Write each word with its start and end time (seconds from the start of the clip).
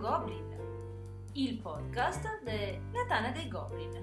Goblin, 0.00 1.28
il 1.34 1.60
podcast 1.60 2.42
della 2.42 3.04
Tana 3.06 3.32
dei 3.32 3.48
Goblin. 3.48 4.02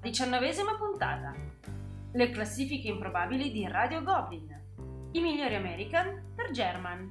Diciannovesima 0.00 0.74
puntata. 0.74 1.32
Le 2.10 2.30
classifiche 2.30 2.88
improbabili 2.88 3.52
di 3.52 3.64
Radio 3.68 4.02
Goblin. 4.02 4.60
I 5.12 5.20
migliori 5.20 5.54
American 5.54 6.32
per 6.34 6.50
German. 6.50 7.10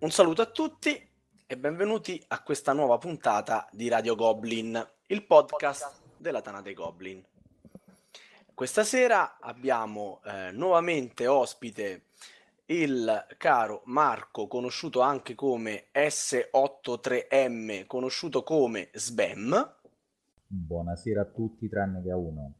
Un 0.00 0.10
saluto 0.10 0.42
a 0.42 0.50
tutti 0.50 1.10
e 1.46 1.56
benvenuti 1.56 2.22
a 2.28 2.42
questa 2.42 2.74
nuova 2.74 2.98
puntata 2.98 3.66
di 3.72 3.88
Radio 3.88 4.14
Goblin, 4.14 4.86
il 5.06 5.24
podcast 5.24 6.02
della 6.18 6.42
Tana 6.42 6.60
dei 6.60 6.74
Goblin. 6.74 7.24
Questa 8.58 8.82
sera 8.82 9.38
abbiamo 9.38 10.20
eh, 10.24 10.50
nuovamente 10.50 11.28
ospite 11.28 12.06
il 12.66 13.26
caro 13.36 13.82
Marco, 13.84 14.48
conosciuto 14.48 15.00
anche 15.00 15.36
come 15.36 15.84
S83M, 15.94 17.86
conosciuto 17.86 18.42
come 18.42 18.88
Sbam. 18.94 19.74
Buonasera 20.44 21.20
a 21.20 21.26
tutti, 21.26 21.68
tranne 21.68 22.02
che 22.02 22.10
a 22.10 22.16
uno. 22.16 22.54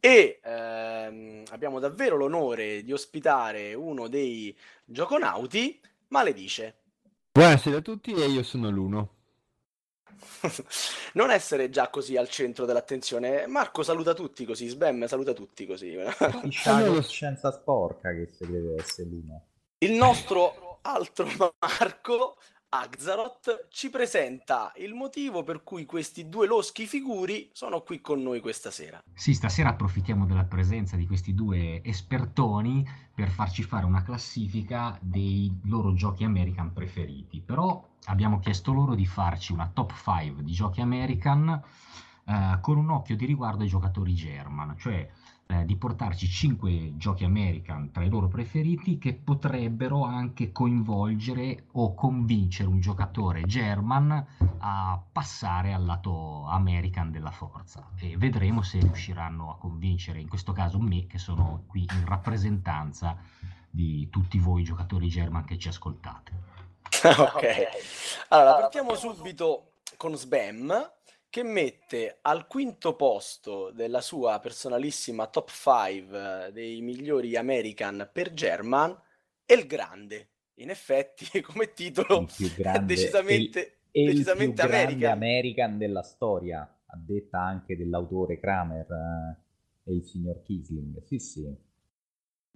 E 0.00 0.40
ehm, 0.42 1.42
abbiamo 1.50 1.78
davvero 1.78 2.16
l'onore 2.16 2.82
di 2.82 2.94
ospitare 2.94 3.74
uno 3.74 4.08
dei 4.08 4.56
gioconauti, 4.82 5.78
Maledice. 6.08 6.74
Buonasera 7.32 7.76
a 7.76 7.82
tutti 7.82 8.14
e 8.14 8.30
io 8.30 8.42
sono 8.42 8.70
l'uno. 8.70 9.15
Non 11.14 11.30
essere 11.30 11.70
già 11.70 11.88
così 11.88 12.16
al 12.16 12.28
centro 12.28 12.64
dell'attenzione. 12.64 13.46
Marco 13.46 13.82
saluta 13.82 14.14
tutti 14.14 14.44
così, 14.44 14.68
Sbam 14.68 15.06
saluta 15.06 15.32
tutti 15.32 15.66
così. 15.66 15.94
La 15.94 16.84
coscienza 16.86 17.52
sporca 17.52 18.12
che 18.12 18.28
se 18.32 18.46
deve 18.50 18.76
essere 18.78 19.08
l'uno. 19.08 19.42
Il 19.78 19.92
nostro 19.92 20.78
altro 20.82 21.28
Marco 21.36 22.36
Axaroth 22.68 23.68
ci 23.70 23.90
presenta 23.90 24.72
il 24.76 24.92
motivo 24.92 25.44
per 25.44 25.62
cui 25.62 25.86
questi 25.86 26.28
due 26.28 26.46
loschi 26.46 26.86
figuri 26.86 27.48
sono 27.52 27.82
qui 27.82 28.00
con 28.00 28.20
noi 28.22 28.40
questa 28.40 28.70
sera. 28.72 29.00
Sì, 29.14 29.34
stasera 29.34 29.70
approfittiamo 29.70 30.26
della 30.26 30.44
presenza 30.44 30.96
di 30.96 31.06
questi 31.06 31.32
due 31.32 31.80
espertoni 31.84 32.84
per 33.14 33.30
farci 33.30 33.62
fare 33.62 33.86
una 33.86 34.02
classifica 34.02 34.98
dei 35.00 35.60
loro 35.64 35.94
giochi 35.94 36.24
American 36.24 36.72
preferiti. 36.72 37.40
Però 37.40 37.88
abbiamo 38.06 38.40
chiesto 38.40 38.72
loro 38.72 38.94
di 38.94 39.06
farci 39.06 39.52
una 39.52 39.70
top 39.72 39.94
5 39.94 40.42
di 40.42 40.52
giochi 40.52 40.80
American 40.80 41.62
eh, 42.26 42.58
con 42.60 42.76
un 42.78 42.90
occhio 42.90 43.14
di 43.14 43.26
riguardo 43.26 43.62
ai 43.62 43.68
giocatori 43.68 44.12
German, 44.12 44.76
cioè 44.76 45.08
eh, 45.48 45.64
di 45.64 45.76
portarci 45.76 46.26
5 46.26 46.96
giochi 46.96 47.24
American 47.24 47.92
tra 47.92 48.02
i 48.02 48.08
loro 48.08 48.26
preferiti 48.26 48.98
che 48.98 49.14
potrebbero 49.14 50.02
anche 50.04 50.50
coinvolgere 50.50 51.66
o 51.72 51.94
convincere 51.94 52.68
un 52.68 52.80
giocatore 52.80 53.42
German 53.42 54.26
a 54.58 55.00
passare 55.12 55.72
al 55.72 55.84
lato 55.84 56.44
American 56.46 57.12
della 57.12 57.30
forza. 57.30 57.90
E 57.98 58.16
vedremo 58.16 58.62
se 58.62 58.80
riusciranno 58.80 59.50
a 59.50 59.56
convincere 59.56 60.20
in 60.20 60.28
questo 60.28 60.52
caso 60.52 60.80
me 60.80 61.06
che 61.06 61.18
sono 61.18 61.62
qui 61.66 61.82
in 61.82 62.04
rappresentanza 62.04 63.16
di 63.70 64.08
tutti 64.10 64.38
voi 64.38 64.64
giocatori 64.64 65.08
German 65.08 65.44
che 65.44 65.58
ci 65.58 65.68
ascoltate. 65.68 66.32
ok, 67.06 67.66
allora 68.28 68.54
partiamo 68.60 68.94
subito 68.94 69.74
con 69.96 70.16
Sbam 70.16 70.94
che 71.28 71.42
mette 71.42 72.18
al 72.22 72.46
quinto 72.46 72.94
posto 72.96 73.70
della 73.70 74.00
sua 74.00 74.38
personalissima 74.40 75.26
top 75.26 75.50
5 75.50 76.46
eh, 76.46 76.52
dei 76.52 76.80
migliori 76.80 77.36
American 77.36 78.08
per 78.12 78.32
German 78.32 78.98
El 79.44 79.66
Grande. 79.66 80.30
In 80.54 80.70
effetti, 80.70 81.40
come 81.42 81.72
titolo, 81.72 82.26
è 82.26 82.78
decisamente, 82.80 83.80
è 83.90 83.98
il, 84.00 84.06
decisamente 84.12 84.62
il 84.62 84.68
più 84.68 84.76
American. 84.76 85.12
American 85.12 85.78
della 85.78 86.02
storia, 86.02 86.60
a 86.60 86.96
detta 86.96 87.40
anche 87.40 87.76
dell'autore 87.76 88.38
Kramer 88.38 88.86
eh, 88.90 89.90
e 89.90 89.94
il 89.94 90.04
signor 90.04 90.42
Kisling. 90.42 91.02
Sì, 91.04 91.18
sì. 91.18 91.64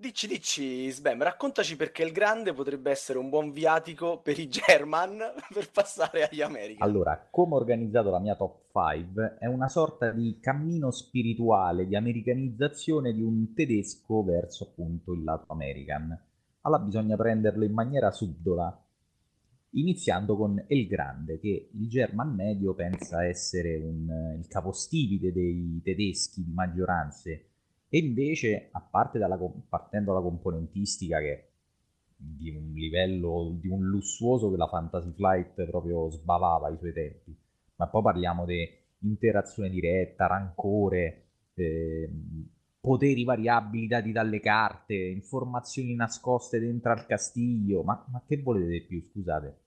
Dici, 0.00 0.26
dici, 0.26 0.90
Sbam, 0.90 1.22
raccontaci 1.22 1.76
perché 1.76 2.02
il 2.02 2.12
grande 2.12 2.54
potrebbe 2.54 2.90
essere 2.90 3.18
un 3.18 3.28
buon 3.28 3.52
viatico 3.52 4.18
per 4.22 4.38
i 4.38 4.48
German 4.48 5.18
per 5.52 5.70
passare 5.70 6.26
agli 6.26 6.40
American. 6.40 6.88
Allora, 6.88 7.28
come 7.30 7.52
ho 7.52 7.58
organizzato 7.58 8.08
la 8.08 8.18
mia 8.18 8.34
top 8.34 8.62
5 8.72 9.36
è 9.38 9.44
una 9.44 9.68
sorta 9.68 10.10
di 10.10 10.38
cammino 10.40 10.90
spirituale 10.90 11.86
di 11.86 11.96
americanizzazione 11.96 13.12
di 13.12 13.20
un 13.20 13.52
tedesco 13.52 14.24
verso 14.24 14.70
appunto 14.70 15.12
il 15.12 15.22
lato 15.22 15.52
American. 15.52 16.18
Allora 16.62 16.82
bisogna 16.82 17.16
prenderlo 17.16 17.62
in 17.64 17.72
maniera 17.74 18.10
subdola, 18.10 18.82
iniziando 19.72 20.34
con 20.34 20.64
El 20.66 20.86
Grande, 20.86 21.38
che 21.38 21.72
il 21.74 21.88
German 21.90 22.34
medio 22.34 22.72
pensa 22.72 23.26
essere 23.26 23.76
un, 23.76 24.08
il 24.38 24.48
capostipite 24.48 25.30
dei 25.30 25.78
tedeschi 25.84 26.42
di 26.42 26.52
maggioranze 26.54 27.49
e 27.92 27.98
invece, 27.98 28.68
a 28.70 28.80
parte 28.80 29.18
dalla, 29.18 29.36
partendo 29.68 30.12
dalla 30.12 30.24
componentistica 30.24 31.18
che 31.18 31.32
è 31.32 31.48
di 32.16 32.50
un 32.50 32.72
livello, 32.74 33.56
di 33.60 33.66
un 33.66 33.84
lussuoso 33.84 34.50
che 34.50 34.56
la 34.56 34.68
Fantasy 34.68 35.12
Flight 35.12 35.64
proprio 35.66 36.08
sbavava 36.10 36.68
ai 36.68 36.76
suoi 36.78 36.92
tempi, 36.92 37.36
ma 37.76 37.88
poi 37.88 38.02
parliamo 38.02 38.44
di 38.44 38.64
interazione 39.00 39.70
diretta, 39.70 40.26
rancore, 40.28 41.24
eh, 41.54 42.08
poteri 42.78 43.24
variabili 43.24 43.88
dati 43.88 44.12
dalle 44.12 44.38
carte, 44.38 44.94
informazioni 44.94 45.94
nascoste 45.96 46.60
dentro 46.60 46.92
al 46.92 47.06
castiglio, 47.06 47.82
ma, 47.82 48.06
ma 48.12 48.22
che 48.24 48.40
volete 48.40 48.68
di 48.68 48.82
più, 48.82 49.02
scusate? 49.02 49.58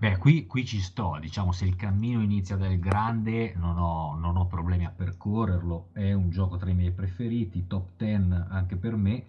Beh, 0.00 0.16
qui, 0.16 0.46
qui, 0.46 0.64
ci 0.64 0.80
sto, 0.80 1.18
diciamo, 1.20 1.52
se 1.52 1.66
il 1.66 1.76
cammino 1.76 2.22
inizia 2.22 2.56
dal 2.56 2.78
grande 2.78 3.52
non 3.56 3.76
ho, 3.76 4.16
non 4.18 4.38
ho, 4.38 4.46
problemi 4.46 4.86
a 4.86 4.90
percorrerlo, 4.90 5.88
è 5.92 6.14
un 6.14 6.30
gioco 6.30 6.56
tra 6.56 6.70
i 6.70 6.74
miei 6.74 6.90
preferiti, 6.90 7.66
top 7.66 7.90
10 7.98 8.46
anche 8.48 8.76
per 8.76 8.96
me, 8.96 9.24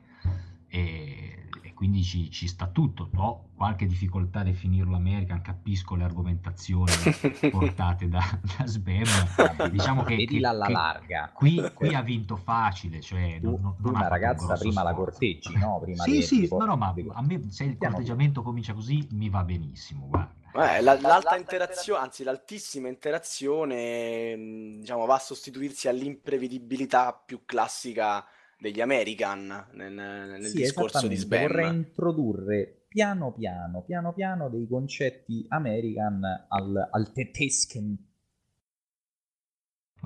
e, 0.70 1.50
e 1.62 1.74
quindi 1.74 2.02
ci, 2.04 2.32
ci, 2.32 2.48
sta 2.48 2.68
tutto. 2.68 3.10
Ho 3.18 3.50
qualche 3.54 3.86
difficoltà 3.86 4.40
a 4.40 4.44
definirlo 4.44 4.96
American, 4.96 5.42
capisco 5.42 5.96
le 5.96 6.06
argomentazioni 6.06 6.94
portate 7.52 8.08
da, 8.08 8.24
da 8.58 8.66
Sbam, 8.66 9.70
diciamo 9.72 10.04
che, 10.04 10.24
che, 10.24 10.38
alla 10.38 10.70
larga. 10.70 11.32
Qui, 11.34 11.70
qui, 11.74 11.94
ha 11.94 12.02
vinto 12.02 12.38
facile, 12.38 13.02
cioè 13.02 13.40
tu, 13.42 13.58
non, 13.60 13.76
non 13.78 13.96
una 13.96 14.08
ragazza 14.08 14.56
prima 14.56 14.80
sforzo. 14.80 14.84
la 14.84 14.94
corteggi, 14.94 15.58
no? 15.58 15.80
Prima 15.82 16.04
sì, 16.06 16.22
sì, 16.22 16.48
no, 16.50 16.64
no, 16.64 16.78
ma 16.78 16.96
a 17.12 17.22
me 17.22 17.52
se 17.52 17.66
il 17.66 17.78
corteggiamento 17.78 18.42
comincia 18.42 18.74
così 18.74 19.06
mi 19.12 19.28
va 19.28 19.44
benissimo, 19.44 20.08
guarda. 20.08 20.40
Eh, 20.54 20.82
la, 20.82 21.00
l'alta 21.00 21.38
interazione, 21.38 22.02
anzi 22.02 22.24
l'altissima 22.24 22.90
interazione, 22.90 24.36
diciamo, 24.80 25.06
va 25.06 25.16
a 25.16 25.20
sostituirsi 25.20 25.88
all'imprevedibilità 25.88 27.14
più 27.14 27.46
classica 27.46 28.26
degli 28.60 28.82
American 28.82 29.70
nel, 29.74 29.94
nel 29.94 30.46
sì, 30.46 30.58
discorso 30.58 31.08
di 31.08 31.16
Sbam. 31.16 31.42
Vorrei 31.42 31.70
introdurre 31.70 32.86
piano 32.88 33.32
piano, 33.32 33.82
piano 33.84 34.14
piano 34.14 34.50
dei 34.50 34.68
concetti 34.68 35.46
American 35.48 36.22
al, 36.50 36.90
al 36.92 37.12
Tetesken. 37.14 38.10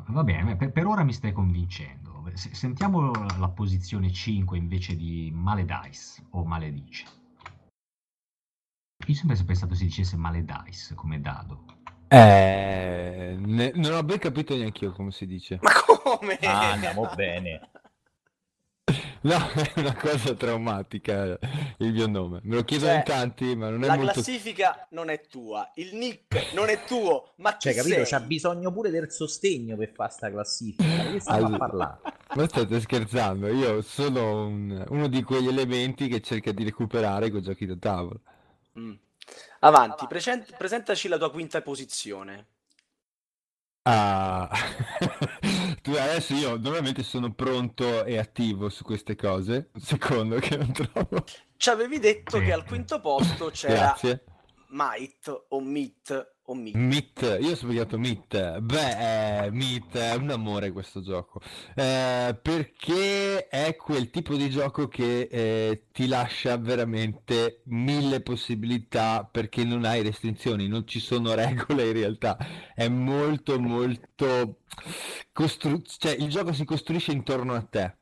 Va 0.09 0.23
bene, 0.23 0.55
per, 0.55 0.71
per, 0.71 0.85
ora 0.85 1.03
mi 1.03 1.13
stai 1.13 1.31
convincendo. 1.31 2.23
Sentiamo 2.33 3.11
la 3.39 3.49
posizione 3.49 4.11
5 4.11 4.57
invece 4.57 4.95
di 4.95 5.31
Maledice 5.33 6.27
o 6.31 6.45
Maledice. 6.45 7.05
Io 9.07 9.13
sempre 9.13 9.37
pensato 9.43 9.75
si 9.75 9.85
dicesse 9.85 10.15
Maledice 10.15 10.95
come 10.95 11.21
dado. 11.21 11.65
Eh, 12.07 13.35
ne, 13.37 13.71
non 13.75 13.93
ho 13.93 14.03
ben 14.03 14.19
capito 14.19 14.55
neanche 14.55 14.85
io 14.85 14.91
come 14.93 15.11
si 15.11 15.25
dice. 15.25 15.59
Ma 15.61 15.71
come? 15.85 16.37
Ah, 16.41 16.71
andiamo 16.71 17.09
bene. 17.15 17.69
No, 19.25 19.37
è 19.53 19.71
una 19.77 19.95
cosa 19.95 20.35
traumatica 20.35 21.39
il 21.77 21.91
mio 21.91 22.05
nome. 22.05 22.41
Me 22.43 22.57
lo 22.57 22.63
chiedono 22.63 22.91
cioè, 22.91 22.99
in 22.99 23.05
tanti, 23.05 23.55
ma 23.55 23.69
non 23.69 23.83
è 23.83 23.87
la 23.87 23.95
molto... 23.95 24.11
classifica 24.11 24.85
non 24.91 25.09
è 25.09 25.21
tua, 25.27 25.71
il 25.77 25.95
nick 25.95 26.53
non 26.53 26.69
è 26.69 26.83
tuo, 26.83 27.33
ma 27.37 27.57
cioè, 27.57 27.73
capito? 27.73 27.95
Sei? 27.95 28.05
C'ha 28.05 28.19
bisogno 28.19 28.71
pure 28.71 28.91
del 28.91 29.11
sostegno 29.11 29.75
per 29.77 29.91
fare 29.95 30.11
sta 30.11 30.29
classifica. 30.29 31.11
Che 31.11 31.19
stiamo 31.19 31.39
allora, 31.39 31.55
a 31.55 31.57
parlare? 31.57 31.99
Ma 32.35 32.47
state 32.47 32.79
scherzando? 32.79 33.47
Io 33.47 33.81
sono 33.81 34.45
un, 34.45 34.85
uno 34.89 35.07
di 35.07 35.23
quegli 35.23 35.47
elementi 35.47 36.07
che 36.07 36.21
cerca 36.21 36.51
di 36.51 36.63
recuperare 36.63 37.31
con 37.31 37.41
giochi 37.41 37.65
da 37.65 37.77
tavola. 37.77 38.19
Mm. 38.79 38.93
Avanti, 39.59 40.05
present- 40.07 40.55
presentaci 40.55 41.07
la 41.07 41.17
tua 41.17 41.31
quinta 41.31 41.61
posizione. 41.61 42.47
Ah, 43.87 44.49
tu 45.81 45.91
adesso 45.91 46.33
io 46.33 46.57
normalmente 46.57 47.03
sono 47.03 47.31
pronto 47.33 48.03
e 48.03 48.17
attivo 48.17 48.69
su 48.69 48.83
queste 48.83 49.15
cose. 49.15 49.69
Un 49.73 49.81
secondo 49.81 50.37
che 50.39 50.57
non 50.57 50.71
trovo. 50.71 51.23
Ci 51.55 51.69
avevi 51.69 51.99
detto 51.99 52.39
che 52.39 52.51
al 52.51 52.65
quinto 52.65 52.99
posto 52.99 53.49
c'era 53.51 53.73
Grazie. 53.73 54.23
Might 54.69 55.45
o 55.49 55.61
Meat 55.61 56.34
o 56.45 56.53
Meat? 56.53 56.75
Meat, 56.75 57.37
io 57.41 57.51
ho 57.51 57.55
sbagliato 57.55 57.97
Meat. 57.97 58.59
Beh, 58.59 59.45
eh, 59.45 59.51
Meat 59.51 59.97
è 59.97 60.15
un 60.15 60.29
amore 60.29 60.71
questo 60.71 61.01
gioco. 61.01 61.41
Eh, 61.75 62.37
perché 62.41 63.47
è 63.47 63.75
quel 63.75 64.09
tipo 64.09 64.35
di 64.35 64.49
gioco 64.49 64.87
che 64.87 65.27
eh, 65.31 65.87
ti 65.91 66.07
lascia 66.07 66.57
veramente 66.57 67.61
mille 67.65 68.21
possibilità 68.21 69.27
perché 69.29 69.63
non 69.63 69.85
hai 69.85 70.03
restrizioni, 70.03 70.67
non 70.67 70.87
ci 70.87 70.99
sono 70.99 71.33
regole 71.33 71.87
in 71.87 71.93
realtà. 71.93 72.37
È 72.73 72.87
molto 72.87 73.59
molto 73.59 74.59
costru- 75.31 75.87
cioè 75.97 76.13
il 76.13 76.29
gioco 76.29 76.53
si 76.53 76.65
costruisce 76.65 77.11
intorno 77.11 77.53
a 77.53 77.61
te. 77.61 77.97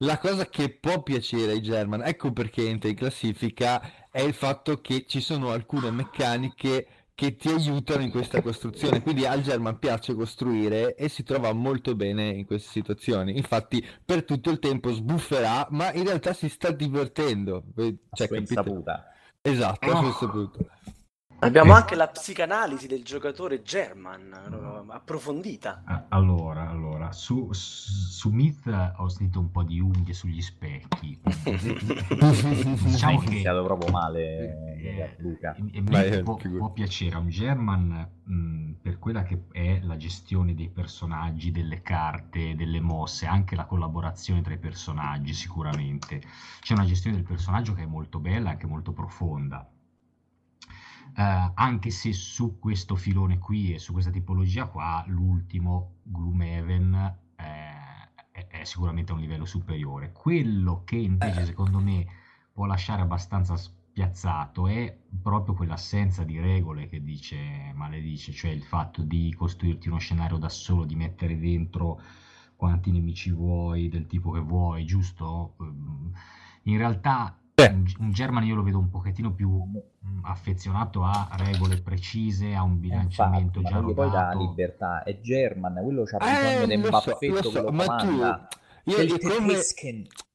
La 0.00 0.18
cosa 0.18 0.46
che 0.46 0.76
può 0.78 1.02
piacere 1.02 1.52
ai 1.52 1.62
German, 1.62 2.02
ecco 2.02 2.30
perché 2.30 2.68
entra 2.68 2.90
in 2.90 2.96
classifica, 2.96 4.08
è 4.10 4.20
il 4.20 4.34
fatto 4.34 4.82
che 4.82 5.06
ci 5.08 5.22
sono 5.22 5.50
alcune 5.52 5.90
meccaniche 5.90 6.86
che 7.16 7.34
ti 7.34 7.48
aiutano 7.48 8.02
in 8.02 8.10
questa 8.10 8.42
costruzione. 8.42 9.00
Quindi 9.00 9.24
al 9.24 9.40
German 9.40 9.78
piace 9.78 10.14
costruire 10.14 10.94
e 10.94 11.08
si 11.08 11.22
trova 11.22 11.50
molto 11.54 11.94
bene 11.96 12.28
in 12.28 12.44
queste 12.44 12.70
situazioni. 12.70 13.38
Infatti, 13.38 13.84
per 14.04 14.22
tutto 14.24 14.50
il 14.50 14.58
tempo 14.58 14.92
sbufferà, 14.92 15.66
ma 15.70 15.90
in 15.94 16.04
realtà 16.04 16.34
si 16.34 16.50
sta 16.50 16.70
divertendo. 16.70 17.64
Cioè, 18.12 18.36
insaputa. 18.36 19.06
Esatto, 19.40 19.90
oh. 19.90 19.96
a 19.96 20.12
suo 20.12 20.28
Abbiamo 21.40 21.74
anche 21.74 21.94
la 21.94 22.08
psicanalisi 22.08 22.86
del 22.86 23.04
giocatore 23.04 23.62
German, 23.62 24.86
approfondita. 24.88 26.06
Allora, 26.08 26.68
allora 26.70 27.12
su, 27.12 27.50
su 27.52 28.30
Myth 28.30 28.66
ho 28.96 29.08
sentito 29.08 29.40
un 29.40 29.50
po' 29.50 29.62
di 29.62 29.78
unghie 29.78 30.14
sugli 30.14 30.40
specchi. 30.40 31.20
diciamo 32.84 33.18
che 33.18 33.26
iniziato 33.26 33.62
proprio 33.64 33.90
male 33.90 34.76
eh, 34.78 35.16
Luca. 35.18 35.54
E, 35.72 35.84
e 35.92 36.22
può, 36.22 36.36
può, 36.36 36.70
piacere 36.70 37.16
a 37.16 37.18
un 37.18 37.28
German 37.28 38.08
mh, 38.24 38.72
per 38.80 38.98
quella 38.98 39.22
che 39.22 39.42
è 39.52 39.80
la 39.82 39.96
gestione 39.96 40.54
dei 40.54 40.70
personaggi, 40.70 41.50
delle 41.50 41.82
carte, 41.82 42.54
delle 42.54 42.80
mosse, 42.80 43.26
anche 43.26 43.56
la 43.56 43.66
collaborazione 43.66 44.40
tra 44.40 44.54
i 44.54 44.58
personaggi 44.58 45.34
sicuramente. 45.34 46.22
C'è 46.60 46.72
una 46.72 46.86
gestione 46.86 47.16
del 47.16 47.26
personaggio 47.26 47.74
che 47.74 47.82
è 47.82 47.86
molto 47.86 48.18
bella, 48.20 48.50
anche 48.50 48.66
molto 48.66 48.92
profonda 48.92 49.68
eh, 51.18 51.52
anche 51.54 51.90
se 51.90 52.12
su 52.12 52.58
questo 52.58 52.94
filone 52.94 53.38
qui 53.38 53.72
e 53.72 53.78
su 53.78 53.92
questa 53.92 54.10
tipologia 54.10 54.66
qua 54.66 55.02
l'ultimo 55.06 55.94
Gloomhaven 56.02 56.94
eh, 57.36 58.10
è, 58.30 58.46
è, 58.48 58.64
sicuramente 58.64 59.12
a 59.12 59.14
un 59.14 59.22
livello 59.22 59.46
superiore. 59.46 60.12
Quello 60.12 60.82
che 60.84 60.96
invece 60.96 61.40
eh. 61.40 61.44
secondo 61.46 61.78
me 61.80 62.06
può 62.52 62.66
lasciare 62.66 63.00
abbastanza 63.00 63.56
spiazzato 63.56 64.66
è 64.66 64.94
proprio 65.22 65.54
quell'assenza 65.54 66.22
di 66.22 66.38
regole 66.38 66.86
che 66.86 67.02
dice 67.02 67.72
maledice, 67.74 68.32
cioè 68.32 68.50
il 68.50 68.62
fatto 68.62 69.00
di 69.00 69.34
costruirti 69.34 69.88
uno 69.88 69.98
scenario 69.98 70.36
da 70.36 70.50
solo, 70.50 70.84
di 70.84 70.96
mettere 70.96 71.38
dentro 71.38 71.98
quanti 72.56 72.90
nemici 72.90 73.30
vuoi, 73.30 73.88
del 73.88 74.06
tipo 74.06 74.32
che 74.32 74.40
vuoi, 74.40 74.84
giusto? 74.84 75.56
Ehm, 75.60 76.12
in 76.64 76.76
realtà 76.76 77.38
un, 77.64 77.84
un 78.00 78.12
German 78.12 78.44
io 78.44 78.54
lo 78.54 78.62
vedo 78.62 78.78
un 78.78 78.90
pochettino 78.90 79.32
più 79.32 79.48
mm, 79.48 80.24
affezionato 80.24 81.02
a 81.02 81.26
regole 81.38 81.80
precise, 81.80 82.54
a 82.54 82.62
un 82.62 82.78
bilanciamento 82.78 83.60
Infatti, 83.60 83.74
già 83.74 83.80
rodato. 83.80 83.94
poi 83.94 84.10
dà 84.10 84.34
libertà, 84.34 85.02
è 85.02 85.18
German, 85.20 85.80
quello 85.82 86.04
c'ha 86.04 86.18
bisogno 86.18 86.62
eh, 86.62 86.66
del 86.66 86.90
baffetto 86.90 87.42
so, 87.42 87.50
so, 87.50 87.72
ma 87.72 87.86
tu, 87.96 88.20
io, 88.86 89.00
io 89.02 89.18
come, 89.18 89.60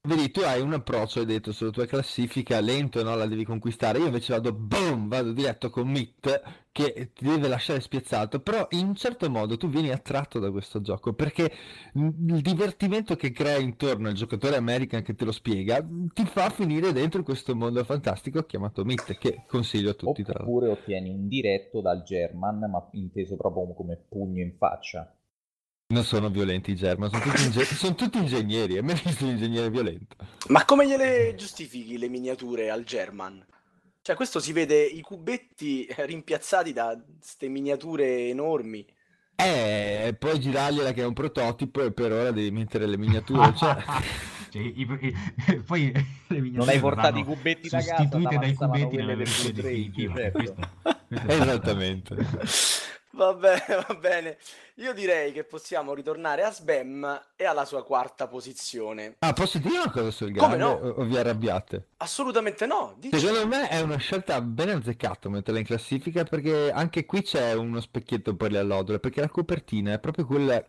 Vedi, 0.03 0.31
tu 0.31 0.39
hai 0.39 0.59
un 0.61 0.73
approccio, 0.73 1.19
hai 1.19 1.27
detto, 1.27 1.51
sulla 1.51 1.69
tua 1.69 1.85
classifica, 1.85 2.59
lento, 2.59 3.03
no? 3.03 3.13
La 3.13 3.27
devi 3.27 3.45
conquistare. 3.45 3.99
Io 3.99 4.05
invece 4.05 4.33
vado, 4.33 4.51
boom, 4.51 5.07
vado 5.07 5.31
diretto 5.31 5.69
con 5.69 5.87
Mitt, 5.87 6.41
che 6.71 7.11
ti 7.13 7.23
deve 7.23 7.47
lasciare 7.47 7.81
spiazzato. 7.81 8.39
Però 8.39 8.65
in 8.71 8.87
un 8.87 8.95
certo 8.95 9.29
modo 9.29 9.57
tu 9.57 9.69
vieni 9.69 9.91
attratto 9.91 10.39
da 10.39 10.49
questo 10.49 10.81
gioco, 10.81 11.13
perché 11.13 11.51
il 11.93 12.41
divertimento 12.41 13.15
che 13.15 13.29
crea 13.29 13.59
intorno 13.59 14.07
al 14.07 14.15
giocatore 14.15 14.55
American 14.55 15.03
che 15.03 15.13
te 15.13 15.23
lo 15.23 15.31
spiega, 15.31 15.87
ti 16.11 16.25
fa 16.25 16.49
finire 16.49 16.93
dentro 16.93 17.21
questo 17.21 17.55
mondo 17.55 17.83
fantastico 17.83 18.41
chiamato 18.41 18.83
Mitt, 18.83 19.19
che 19.19 19.43
consiglio 19.45 19.91
a 19.91 19.93
tutti. 19.93 20.25
Oppure 20.27 20.69
ottieni 20.69 21.11
un 21.11 21.27
diretto 21.27 21.79
dal 21.79 22.01
German, 22.01 22.57
ma 22.71 22.89
inteso 22.93 23.37
proprio 23.37 23.75
come 23.75 24.03
pugno 24.09 24.41
in 24.41 24.55
faccia. 24.57 25.15
Non 25.91 26.05
sono 26.05 26.29
violenti 26.29 26.71
i 26.71 26.75
German, 26.75 27.09
sono 27.09 27.21
tutti, 27.21 27.43
inge- 27.43 27.65
sono 27.75 27.95
tutti 27.95 28.17
ingegneri. 28.17 28.77
A 28.77 28.83
me 28.83 28.93
visto 29.03 29.25
un 29.25 29.31
ingegnere 29.31 29.69
violento. 29.69 30.15
Ma 30.47 30.63
come 30.65 30.87
gliele 30.87 31.35
giustifichi 31.35 31.97
le 31.97 32.07
miniature 32.07 32.69
al 32.69 32.83
German? 32.83 33.45
Cioè, 34.01 34.15
questo 34.15 34.39
si 34.39 34.53
vede 34.53 34.83
i 34.83 35.01
cubetti 35.01 35.87
rimpiazzati 35.95 36.73
da 36.73 36.97
queste 37.19 37.49
miniature 37.49 38.29
enormi. 38.29 38.85
Eh, 39.35 40.15
puoi 40.17 40.39
girargliela 40.39 40.93
che 40.93 41.01
è 41.01 41.05
un 41.05 41.13
prototipo 41.13 41.83
e 41.83 41.91
per 41.91 42.11
ora 42.11 42.31
devi 42.31 42.51
mettere 42.51 42.85
le 42.85 42.97
miniature. 42.97 43.53
cioè... 43.55 43.83
Cioè, 44.51 44.61
i, 44.61 44.81
i, 44.81 45.61
poi 45.65 45.93
non 46.27 46.67
hai 46.67 46.79
portato 46.79 47.17
i 47.17 47.23
cubetti 47.23 47.69
da 47.69 47.77
casa 47.77 47.95
sostituite 47.95 48.37
dai 48.37 48.53
cubetti 48.53 48.97
nella 48.97 49.15
versione 49.15 49.53
definitiva. 49.53 50.15
Certo. 50.15 50.55
Esattamente. 51.27 52.15
Va 53.13 53.33
bene, 53.33 53.63
va 53.87 53.93
bene. 53.95 54.37
Io 54.75 54.93
direi 54.93 55.31
che 55.31 55.43
possiamo 55.43 55.93
ritornare 55.93 56.43
a 56.43 56.51
Sbam 56.51 57.21
e 57.35 57.45
alla 57.45 57.65
sua 57.65 57.83
quarta 57.83 58.27
posizione. 58.27 59.15
Ah, 59.19 59.33
posso 59.33 59.57
dire 59.59 59.79
una 59.79 59.91
cosa 59.91 60.11
sul 60.11 60.31
grande? 60.31 60.57
no? 60.57 60.71
O 60.71 61.03
vi 61.03 61.17
arrabbiate? 61.17 61.89
Assolutamente 61.97 62.65
no. 62.65 62.95
Dici. 62.97 63.19
Secondo 63.19 63.47
me 63.47 63.67
è 63.67 63.81
una 63.81 63.97
scelta 63.97 64.39
ben 64.41 64.69
azzeccata 64.69 65.29
metterla 65.29 65.59
in 65.59 65.65
classifica 65.65 66.23
perché 66.23 66.71
anche 66.71 67.05
qui 67.05 67.21
c'è 67.21 67.53
uno 67.53 67.81
specchietto 67.81 68.35
per 68.35 68.51
le 68.51 68.59
allodole, 68.59 68.99
perché 68.99 69.21
la 69.21 69.29
copertina 69.29 69.93
è 69.93 69.99
proprio 69.99 70.25
quella 70.25 70.63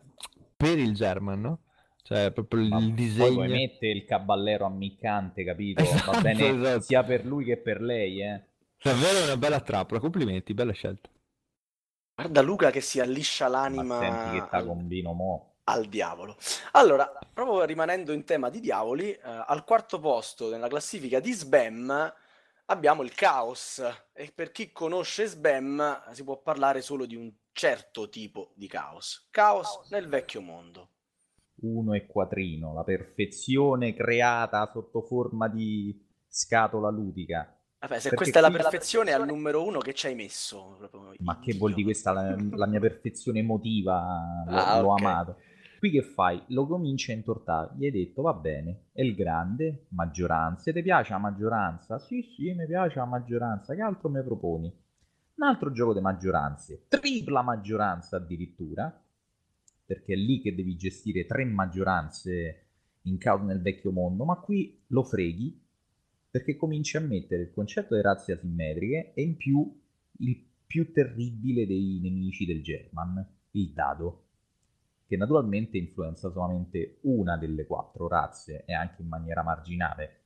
per 0.57 0.79
il 0.79 0.95
German, 0.95 1.41
no? 1.41 1.59
Cioè, 2.03 2.33
proprio 2.33 2.67
Ma 2.67 2.79
il 2.79 2.93
disegno. 2.95 3.37
Poi 3.37 3.49
mette 3.49 3.87
il 3.87 4.05
caballero 4.05 4.67
ammiccante, 4.67 5.45
capito? 5.45 5.83
Esatto, 5.83 6.11
Va 6.11 6.21
bene 6.21 6.49
esatto. 6.49 6.81
sia 6.81 7.05
per 7.05 7.25
lui 7.25 7.45
che 7.45 7.57
per 7.57 7.81
lei, 7.81 8.21
eh. 8.23 8.43
Davvero 8.83 9.19
è 9.19 9.25
una 9.25 9.37
bella 9.37 9.61
trappola, 9.61 10.01
complimenti, 10.01 10.53
bella 10.53 10.73
scelta. 10.73 11.09
Guarda 12.15 12.43
Luca 12.43 12.71
che 12.71 12.81
si 12.81 13.01
alliscia 13.01 13.49
l'anima 13.49 13.99
senti 13.99 14.39
che 14.39 14.45
sta 14.47 14.65
combino 14.65 15.13
mo. 15.13 15.55
al 15.65 15.87
diavolo. 15.87 16.37
Allora, 16.73 17.11
proprio 17.33 17.65
rimanendo 17.65 18.13
in 18.13 18.25
tema 18.25 18.51
di 18.51 18.61
diavoli, 18.61 19.13
eh, 19.13 19.21
al 19.23 19.65
quarto 19.65 19.99
posto 19.99 20.51
nella 20.51 20.69
classifica 20.69 21.21
di 21.21 21.33
Sbam 21.33 22.15
abbiamo 22.67 23.03
il 23.03 23.15
caos 23.15 23.83
e 24.13 24.31
per 24.35 24.53
chi 24.53 24.73
conosce 24.73 25.27
Sbam 25.27 26.13
si 26.13 26.23
può 26.23 26.41
parlare 26.41 26.83
solo 26.83 27.07
di 27.07 27.17
un 27.17 27.33
certo 27.53 28.09
tipo 28.09 28.53
di 28.55 28.67
caos. 28.67 29.29
Caos 29.31 29.89
nel 29.91 30.09
vecchio 30.09 30.41
mondo. 30.41 30.89
Uno 31.63 31.95
e 31.95 32.07
quattrino, 32.07 32.75
la 32.75 32.83
perfezione 32.83 33.95
creata 33.95 34.69
sotto 34.73 35.03
forma 35.03 35.49
di 35.49 35.97
scatola 36.27 36.91
ludica. 36.91 37.57
Vabbè, 37.83 37.99
se 37.99 38.15
questa 38.15 38.39
è 38.39 38.43
la 38.43 38.51
perfezione, 38.53 39.11
è 39.11 39.15
al 39.15 39.27
numero 39.27 39.67
uno 39.67 39.81
che 39.81 39.93
ci 39.93 40.07
hai 40.07 40.15
messo. 40.15 40.89
Ma 41.19 41.41
che 41.41 41.55
vuol 41.55 41.73
dire 41.73 41.87
questa 41.87 42.13
la, 42.13 42.37
la 42.53 42.67
mia 42.67 42.79
perfezione 42.79 43.41
emotiva? 43.41 44.45
L'ho, 44.47 44.57
ah, 44.57 44.81
l'ho 44.81 44.93
okay. 44.93 45.05
amato. 45.05 45.37
Qui 45.81 45.91
che 45.91 46.03
fai? 46.03 46.41
Lo 46.49 46.69
cominci 46.69 47.11
a 47.11 47.15
intortare. 47.15 47.73
Gli 47.77 47.87
hai 47.87 47.91
detto, 47.91 48.23
va 48.23 48.35
bene, 48.35 48.85
è 48.93 49.03
il 49.03 49.17
grande, 49.17 49.87
maggioranza. 49.89 50.71
Ti 50.71 50.81
piace 50.81 51.13
la 51.13 51.19
maggioranza? 51.19 51.99
Sì, 51.99 52.23
sì, 52.23 52.53
mi 52.53 52.67
piace 52.67 53.01
la 53.01 53.05
maggioranza. 53.05 53.75
Che 53.75 53.81
altro 53.81 54.09
mi 54.09 54.23
proponi? 54.23 54.73
Un 55.35 55.45
altro 55.45 55.73
gioco 55.73 55.93
di 55.93 56.01
maggioranze. 56.01 56.85
Tripla 56.87 57.43
maggioranza 57.43 58.17
addirittura. 58.17 58.97
Perché 59.85 60.13
è 60.13 60.17
lì 60.17 60.41
che 60.41 60.55
devi 60.55 60.77
gestire 60.77 61.27
tre 61.27 61.45
maggioranze 61.47 62.69
in 63.03 63.19
caso 63.19 63.43
nel 63.43 63.61
vecchio 63.61 63.91
mondo. 63.91 64.25
Ma 64.25 64.37
qui 64.37 64.85
lo 64.87 65.03
freghi 65.03 65.62
perché 66.33 66.57
cominci 66.57 66.97
a 66.97 67.01
mettere 67.01 67.43
il 67.43 67.53
concetto 67.53 67.95
di 67.95 68.01
razze 68.01 68.33
asimmetriche 68.33 69.13
e 69.13 69.21
in 69.23 69.37
più 69.37 69.81
il 70.21 70.43
più 70.67 70.91
terribile 70.91 71.67
dei 71.67 72.01
nemici 72.03 72.47
del 72.47 72.63
German, 72.63 73.23
il 73.51 73.73
dado, 73.75 74.23
che 75.07 75.19
naturalmente 75.19 75.77
influenza 75.77 76.31
solamente 76.31 77.01
una 77.03 77.37
delle 77.37 77.67
quattro 77.67 78.09
razze 78.09 78.65
e 78.65 78.73
anche 78.73 79.03
in 79.03 79.09
maniera 79.09 79.43
marginale. 79.43 80.21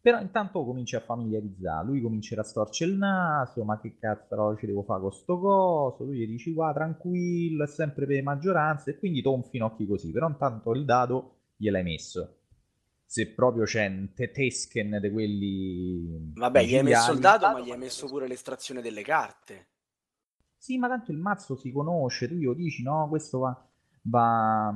Però 0.00 0.18
intanto 0.18 0.64
cominci 0.64 0.96
a 0.96 1.00
familiarizzare, 1.00 1.86
lui 1.86 2.00
comincerà 2.00 2.40
a 2.40 2.44
storcere 2.44 2.90
il 2.90 2.96
naso, 2.96 3.62
ma 3.64 3.78
che 3.78 3.98
cazzo 3.98 4.56
ci 4.56 4.64
devo 4.64 4.84
fare 4.84 5.02
con 5.02 5.12
sto 5.12 5.38
coso, 5.38 6.04
tu 6.06 6.12
gli 6.12 6.26
dici 6.26 6.54
qua 6.54 6.72
tranquillo, 6.72 7.64
è 7.64 7.68
sempre 7.68 8.06
per 8.06 8.22
maggioranza. 8.22 8.90
E 8.90 8.98
quindi 8.98 9.20
tonfi 9.20 9.58
in 9.58 9.64
occhi 9.64 9.86
così, 9.86 10.10
però 10.12 10.26
intanto 10.28 10.72
il 10.72 10.86
dado 10.86 11.40
gliel'hai 11.56 11.82
messo 11.82 12.36
se 13.12 13.34
proprio 13.34 13.64
c'è 13.64 13.88
un 13.88 14.14
Tetesken 14.14 14.98
di 14.98 15.10
quelli... 15.10 16.32
Vabbè, 16.32 16.64
gli 16.64 16.76
hai 16.76 16.82
messo 16.82 17.12
il 17.12 17.18
dado, 17.18 17.46
ma 17.52 17.60
gli 17.60 17.70
hai 17.70 17.76
messo 17.76 18.06
pure 18.06 18.26
l'estrazione 18.26 18.80
delle 18.80 19.02
carte. 19.02 19.66
Sì, 20.56 20.78
ma 20.78 20.88
tanto 20.88 21.12
il 21.12 21.18
mazzo 21.18 21.54
si 21.54 21.70
conosce, 21.72 22.26
tu 22.26 22.36
glielo 22.36 22.54
dici, 22.54 22.82
no, 22.82 23.08
questo 23.10 23.40
va... 23.40 23.68
va 24.04 24.74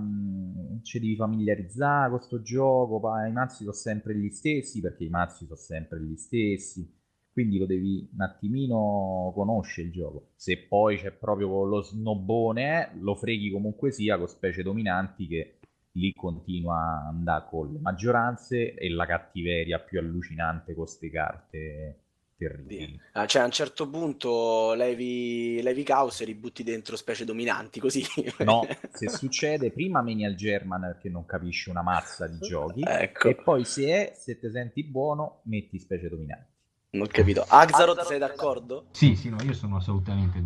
ci 0.83 1.01
devi 1.01 1.17
familiarizzare 1.17 2.11
con 2.11 2.19
questo 2.19 2.43
gioco, 2.43 3.01
va, 3.01 3.27
i 3.27 3.33
mazzi 3.33 3.61
sono 3.61 3.73
sempre 3.73 4.15
gli 4.15 4.29
stessi, 4.29 4.83
perché 4.83 5.05
i 5.05 5.09
mazzi 5.09 5.47
sono 5.47 5.57
sempre 5.57 6.03
gli 6.03 6.17
stessi. 6.17 6.95
quindi 7.33 7.57
lo 7.57 7.65
devi 7.65 8.07
un 8.13 8.21
attimino 8.21 9.33
conoscere 9.35 9.87
il 9.87 9.95
gioco. 9.95 10.33
Se 10.37 10.59
poi 10.59 10.99
c'è 10.99 11.11
proprio 11.11 11.65
lo 11.65 11.81
snobone, 11.81 12.93
lo 13.01 13.15
freghi 13.15 13.51
comunque 13.51 13.93
sia 13.93 14.19
con 14.19 14.29
specie 14.29 14.63
dominanti 14.63 15.27
che 15.27 15.59
lì 15.97 16.13
continua 16.15 16.77
a 16.77 17.09
andare 17.09 17.47
con 17.49 17.73
le 17.73 17.79
maggioranze 17.81 18.75
e 18.75 18.89
la 18.91 19.07
cattiveria 19.07 19.79
più 19.79 19.99
allucinante 19.99 20.75
con 20.75 20.85
queste 20.85 21.11
carte 21.11 22.01
terribili. 22.37 23.01
Ah, 23.13 23.27
cioè 23.27 23.43
a 23.43 23.45
un 23.47 23.51
certo 23.51 23.89
punto 23.89 24.75
levi, 24.75 25.61
levi 25.63 25.83
caos 25.83 26.21
e 26.21 26.25
ributti 26.27 26.63
dentro 26.63 26.97
specie 26.97 27.25
dominanti, 27.25 27.81
così. 27.81 28.05
No, 28.45 28.67
se 28.93 29.09
succede 29.09 29.73
prima 29.73 30.03
meni 30.03 30.27
al 30.27 30.35
German 30.35 30.83
perché 30.83 31.09
non 31.09 31.25
capisci 31.25 31.71
una 31.71 31.83
mazza 31.83 32.27
di 32.27 32.39
giochi 32.39 32.83
ecco. 32.87 33.29
e 33.29 33.35
poi 33.35 33.65
se 33.65 33.87
è, 33.87 34.13
se 34.15 34.39
ti 34.39 34.51
senti 34.51 34.85
buono, 34.85 35.41
metti 35.45 35.79
specie 35.79 36.09
dominanti. 36.09 36.55
Non 36.91 37.07
ho 37.07 37.09
capito. 37.11 37.45
Axaroth, 37.47 38.03
sei 38.03 38.19
d'accordo? 38.19 38.87
Sì, 38.93 39.17
sì, 39.17 39.29
no, 39.29 39.37
io 39.43 39.53
sono 39.53 39.77
assolutamente 39.77 40.41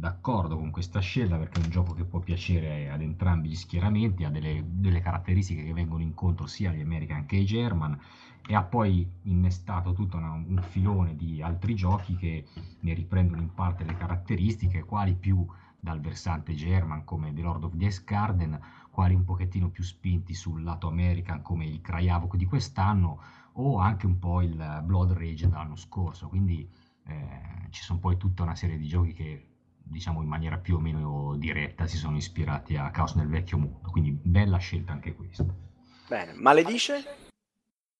d'accordo 0.00 0.56
con 0.56 0.70
questa 0.70 0.98
scelta 1.00 1.36
perché 1.36 1.60
è 1.60 1.64
un 1.64 1.70
gioco 1.70 1.92
che 1.92 2.04
può 2.04 2.20
piacere 2.20 2.88
ad 2.90 3.02
entrambi 3.02 3.50
gli 3.50 3.54
schieramenti, 3.54 4.24
ha 4.24 4.30
delle, 4.30 4.64
delle 4.66 5.00
caratteristiche 5.00 5.62
che 5.62 5.74
vengono 5.74 6.02
incontro 6.02 6.46
sia 6.46 6.70
agli 6.70 6.80
American 6.80 7.26
che 7.26 7.36
ai 7.36 7.44
German 7.44 8.00
e 8.48 8.54
ha 8.54 8.62
poi 8.62 9.06
innestato 9.24 9.92
tutto 9.92 10.16
una, 10.16 10.32
un 10.32 10.64
filone 10.66 11.14
di 11.16 11.42
altri 11.42 11.74
giochi 11.74 12.16
che 12.16 12.46
ne 12.80 12.94
riprendono 12.94 13.42
in 13.42 13.52
parte 13.52 13.84
le 13.84 13.94
caratteristiche, 13.94 14.84
quali 14.84 15.12
più 15.14 15.46
dal 15.78 16.00
versante 16.00 16.54
German 16.54 17.04
come 17.04 17.34
The 17.34 17.42
Lord 17.42 17.64
of 17.64 17.76
the 17.76 17.86
Escarden, 17.86 18.58
quali 18.90 19.14
un 19.14 19.24
pochettino 19.24 19.68
più 19.68 19.84
spinti 19.84 20.32
sul 20.32 20.62
lato 20.62 20.88
American 20.88 21.42
come 21.42 21.66
il 21.66 21.82
Krajavok 21.82 22.36
di 22.36 22.46
quest'anno 22.46 23.20
o 23.52 23.78
anche 23.78 24.06
un 24.06 24.18
po' 24.18 24.40
il 24.40 24.80
Blood 24.82 25.12
Rage 25.12 25.46
dell'anno 25.46 25.76
scorso, 25.76 26.28
quindi 26.28 26.66
eh, 27.04 27.68
ci 27.68 27.82
sono 27.82 27.98
poi 27.98 28.16
tutta 28.16 28.42
una 28.42 28.54
serie 28.54 28.78
di 28.78 28.86
giochi 28.86 29.12
che 29.12 29.49
diciamo 29.90 30.22
in 30.22 30.28
maniera 30.28 30.56
più 30.58 30.76
o 30.76 30.78
meno 30.80 31.34
diretta 31.36 31.86
si 31.86 31.96
sono 31.96 32.16
ispirati 32.16 32.76
a 32.76 32.90
Chaos 32.90 33.14
nel 33.14 33.28
vecchio 33.28 33.58
mondo, 33.58 33.90
quindi 33.90 34.12
bella 34.12 34.58
scelta 34.58 34.92
anche 34.92 35.14
questa. 35.14 35.44
Bene, 36.08 36.32
maledice? 36.34 37.04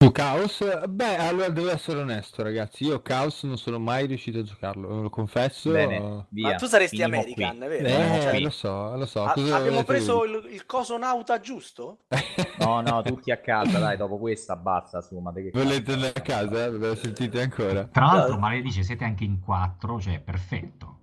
Su 0.03 0.11
Chaos? 0.13 0.87
Beh, 0.89 1.17
allora 1.17 1.49
devo 1.51 1.71
essere 1.71 2.01
onesto, 2.01 2.43
ragazzi. 2.43 2.85
Io 2.85 3.03
Chaos 3.03 3.43
non 3.43 3.59
sono 3.59 3.79
mai 3.79 4.07
riuscito 4.07 4.39
a 4.39 4.43
giocarlo, 4.43 5.03
lo 5.03 5.11
confesso. 5.11 5.71
Bene, 5.71 6.27
via. 6.31 6.53
Ma 6.53 6.55
tu 6.55 6.67
saresti 6.67 6.97
finimo 6.97 7.19
American, 7.21 7.59
qui. 7.59 7.69
vero? 7.69 7.87
Eh, 7.87 8.41
lo 8.41 8.51
so, 8.51 8.97
lo 8.97 9.05
so. 9.07 9.25
A- 9.25 9.33
Cosa 9.33 9.57
abbiamo 9.57 9.85
preso 9.85 10.25
il, 10.25 10.49
il 10.53 10.65
cosonauta 10.67 11.41
giusto? 11.41 12.05
No, 12.61 12.81
no, 12.83 13.03
tutti 13.03 13.31
a 13.31 13.39
casa, 13.39 13.79
dai, 13.79 13.97
dopo 13.97 14.19
questa 14.19 14.55
basta, 14.55 15.01
su, 15.01 15.19
ma 15.19 15.33
che 15.33 15.51
Volete 15.53 15.93
andare 15.93 16.13
a 16.15 16.21
casa? 16.21 16.65
eh? 16.67 16.71
Ve 16.71 16.89
lo 16.89 16.95
sentite 16.95 17.41
ancora? 17.41 17.85
Tra 17.87 18.05
l'altro, 18.05 18.35
No. 18.35 18.41
maledice, 18.41 18.83
siete 18.83 19.05
anche 19.05 19.25
in 19.25 19.41
quattro, 19.41 19.99
cioè 19.99 20.21
perfetto. 20.21 21.00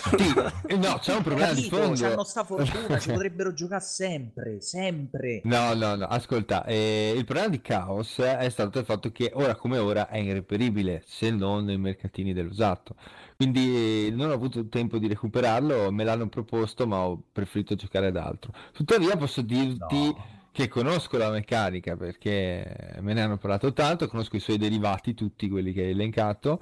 Sì, 0.00 0.32
eh, 0.66 0.76
no, 0.76 0.98
c'è 0.98 1.14
un 1.14 1.22
problema 1.22 1.52
di 1.52 1.62
Capito, 1.68 1.76
fondo. 1.76 2.00
c'hanno 2.00 2.24
sta 2.24 2.44
fortuna, 2.44 2.98
ci 2.98 3.10
potrebbero 3.10 3.52
giocare 3.52 3.82
sempre, 3.82 4.60
sempre. 4.60 5.40
No, 5.44 5.74
no, 5.74 5.94
no, 5.96 6.06
ascolta, 6.06 6.64
eh, 6.64 7.12
il 7.16 7.24
problema 7.24 7.48
di 7.48 7.60
Chaos 7.60 8.18
è 8.18 8.48
stato 8.48 8.78
il 8.78 8.84
fatto 8.84 9.12
che 9.12 9.30
ora 9.34 9.54
come 9.54 9.78
ora 9.78 10.08
è 10.08 10.18
irreperibile, 10.18 11.02
se 11.06 11.30
non 11.30 11.64
nei 11.64 11.78
mercatini 11.78 12.32
dell'usato. 12.32 12.96
Quindi 13.36 14.06
eh, 14.06 14.10
non 14.10 14.30
ho 14.30 14.34
avuto 14.34 14.68
tempo 14.68 14.98
di 14.98 15.08
recuperarlo, 15.08 15.90
me 15.90 16.04
l'hanno 16.04 16.28
proposto, 16.28 16.86
ma 16.86 16.98
ho 17.06 17.22
preferito 17.32 17.74
giocare 17.74 18.08
ad 18.08 18.16
altro. 18.16 18.52
Tuttavia 18.72 19.16
posso 19.16 19.40
dirti 19.42 19.78
No. 20.08 20.39
Che 20.52 20.68
conosco 20.68 21.16
la 21.16 21.30
meccanica 21.30 21.96
perché 21.96 22.98
me 23.00 23.12
ne 23.12 23.22
hanno 23.22 23.38
parlato 23.38 23.72
tanto, 23.72 24.08
conosco 24.08 24.36
i 24.36 24.40
suoi 24.40 24.58
derivati, 24.58 25.14
tutti 25.14 25.48
quelli 25.48 25.72
che 25.72 25.82
hai 25.82 25.90
elencato. 25.90 26.60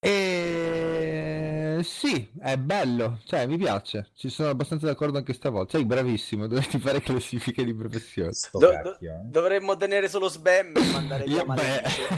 E 0.00 1.80
sì, 1.82 2.30
è 2.40 2.56
bello, 2.56 3.20
cioè 3.24 3.46
mi 3.46 3.56
piace, 3.56 4.10
ci 4.14 4.28
sono 4.28 4.48
abbastanza 4.50 4.86
d'accordo 4.86 5.18
anche 5.18 5.32
stavolta. 5.32 5.76
Sei 5.76 5.84
bravissimo, 5.86 6.46
dovresti 6.48 6.78
fare 6.78 7.00
classifiche 7.00 7.64
di 7.64 7.74
professione. 7.74 8.30
Do- 8.52 8.70
cacchio, 8.70 9.12
eh. 9.12 9.20
Dovremmo 9.24 9.76
tenere 9.76 10.08
solo 10.08 10.28
Sbam 10.28 10.76
e 10.76 10.84
mandare 10.92 11.24
via. 11.28 11.44
Maledice. 11.44 12.08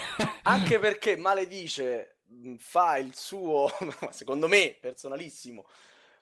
Anche 0.42 0.78
perché 0.78 1.16
Maledice 1.16 2.18
mh, 2.26 2.54
fa 2.56 2.96
il 2.98 3.14
suo, 3.14 3.68
secondo 4.10 4.48
me, 4.48 4.76
personalissimo, 4.80 5.64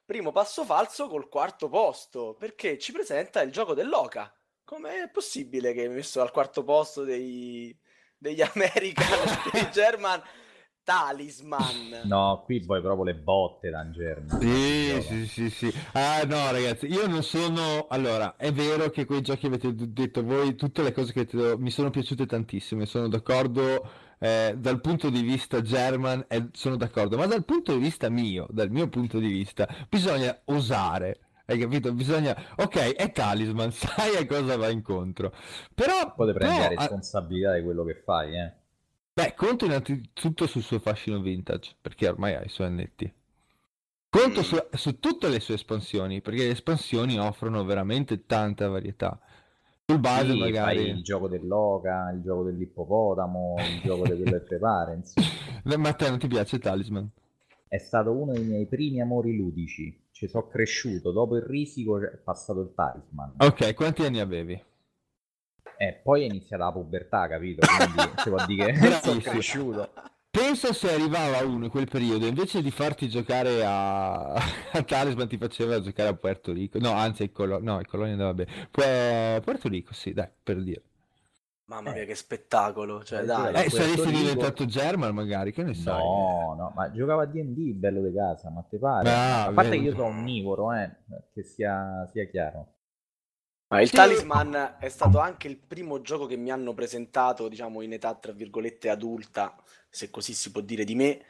primo 0.05 0.33
passo 0.33 0.65
falso 0.65 1.09
col 1.09 1.29
quarto 1.29 1.69
posto, 1.69 2.35
perché 2.39 2.79
ci 2.79 2.93
presenta 2.93 3.43
il 3.43 3.53
gioco 3.53 3.75
dell'Oca. 3.75 4.33
Com'è 4.69 5.09
possibile 5.11 5.73
che 5.73 5.85
hai 5.85 5.89
messo 5.89 6.21
al 6.21 6.31
quarto 6.31 6.63
posto 6.63 7.03
dei, 7.03 7.75
degli 8.19 8.43
American, 8.55 9.41
dei 9.51 9.71
German, 9.71 10.23
Talisman? 10.85 12.03
No, 12.05 12.43
qui 12.45 12.61
poi 12.61 12.83
proprio 12.83 13.05
le 13.05 13.15
botte 13.15 13.71
da 13.71 13.89
German. 13.89 14.39
Sì, 14.39 15.01
sì, 15.01 15.27
sì, 15.27 15.49
sì. 15.49 15.73
Ah, 15.95 16.23
no, 16.25 16.51
ragazzi, 16.51 16.87
io 16.87 17.07
non 17.07 17.23
sono. 17.23 17.87
Allora, 17.89 18.37
è 18.37 18.53
vero 18.53 18.91
che 18.91 19.07
quei 19.07 19.23
giochi 19.23 19.47
avete 19.47 19.73
detto 19.75 20.23
voi, 20.23 20.55
tutte 20.55 20.83
le 20.83 20.93
cose 20.93 21.15
che 21.15 21.21
avete- 21.21 21.57
mi 21.57 21.71
sono 21.71 21.89
piaciute 21.89 22.27
tantissimo, 22.27 22.85
sono 22.85 23.09
d'accordo. 23.09 24.05
eh, 24.21 24.55
dal 24.59 24.81
punto 24.81 25.11
di 25.11 25.23
vista 25.23 25.63
German, 25.63 26.25
eh, 26.29 26.49
sono 26.53 26.77
d'accordo, 26.77 27.17
ma 27.17 27.27
dal 27.27 27.45
punto 27.45 27.73
di 27.73 27.79
vista 27.79 28.09
mio, 28.11 28.49
dal 28.51 28.69
mio 28.69 28.89
punto 28.89 29.19
di 29.21 29.29
vista, 29.29 29.67
bisogna 29.89 30.37
osare. 30.47 31.21
Hai 31.51 31.59
capito? 31.59 31.95
Bisogna. 31.95 32.37
Ok, 32.57 32.77
è 32.95 33.11
talisman, 33.11 33.73
sai 33.73 34.17
a 34.17 34.27
cosa 34.27 34.59
va 34.59 34.69
incontro. 34.69 35.33
Però. 35.75 36.13
Poi 36.15 36.35
la 36.35 36.65
ah, 36.65 36.69
responsabilità 36.69 37.55
di 37.55 37.63
quello 37.63 37.85
che 37.85 37.95
fai, 38.05 38.39
eh. 38.39 38.53
Beh, 39.15 39.33
conto 39.35 39.65
innanzitutto 39.65 40.47
sul 40.47 40.63
suo 40.63 40.79
fascino 40.79 41.21
vintage, 41.21 41.75
perché 41.81 42.07
ormai 42.07 42.35
ha 42.35 42.43
i 42.45 42.51
suoi 42.51 42.67
annetti. 42.67 43.11
Conto 44.11 44.41
Mm. 44.41 44.43
su, 44.43 44.57
su 44.73 44.99
tutte 45.01 45.29
le 45.29 45.41
sue 45.41 45.55
espansioni, 45.55 46.21
perché 46.21 46.45
le 46.45 46.51
espansioni 46.51 47.19
offrono 47.19 47.65
veramente 47.65 48.27
tanta 48.27 48.69
varietà. 48.69 49.19
Sul 49.87 50.01
base 50.01 50.33
Sì, 50.33 50.39
magari... 50.39 50.83
il 50.89 51.03
gioco 51.03 51.29
dell'oca, 51.29 52.11
il 52.15 52.21
gioco 52.21 52.45
dell'ippopotamo, 52.45 53.55
il 53.59 53.81
gioco 53.85 54.07
di 54.07 54.23
quello 54.23 54.45
che 54.45 54.59
pare, 54.59 54.95
insomma. 54.97 55.77
Ma 55.79 55.89
a 55.89 55.95
te 55.95 56.11
non 56.11 56.19
ti 56.19 56.29
piace 56.29 56.59
Talisman? 56.59 57.09
È 57.67 57.79
stato 57.79 58.13
uno 58.13 58.33
dei 58.33 58.45
miei 58.45 58.67
primi 58.67 59.01
amori 59.01 59.35
ludici. 59.35 60.08
Ci 60.19 60.27
sono 60.27 60.49
cresciuto, 60.49 61.13
dopo 61.13 61.37
il 61.37 61.43
risico 61.43 62.03
è 62.03 62.17
passato 62.17 62.61
il 62.61 62.73
talisman. 62.75 63.35
Ok, 63.39 63.73
quanti 63.75 64.03
anni 64.03 64.19
avevi? 64.19 64.61
E 65.77 66.01
poi 66.03 66.23
è 66.23 66.25
iniziata 66.25 66.65
la 66.65 66.73
pubertà, 66.73 67.29
capito? 67.29 67.65
Quindi 67.65 68.15
si 68.19 68.29
può 68.29 68.45
dire 68.45 68.73
che 68.73 68.91
sono 69.01 69.21
cresciuto. 69.21 69.93
Pensa 70.29 70.73
se 70.73 70.93
arrivava 70.93 71.47
uno 71.47 71.67
in 71.67 71.71
quel 71.71 71.89
periodo, 71.89 72.27
invece 72.27 72.63
di 72.63 72.73
farti 72.73 73.09
giocare 73.09 73.65
a, 73.65 74.33
a 74.73 74.83
Talisman, 74.83 75.29
ti 75.29 75.39
faceva 75.39 75.81
giocare 75.81 76.09
a 76.09 76.15
Puerto 76.15 76.53
Rico. 76.53 76.81
No, 76.81 76.91
anzi, 76.91 77.23
il 77.23 77.31
Colo- 77.31 77.61
no, 77.61 77.79
il 77.79 77.87
Colonia 77.87 78.15
andava 78.15 78.35
bene. 78.35 78.69
Pue- 78.73 79.41
Puerto 79.45 79.69
Rico, 79.69 79.95
sì, 79.95 80.13
dai, 80.13 80.29
per 80.43 80.61
dire. 80.65 80.83
Mamma 81.69 81.91
Eh. 81.91 81.95
mia, 81.95 82.05
che 82.07 82.15
spettacolo! 82.15 83.05
Cioè, 83.05 83.21
Eh, 83.21 83.25
dai. 83.27 83.49
Eh, 83.49 83.53
Puerto 83.53 83.71
saresti 83.77 84.05
Rico- 84.07 84.19
diventato 84.19 84.65
German 84.65 85.15
magari, 85.15 85.53
che 85.53 85.63
ne 85.63 85.75
sai? 85.75 86.03
No, 86.03 86.55
no, 86.57 86.73
ma 86.75 86.91
giocava 86.91 87.23
a 87.23 87.27
D&D, 87.27 87.73
bello 87.75 88.01
di 88.03 88.15
casa, 88.15 88.49
ma 88.49 88.63
te 88.63 88.79
pare? 88.79 89.11
Ah, 89.11 89.45
a 89.45 89.53
parte 89.53 89.71
vedi. 89.71 89.83
che 89.83 89.89
io 89.91 89.95
sono 89.95 90.07
onnivoro, 90.07 90.73
eh, 90.73 90.91
che 91.35 91.43
sia, 91.43 92.09
sia 92.11 92.25
chiaro. 92.27 92.75
Ma 93.69 93.83
il 93.83 93.89
Sì. 93.89 93.97
Talisman 93.97 94.77
è 94.79 94.89
stato 94.89 95.19
anche 95.19 95.47
il 95.47 95.59
primo 95.59 96.01
gioco 96.01 96.25
che 96.25 96.37
mi 96.39 96.51
hanno 96.51 96.73
presentato, 96.73 97.49
diciamo, 97.49 97.83
in 97.83 97.93
età, 97.93 98.15
tra 98.15 98.33
virgolette, 98.33 98.89
adulta, 98.89 99.55
se 99.91 100.09
così 100.09 100.33
si 100.33 100.51
può 100.51 100.63
dire 100.63 100.85
di 100.85 100.95
me. 100.95 101.21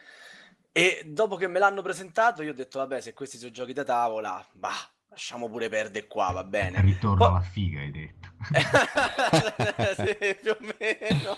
E 0.71 1.03
dopo 1.05 1.35
che 1.35 1.49
me 1.49 1.59
l'hanno 1.59 1.83
presentato, 1.83 2.45
io 2.45 2.53
ho 2.53 2.55
detto, 2.55 2.79
vabbè, 2.79 3.01
se 3.01 3.13
questi 3.13 3.39
sono 3.39 3.51
giochi 3.51 3.73
da 3.73 3.83
tavola, 3.83 4.47
bah, 4.53 4.71
lasciamo 5.09 5.49
pure 5.49 5.69
perdere 5.69 6.07
qua, 6.07 6.31
va 6.31 6.45
bene. 6.45 6.81
Ritorno 6.81 7.17
Poi- 7.17 7.27
alla 7.27 7.41
figa, 7.41 7.81
hai 7.81 7.91
detto. 7.91 8.29
sì, 9.97 10.37
più 10.41 10.53
o 10.53 10.57
meno. 10.79 11.37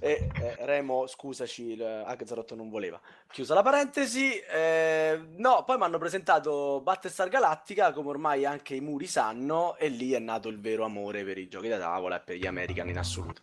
E, 0.00 0.28
eh, 0.40 0.56
Remo, 0.60 1.06
scusaci, 1.06 1.72
il 1.72 1.82
Axaroth 1.82 2.54
non 2.54 2.68
voleva. 2.70 3.00
Chiusa 3.30 3.54
la 3.54 3.62
parentesi. 3.62 4.32
eh, 4.38 5.20
no, 5.36 5.64
poi 5.66 5.76
mi 5.76 5.84
hanno 5.84 5.98
presentato 5.98 6.80
Battlestar 6.82 7.28
Galactica, 7.28 7.92
come 7.92 8.08
ormai 8.08 8.44
anche 8.46 8.74
i 8.74 8.80
muri 8.80 9.06
sanno, 9.06 9.76
e 9.76 9.88
lì 9.88 10.12
è 10.12 10.18
nato 10.18 10.48
il 10.48 10.58
vero 10.60 10.84
amore 10.84 11.24
per 11.24 11.36
i 11.38 11.48
giochi 11.48 11.68
da 11.68 11.78
tavola 11.78 12.16
e 12.16 12.20
per 12.20 12.36
gli 12.36 12.46
American 12.46 12.88
in 12.88 12.98
assoluto. 12.98 13.42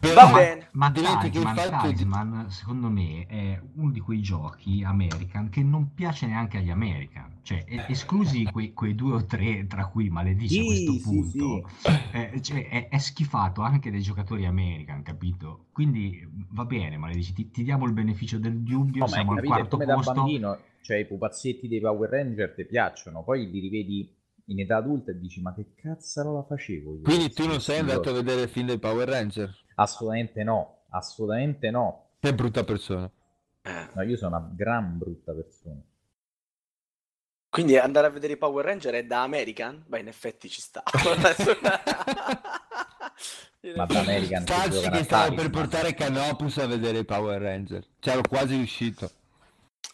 Però- 0.00 0.14
Va 0.14 0.26
ma, 0.28 0.36
bene. 0.36 0.68
ma 0.72 0.90
Dimentichi 0.90 1.38
il 1.38 1.44
Talisman, 1.44 1.70
fatto 1.70 2.44
di- 2.46 2.52
secondo 2.52 2.88
me, 2.88 3.26
è 3.28 3.60
uno 3.76 3.90
di 3.92 4.00
quei 4.00 4.20
giochi 4.20 4.82
American 4.84 5.48
che 5.48 5.62
non 5.62 5.94
piace 5.94 6.26
neanche 6.26 6.58
agli 6.58 6.70
American. 6.70 7.30
Cioè, 7.42 7.64
e- 7.66 7.84
esclusi 7.88 8.44
quei, 8.44 8.72
quei 8.72 8.94
due 8.94 9.14
o 9.14 9.24
tre, 9.24 9.66
tra 9.66 9.86
cui 9.86 10.08
maledice 10.10 10.60
a 10.60 10.62
Sì, 10.62 10.66
questo 10.66 10.92
sì, 10.92 11.00
punto, 11.60 11.68
eh, 12.12 12.40
cioè, 12.42 12.68
è, 12.68 12.88
è 12.88 12.98
schifato 12.98 13.62
anche 13.62 13.90
dai 13.90 14.00
giocatori 14.00 14.46
American, 14.46 15.02
capito? 15.02 15.66
Quindi 15.72 16.26
va 16.50 16.64
bene, 16.64 16.96
maledice, 16.96 17.32
ti, 17.32 17.50
ti 17.50 17.62
diamo 17.62 17.86
il 17.86 17.92
beneficio 17.92 18.38
del 18.38 18.60
dubbio, 18.62 19.00
No, 19.00 19.06
ma 19.06 19.06
siamo 19.08 19.30
al 19.32 19.36
capito, 19.36 19.54
è 19.54 19.56
quarto 19.56 19.76
come 19.76 19.86
da 19.86 19.94
posto. 19.94 20.12
bambino, 20.12 20.58
cioè 20.80 20.96
i 20.98 21.06
pupazzetti 21.06 21.68
dei 21.68 21.80
Power 21.80 22.10
Ranger 22.10 22.54
ti 22.54 22.64
piacciono, 22.64 23.22
poi 23.22 23.50
li 23.50 23.60
rivedi 23.60 24.14
in 24.46 24.60
età 24.60 24.76
adulta 24.76 25.12
e 25.12 25.18
dici 25.18 25.40
ma 25.40 25.54
che 25.54 25.74
cazzo 25.74 26.32
la 26.32 26.42
facevo 26.42 26.94
io? 26.96 27.02
Quindi 27.02 27.32
tu 27.32 27.46
non 27.46 27.60
sei 27.60 27.78
andato 27.78 28.08
a 28.10 28.12
giochi?" 28.12 28.24
vedere 28.24 28.42
il 28.42 28.48
film 28.48 28.66
dei 28.66 28.78
Power 28.78 29.08
Ranger? 29.08 29.54
Assolutamente 29.76 30.42
no, 30.44 30.78
assolutamente 30.90 31.70
no. 31.70 32.06
Che 32.18 32.34
brutta 32.34 32.64
persona. 32.64 33.10
Eh. 33.62 33.88
No, 33.94 34.02
io 34.02 34.16
sono 34.16 34.36
una 34.36 34.50
gran 34.54 34.98
brutta 34.98 35.32
persona. 35.32 35.80
Quindi 37.52 37.76
andare 37.76 38.06
a 38.06 38.10
vedere 38.10 38.32
i 38.32 38.38
Power 38.38 38.64
Ranger 38.64 38.94
è 38.94 39.04
da 39.04 39.24
American? 39.24 39.84
Beh, 39.86 39.98
in 39.98 40.08
effetti 40.08 40.48
ci 40.48 40.62
sta. 40.62 40.82
Ma 43.76 43.84
da 43.84 44.00
American 44.00 44.40
Stazzi 44.40 44.86
a 44.86 44.90
che 44.90 45.04
stavo 45.04 45.34
per 45.34 45.50
portare 45.50 45.92
Canopus 45.92 46.56
a 46.56 46.66
vedere 46.66 47.00
i 47.00 47.04
Power 47.04 47.42
Ranger. 47.42 47.84
C'ero 48.00 48.22
quasi 48.26 48.56
riuscito. 48.56 49.10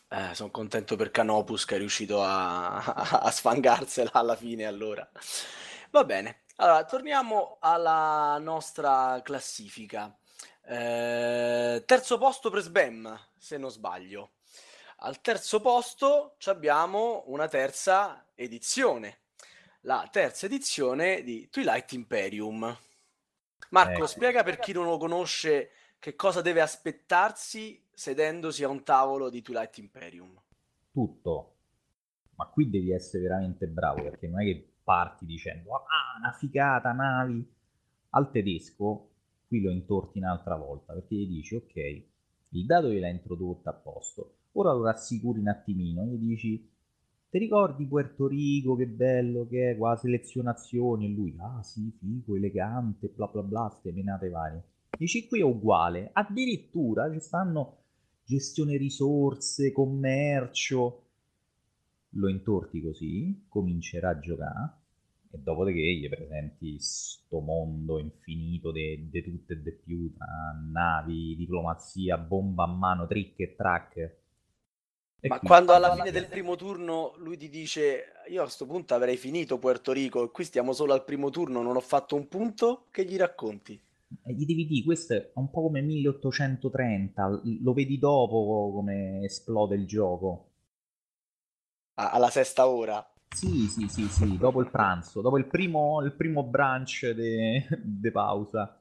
Eh, 0.09 0.37
sono 0.37 0.53
contento 0.53 0.95
per 0.95 1.11
Canopus 1.11 1.65
che 1.65 1.75
è 1.75 1.79
riuscito 1.79 2.23
a, 2.23 2.77
a 3.27 3.31
sfangarsela 3.33 4.13
alla 4.13 4.37
fine 4.37 4.65
allora. 4.65 5.11
Va 5.91 6.05
bene, 6.05 6.43
allora 6.59 6.85
torniamo 6.85 7.57
alla 7.59 8.39
nostra 8.39 9.21
classifica. 9.25 10.17
Eh, 10.65 11.83
terzo 11.85 12.19
posto 12.19 12.51
per 12.51 12.61
Sbam, 12.61 13.19
se 13.37 13.59
non 13.59 13.73
sbaglio. 13.73 14.31
Al 15.01 15.21
terzo 15.21 15.61
posto 15.61 16.37
abbiamo 16.47 17.23
una 17.27 17.47
terza 17.47 18.27
edizione, 18.35 19.19
la 19.83 20.09
terza 20.11 20.47
edizione 20.47 21.23
di 21.23 21.49
Twilight 21.51 21.93
Imperium. 21.93 22.77
Marco, 23.71 23.93
Ecco. 23.93 24.07
spiega 24.07 24.43
per 24.43 24.59
chi 24.59 24.73
non 24.73 24.87
lo 24.87 24.97
conosce 24.97 25.71
che 26.01 26.17
cosa 26.17 26.41
deve 26.41 26.61
aspettarsi 26.63 27.81
sedendosi 27.93 28.65
a 28.65 28.69
un 28.69 28.83
tavolo 28.83 29.31
di 29.31 29.41
Twilight 29.41 29.79
Imperium. 29.79 30.41
tutto. 30.91 31.55
Ma 32.35 32.47
qui 32.47 32.69
devi 32.69 32.93
essere 32.93 33.23
veramente 33.23 33.67
bravo 33.69 34.03
perché 34.03 34.27
non 34.27 34.41
è 34.41 34.45
che 34.45 34.75
parti 34.83 35.27
dicendo 35.27 35.75
ah, 35.75 36.19
una 36.19 36.33
figata, 36.33 36.91
navi. 36.93 37.45
Al 38.11 38.31
tedesco 38.31 39.11
qui 39.47 39.61
lo 39.61 39.71
intorti 39.71 40.19
un'altra 40.19 40.57
volta 40.57 40.93
perché 40.93 41.15
gli 41.15 41.27
dici 41.29 41.55
ok, 41.55 42.03
il 42.51 42.67
dato 42.67 42.91
gliel'ha 42.91 43.09
introdotto 43.09 43.69
a 43.69 43.75
posto, 43.75 44.38
ora 44.53 44.73
lo 44.73 44.83
rassicuri 44.85 45.41
un 45.41 45.49
attimino, 45.49 46.05
gli 46.05 46.17
dici 46.17 46.71
ti 47.31 47.39
ricordi 47.39 47.87
Puerto 47.87 48.27
Rico, 48.27 48.75
che 48.75 48.87
bello 48.87 49.47
che 49.47 49.73
è, 49.73 49.77
qua 49.77 49.97
selezionazione, 49.97 51.05
e 51.05 51.09
lui, 51.09 51.35
ah 51.39 51.63
sì, 51.63 51.93
figo, 51.99 52.37
elegante, 52.37 53.13
bla 53.15 53.27
bla 53.27 53.43
bla, 53.43 53.69
ste 53.79 53.93
menate 53.93 54.31
varie. 54.31 54.63
Dici 54.97 55.27
qui 55.29 55.41
è 55.41 55.45
uguale, 55.45 56.11
addirittura 56.15 57.13
ci 57.13 57.21
stanno 57.21 57.77
gestione 58.25 58.77
risorse, 58.79 59.73
commercio, 59.73 61.03
lo 62.13 62.29
intorti 62.29 62.81
così, 62.81 63.45
comincerà 63.49 64.11
a 64.11 64.19
giocare 64.19 64.73
e 65.31 65.39
dopodiché 65.39 65.81
gli 65.81 66.09
presenti 66.09 66.79
sto 66.79 67.41
mondo 67.41 67.99
infinito 67.99 68.73
di 68.73 69.11
tutto 69.23 69.53
e 69.53 69.63
di 69.63 69.73
più, 69.73 70.15
tra 70.15 70.27
navi, 70.73 71.37
diplomazia, 71.37 72.17
bomba 72.17 72.65
a 72.65 72.69
mano, 72.69 73.07
trick 73.07 73.39
e 73.41 73.55
track. 73.55 74.17
E 75.21 75.29
Ma 75.29 75.41
quando 75.41 75.73
alla 75.75 75.95
fine 75.95 76.11
del 76.11 76.27
primo 76.27 76.57
turno 76.57 77.15
lui 77.19 77.37
ti 77.37 77.49
dice 77.49 78.13
io 78.29 78.41
a 78.41 78.45
questo 78.45 78.67
punto 78.67 78.95
avrei 78.95 79.17
finito 79.17 79.59
Puerto 79.59 79.93
Rico 79.93 80.25
e 80.25 80.31
qui 80.31 80.45
stiamo 80.45 80.73
solo 80.73 80.93
al 80.93 81.05
primo 81.05 81.31
turno, 81.31 81.63
non 81.63 81.77
ho 81.77 81.81
fatto 81.81 82.15
un 82.15 82.29
punto, 82.29 82.87
che 82.91 83.05
gli 83.05 83.17
racconti? 83.17 83.81
E 84.23 84.33
gli 84.33 84.45
devi 84.45 84.67
dire, 84.67 84.85
questo 84.85 85.15
è 85.15 85.31
un 85.35 85.51
po' 85.51 85.63
come 85.63 85.81
1830, 85.81 87.27
l- 87.29 87.63
lo 87.63 87.73
vedi 87.73 87.99
dopo 87.99 88.71
come 88.75 89.25
esplode 89.25 89.75
il 89.77 89.87
gioco. 89.87 90.51
Alla 91.97 92.31
sesta 92.31 92.67
ora. 92.67 93.07
Sì, 93.31 93.69
sì, 93.69 93.89
sì, 93.89 94.09
sì, 94.09 94.37
dopo 94.37 94.61
il 94.61 94.71
pranzo, 94.71 95.21
dopo 95.21 95.39
il 95.39 95.47
primo, 95.47 96.03
il 96.03 96.13
primo 96.13 96.43
brunch 96.45 97.11
di 97.13 97.63
pausa. 98.11 98.78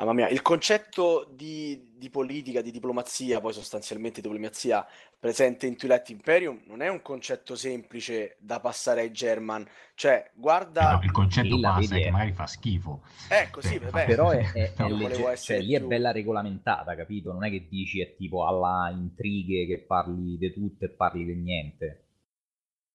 Ah, 0.00 0.04
Mamma 0.04 0.12
mia, 0.12 0.28
il 0.28 0.42
concetto 0.42 1.28
di, 1.34 1.92
di 1.96 2.08
politica, 2.08 2.60
di 2.62 2.70
diplomazia, 2.70 3.40
poi 3.40 3.52
sostanzialmente 3.52 4.20
diplomazia 4.20 4.86
presente 5.18 5.66
in 5.66 5.76
Twilight 5.76 6.08
Imperium, 6.10 6.60
non 6.66 6.82
è 6.82 6.88
un 6.88 7.02
concetto 7.02 7.56
semplice 7.56 8.36
da 8.38 8.60
passare 8.60 9.00
ai 9.00 9.10
German. 9.10 9.66
Cioè, 9.96 10.30
guarda... 10.34 11.00
Eh, 11.00 11.04
il 11.06 11.10
concetto 11.10 11.56
vedi 11.58 11.86
è 12.00 12.04
che 12.04 12.10
magari 12.12 12.32
fa 12.32 12.46
schifo. 12.46 13.02
Ecco, 13.28 13.60
sì, 13.60 13.74
Eh, 13.74 13.78
vabbè. 13.80 14.06
Però 14.06 14.30
è, 14.30 14.38
è- 14.54 14.72
è 14.74 14.88
No, 14.88 14.88
legge- 14.96 15.36
cioè, 15.36 15.58
lì 15.58 15.74
è 15.74 15.80
bella 15.80 16.12
regolamentata, 16.12 16.94
capito? 16.94 17.32
Non 17.32 17.42
è 17.44 17.50
che 17.50 17.66
dici 17.68 18.00
è 18.00 18.14
tipo 18.14 18.46
alla 18.46 18.90
intrighe 18.92 19.66
che 19.66 19.80
parli 19.84 20.38
di 20.38 20.52
tutto 20.52 20.84
e 20.84 20.90
parli 20.90 21.24
di 21.24 21.34
niente. 21.34 22.04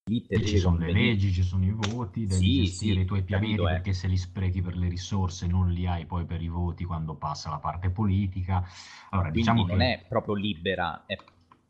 Lì 0.10 0.26
ci 0.46 0.58
sono 0.58 0.78
le 0.78 0.90
leggi, 0.90 1.32
ci 1.32 1.44
sono 1.44 1.64
i 1.66 1.72
voti, 1.72 2.26
devi 2.28 2.50
Sì, 2.50 2.52
gestire 2.52 3.00
sì, 3.00 3.02
i 3.02 3.06
tuoi 3.06 3.24
pianeti 3.24 3.66
capito, 3.66 3.70
eh. 3.70 3.82
perché 3.82 3.94
se 3.94 4.08
li 4.08 4.18
sprechi 4.18 4.62
per 4.62 4.76
le 4.76 4.90
risorse 4.90 5.48
non 5.48 5.70
li 5.72 5.88
hai 5.88 6.06
poi 6.06 6.26
per 6.26 6.42
i 6.42 6.50
voti 6.50 6.84
quando 6.84 7.16
passa 7.16 7.50
la 7.50 7.60
parte 7.60 7.90
politica. 7.90 8.66
Allora, 9.12 9.30
Quindi 9.30 9.32
diciamo 9.32 9.66
non 9.66 9.82
che 9.82 9.82
è 9.82 10.06
proprio 10.08 10.34
libera, 10.36 11.06
è- 11.06 11.18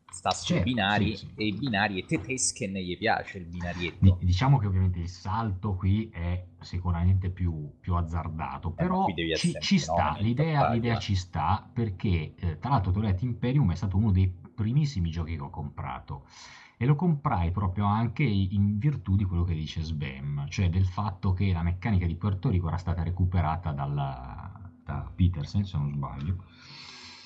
sta 0.09 0.33
sui 0.33 0.59
Certo, 0.59 0.59
binari 0.59 1.13
sì, 1.13 1.15
sì. 1.15 1.27
e 1.35 1.45
i 1.47 1.53
binari 1.53 1.99
e 1.99 2.05
tedeschi 2.05 2.67
ne 2.67 2.83
gli 2.83 2.97
piace 2.97 3.37
il 3.39 3.45
binarietto. 3.45 4.19
diciamo 4.19 4.57
che 4.57 4.67
ovviamente 4.67 4.99
il 4.99 5.07
salto 5.09 5.75
qui 5.75 6.09
è 6.09 6.45
sicuramente 6.59 7.29
più, 7.29 7.71
più 7.79 7.95
azzardato, 7.95 8.71
però 8.73 8.99
Eh, 8.99 9.03
qui 9.03 9.13
devi 9.13 9.31
ci, 9.31 9.57
ci 9.59 9.79
sta, 9.79 10.17
l'idea, 10.19 10.65
l'idea 10.65 10.97
eh. 10.97 10.97
ci 10.97 11.15
sta 11.15 11.69
perché 11.73 12.35
eh, 12.35 12.57
tra 12.59 12.69
l'altro 12.71 12.91
Twilight 12.91 13.21
Imperium 13.21 13.71
è 13.71 13.75
stato 13.75 13.97
uno 13.97 14.11
dei 14.11 14.27
primissimi 14.53 15.09
giochi 15.09 15.35
che 15.35 15.41
ho 15.41 15.49
comprato 15.49 16.25
e 16.77 16.85
lo 16.85 16.95
comprai 16.95 17.51
proprio 17.51 17.85
anche 17.85 18.23
in 18.23 18.77
virtù 18.77 19.15
di 19.15 19.23
quello 19.23 19.43
che 19.43 19.53
dice 19.53 19.81
Sbam, 19.81 20.47
cioè 20.49 20.69
del 20.69 20.85
fatto 20.85 21.33
che 21.33 21.51
la 21.51 21.63
meccanica 21.63 22.05
di 22.05 22.15
Puerto 22.15 22.49
Rico 22.49 22.67
era 22.67 22.77
stata 22.77 23.03
recuperata 23.03 23.71
dalla, 23.71 24.51
da 24.83 25.09
Petersen, 25.13 25.65
se 25.65 25.77
non 25.77 25.91
sbaglio. 25.91 26.35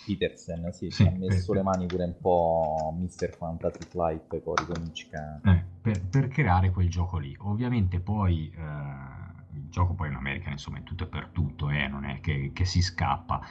Petersen, 0.06 0.72
sì, 0.72 0.90
Sì, 0.90 1.04
ci 1.04 1.08
ha 1.08 1.12
messo 1.12 1.52
per- 1.52 1.58
le 1.58 1.64
mani 1.64 1.86
pure 1.86 2.04
un 2.06 2.16
po' 2.20 2.96
Mr. 2.98 3.36
Fantasy 3.36 3.84
Flight, 3.90 4.42
Cori 4.42 4.66
Konichka. 4.66 5.42
Eh, 5.44 5.66
per, 5.82 6.02
per 6.08 6.28
creare 6.30 6.72
quel 6.72 6.90
gioco 6.90 7.18
lì. 7.18 7.36
Ovviamente 7.40 8.00
poi 8.00 8.50
eh, 8.56 8.62
il 9.54 9.70
gioco 9.70 9.94
poi 9.94 10.08
in 10.10 10.16
America 10.16 10.50
insomma 10.50 10.78
è 10.78 10.84
tutto 10.84 11.04
e 11.04 11.08
per 11.08 11.28
tutto, 11.28 11.70
eh, 11.70 11.88
non 11.88 12.06
è 12.06 12.20
che, 12.22 12.52
che 12.54 12.64
si 12.66 12.82
scappa. 12.82 13.42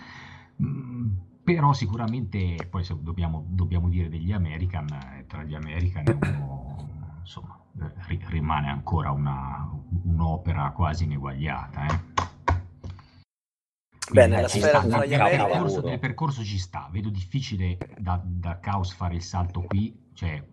Mm, 0.63 1.17
però 1.47 1.73
sicuramente 1.73 2.67
poi 2.69 2.83
se 2.83 2.97
dobbiamo, 3.01 3.45
dobbiamo 3.47 3.89
dire 3.89 4.09
degli 4.09 4.33
American, 4.33 4.89
eh, 4.89 5.27
tra 5.29 5.45
gli 5.45 5.55
American 5.55 6.03
uno, 6.21 6.89
insomma, 7.21 7.57
eh, 7.83 7.93
ri- 8.09 8.21
rimane 8.27 8.69
ancora 8.69 9.13
una- 9.13 9.71
un'opera 10.03 10.73
quasi 10.73 11.05
ineguagliata. 11.05 11.87
Eh. 11.87 12.01
Bene, 14.11 14.41
la 14.41 14.49
sfera 14.49 14.81
sta, 14.81 14.89
tra 14.89 15.07
gli 15.07 15.15
American- 15.15 15.51
percorso, 15.51 15.81
nel 15.83 15.99
percorso 16.01 16.43
ci 16.43 16.59
sta, 16.59 16.89
vedo 16.91 17.11
difficile 17.11 17.79
da, 17.97 18.21
da 18.25 18.59
Caos 18.59 18.93
fare 18.93 19.15
il 19.15 19.23
salto 19.23 19.63
qui, 19.63 19.97
cioè 20.15 20.45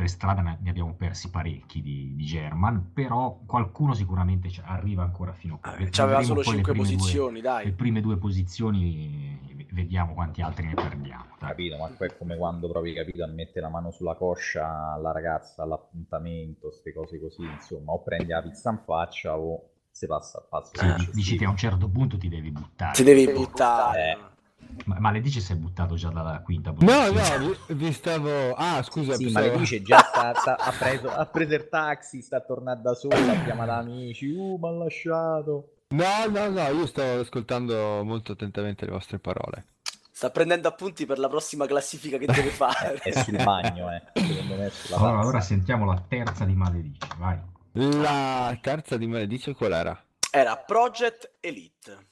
per 0.00 0.08
strada 0.08 0.40
ne 0.40 0.70
abbiamo 0.70 0.94
persi 0.94 1.28
parecchi 1.28 1.82
di, 1.82 2.14
di 2.16 2.24
German, 2.24 2.92
però 2.94 3.38
qualcuno 3.44 3.92
sicuramente 3.92 4.50
arriva 4.64 5.02
ancora 5.02 5.34
fino 5.34 5.58
a 5.60 5.74
qui. 5.74 5.84
Eh, 5.84 5.90
C'aveva 5.90 6.20
Vedremo 6.20 6.40
solo 6.40 6.42
poi 6.42 6.56
le 6.56 6.62
5 6.62 6.72
prime 6.72 6.86
due- 6.86 6.96
posizioni, 6.96 7.36
le 7.36 7.42
dai. 7.42 7.72
prime 7.72 8.00
due 8.00 8.16
posizioni, 8.16 9.66
vediamo 9.72 10.14
quanti 10.14 10.40
altri 10.40 10.68
ne 10.68 10.74
perdiamo. 10.74 11.36
dai. 11.38 11.48
Capito, 11.50 11.76
ma 11.76 11.88
poi 11.88 12.08
è 12.08 12.16
come 12.16 12.38
quando 12.38 12.70
provi 12.70 12.94
capito, 12.94 13.22
a 13.22 13.26
mettere 13.26 13.60
la 13.60 13.68
mano 13.68 13.90
sulla 13.90 14.14
coscia 14.14 14.94
alla 14.94 15.12
ragazza 15.12 15.64
all'appuntamento, 15.64 16.68
queste 16.68 16.94
cose 16.94 17.20
così, 17.20 17.42
insomma, 17.42 17.92
o 17.92 18.02
prendi 18.02 18.32
la 18.32 18.40
pizza 18.40 18.70
in 18.70 18.80
faccia 18.82 19.36
o 19.36 19.68
si 19.90 20.06
passa 20.06 20.38
al 20.38 20.46
passo 20.48 20.72
Sì, 20.78 21.10
dici 21.12 21.36
che 21.36 21.44
a 21.44 21.50
un 21.50 21.58
certo 21.58 21.90
punto 21.90 22.16
ti 22.16 22.30
devi 22.30 22.50
buttare. 22.50 22.94
Ti 22.94 23.02
devi 23.02 23.30
buttare. 23.30 24.10
Eh. 24.12 24.38
Ma, 24.84 24.98
ma 24.98 25.10
le 25.10 25.20
dici 25.20 25.40
se 25.40 25.54
è 25.54 25.56
buttato 25.56 25.94
già 25.94 26.08
dalla 26.10 26.40
quinta 26.42 26.70
No, 26.70 26.76
posizione? 26.76 27.38
no, 27.46 27.54
vi, 27.68 27.74
vi 27.74 27.92
stavo... 27.92 28.54
Ah, 28.54 28.82
scusa, 28.82 29.14
Sì, 29.14 29.24
pensavo- 29.24 29.56
dice 29.58 29.82
già 29.82 29.98
sta, 30.08 30.34
sta- 30.34 30.56
ha, 30.56 30.72
preso, 30.72 31.10
ha 31.10 31.26
preso 31.26 31.54
il 31.54 31.68
taxi, 31.68 32.22
sta 32.22 32.40
tornando 32.40 32.82
da 32.82 32.94
sola, 32.94 33.32
ha 33.32 33.44
chiamato 33.44 33.70
amici, 33.72 34.28
uh, 34.30 34.56
mi 34.60 34.68
ha 34.68 34.70
lasciato. 34.72 35.74
No, 35.88 36.26
no, 36.28 36.48
no, 36.48 36.68
io 36.68 36.86
stavo 36.86 37.20
ascoltando 37.20 38.02
molto 38.04 38.32
attentamente 38.32 38.84
le 38.84 38.92
vostre 38.92 39.18
parole. 39.18 39.64
Sta 40.12 40.30
prendendo 40.30 40.68
appunti 40.68 41.06
per 41.06 41.18
la 41.18 41.28
prossima 41.28 41.66
classifica 41.66 42.16
che 42.18 42.26
deve 42.26 42.50
fare. 42.50 42.94
È 42.94 43.10
sul 43.22 43.42
bagno, 43.42 43.90
eh. 43.92 44.02
Secondo 44.14 44.54
me 44.56 44.70
Allora, 44.92 45.26
ora 45.26 45.40
sentiamo 45.40 45.84
la 45.86 46.02
terza 46.06 46.44
di 46.44 46.54
Maledice, 46.54 47.08
vai. 47.18 47.38
La 47.72 48.56
terza 48.60 48.96
di 48.96 49.06
Maledice 49.06 49.54
qual 49.54 49.72
era? 49.72 50.04
Era 50.30 50.56
Project 50.56 51.36
Elite. 51.40 52.08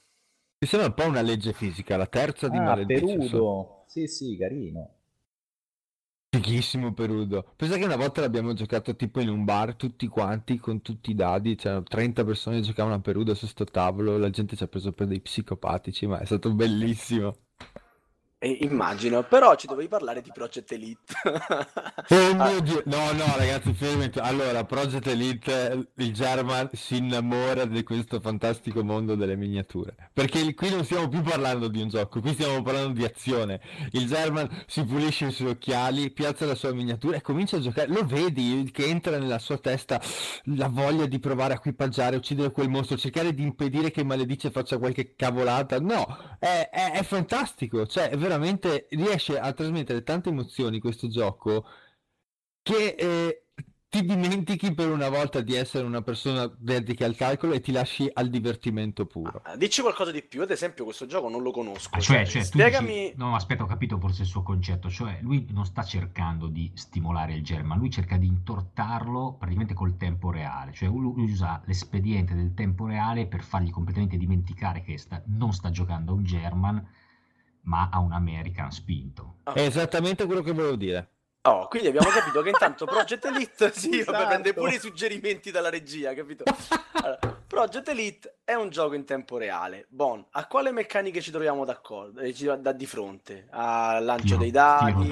Mi 0.61 0.67
sembra 0.67 0.89
un 0.89 0.93
po' 0.93 1.05
una 1.05 1.21
legge 1.21 1.53
fisica, 1.53 1.95
la 1.95 2.05
terza 2.07 2.49
di 2.49 2.57
Ah, 2.57 2.61
Maledice. 2.61 2.99
so- 2.99 3.17
Perudo. 3.17 3.83
Sì, 3.87 4.07
sì, 4.07 4.35
carino. 4.37 4.95
Fighissimo 6.31 6.93
Perudo. 6.93 7.53
Pensa 7.55 7.77
che 7.77 7.85
una 7.85 7.95
volta 7.95 8.19
l'abbiamo 8.21 8.53
giocato 8.53 8.95
tipo 8.95 9.19
in 9.21 9.29
un 9.29 9.45
bar 9.45 9.75
tutti 9.75 10.05
quanti 10.07 10.57
con 10.57 10.81
tutti 10.81 11.11
i 11.11 11.15
dadi, 11.15 11.55
c'erano 11.55 11.83
30 11.83 12.23
persone 12.25 12.57
che 12.57 12.63
giocavano 12.63 12.95
a 12.95 12.99
Perudo 12.99 13.33
su 13.33 13.47
sto 13.47 13.63
tavolo, 13.63 14.17
la 14.17 14.29
gente 14.29 14.55
ci 14.55 14.63
ha 14.63 14.67
preso 14.67 14.91
per 14.91 15.07
dei 15.07 15.21
psicopatici, 15.21 16.05
ma 16.07 16.19
è 16.19 16.25
stato 16.25 16.53
bellissimo. 16.53 17.35
Eh, 18.41 18.59
immagino, 18.61 19.23
però 19.23 19.53
ci 19.55 19.67
dovevi 19.67 19.89
parlare 19.89 20.21
di 20.21 20.31
Project 20.33 20.71
Elite. 20.71 21.13
oh 22.07 22.59
Dio, 22.63 22.81
no, 22.85 23.11
no, 23.11 23.25
ragazzi, 23.35 23.73
fermati. 23.73 24.17
Allora, 24.19 24.63
Project 24.63 25.07
Elite, 25.07 25.89
il 25.95 26.13
German 26.13 26.69
si 26.71 26.95
innamora 26.95 27.65
di 27.65 27.83
questo 27.83 28.21
fantastico 28.21 28.81
mondo 28.81 29.15
delle 29.15 29.35
miniature. 29.35 29.93
Perché 30.13 30.53
qui 30.53 30.69
non 30.69 30.85
stiamo 30.85 31.09
più 31.09 31.21
parlando 31.21 31.67
di 31.67 31.81
un 31.81 31.89
gioco, 31.89 32.21
qui 32.21 32.31
stiamo 32.31 32.61
parlando 32.61 32.93
di 32.93 33.03
azione. 33.03 33.59
Il 33.91 34.07
German 34.07 34.47
si 34.67 34.85
pulisce 34.85 35.25
i 35.25 35.31
suoi 35.31 35.49
occhiali, 35.49 36.09
piazza 36.09 36.45
la 36.45 36.55
sua 36.55 36.71
miniatura 36.71 37.17
e 37.17 37.21
comincia 37.21 37.57
a 37.57 37.59
giocare. 37.59 37.89
Lo 37.89 38.05
vedi 38.05 38.69
che 38.71 38.85
entra 38.85 39.17
nella 39.17 39.39
sua 39.39 39.57
testa 39.57 40.01
la 40.55 40.69
voglia 40.69 41.07
di 41.07 41.19
provare 41.19 41.55
a 41.55 41.57
equipaggiare, 41.57 42.15
uccidere 42.15 42.51
quel 42.51 42.69
mostro, 42.69 42.95
cercare 42.95 43.33
di 43.33 43.43
impedire 43.43 43.91
che 43.91 44.05
Maledice 44.05 44.49
faccia 44.49 44.77
qualche 44.77 45.13
cavolata. 45.17 45.77
No, 45.81 46.37
è, 46.39 46.69
è, 46.71 46.91
è 46.93 47.03
fantastico, 47.03 47.85
cioè, 47.85 48.07
è 48.07 48.28
veramente 48.29 48.87
riesce 48.91 49.39
a 49.39 49.51
trasmettere 49.53 50.03
tante 50.03 50.29
emozioni 50.29 50.79
questo 50.79 51.07
gioco 51.07 51.65
che 52.61 52.95
eh, 52.97 53.43
ti 53.89 54.05
dimentichi 54.05 54.71
per 54.75 54.91
una 54.91 55.09
volta 55.09 55.41
di 55.41 55.55
essere 55.55 55.83
una 55.83 56.03
persona 56.03 56.47
dedica 56.59 57.05
al 57.05 57.15
calcolo 57.15 57.53
e 57.53 57.59
ti 57.59 57.71
lasci 57.71 58.07
al 58.13 58.29
divertimento 58.29 59.07
puro. 59.07 59.41
Ah, 59.43 59.55
dici 59.55 59.81
qualcosa 59.81 60.11
di 60.11 60.21
più, 60.21 60.43
ad 60.43 60.51
esempio 60.51 60.83
questo 60.83 61.07
gioco 61.07 61.27
non 61.27 61.41
lo 61.41 61.49
conosco. 61.49 61.95
Ah, 61.95 61.99
cioè, 61.99 62.23
cioè, 62.23 62.43
spiegami... 62.43 62.85
Dici... 62.85 63.13
No, 63.17 63.33
aspetta, 63.33 63.63
ho 63.63 63.65
capito 63.65 63.97
forse 63.97 64.21
il 64.21 64.27
suo 64.27 64.43
concetto, 64.43 64.91
cioè 64.91 65.17
lui 65.21 65.47
non 65.49 65.65
sta 65.65 65.81
cercando 65.81 66.45
di 66.45 66.71
stimolare 66.75 67.33
il 67.33 67.43
germa, 67.43 67.75
lui 67.75 67.89
cerca 67.89 68.17
di 68.17 68.27
intortarlo 68.27 69.37
praticamente 69.39 69.73
col 69.73 69.97
tempo 69.97 70.29
reale, 70.29 70.71
cioè 70.71 70.87
lui 70.87 71.23
usa 71.23 71.59
l'espediente 71.65 72.35
del 72.35 72.53
tempo 72.53 72.85
reale 72.85 73.25
per 73.25 73.41
fargli 73.41 73.71
completamente 73.71 74.17
dimenticare 74.17 74.83
che 74.83 74.99
sta... 74.99 75.19
non 75.25 75.51
sta 75.51 75.71
giocando 75.71 76.11
a 76.11 76.15
un 76.15 76.23
German, 76.23 76.87
ma 77.63 77.89
a 77.91 77.99
un 77.99 78.11
American 78.11 78.71
spinto. 78.71 79.37
È 79.43 79.61
esattamente 79.61 80.25
quello 80.25 80.41
che 80.41 80.51
volevo 80.51 80.75
dire. 80.75 81.09
Oh, 81.43 81.67
quindi 81.67 81.87
abbiamo 81.87 82.09
capito 82.09 82.41
che 82.41 82.49
intanto 82.49 82.85
Project 82.85 83.25
Elite 83.25 83.71
sì, 83.73 83.99
esatto. 83.99 84.27
prende 84.27 84.53
pure 84.53 84.75
i 84.75 84.79
suggerimenti 84.79 85.51
dalla 85.51 85.69
regia, 85.69 86.13
capito? 86.13 86.43
Allora, 86.91 87.19
Project 87.47 87.87
Elite 87.87 88.39
è 88.43 88.53
un 88.53 88.69
gioco 88.69 88.93
in 88.93 89.05
tempo 89.05 89.37
reale. 89.37 89.85
Bon, 89.89 90.23
a 90.31 90.45
quale 90.47 90.71
meccaniche 90.71 91.21
ci 91.21 91.31
troviamo 91.31 91.63
d'accordo? 91.63 92.19
Eh, 92.19 92.33
da 92.59 92.71
di 92.73 92.85
fronte? 92.85 93.47
Al 93.51 94.03
lancio 94.03 94.35
dei 94.35 94.51
dadi? 94.51 95.11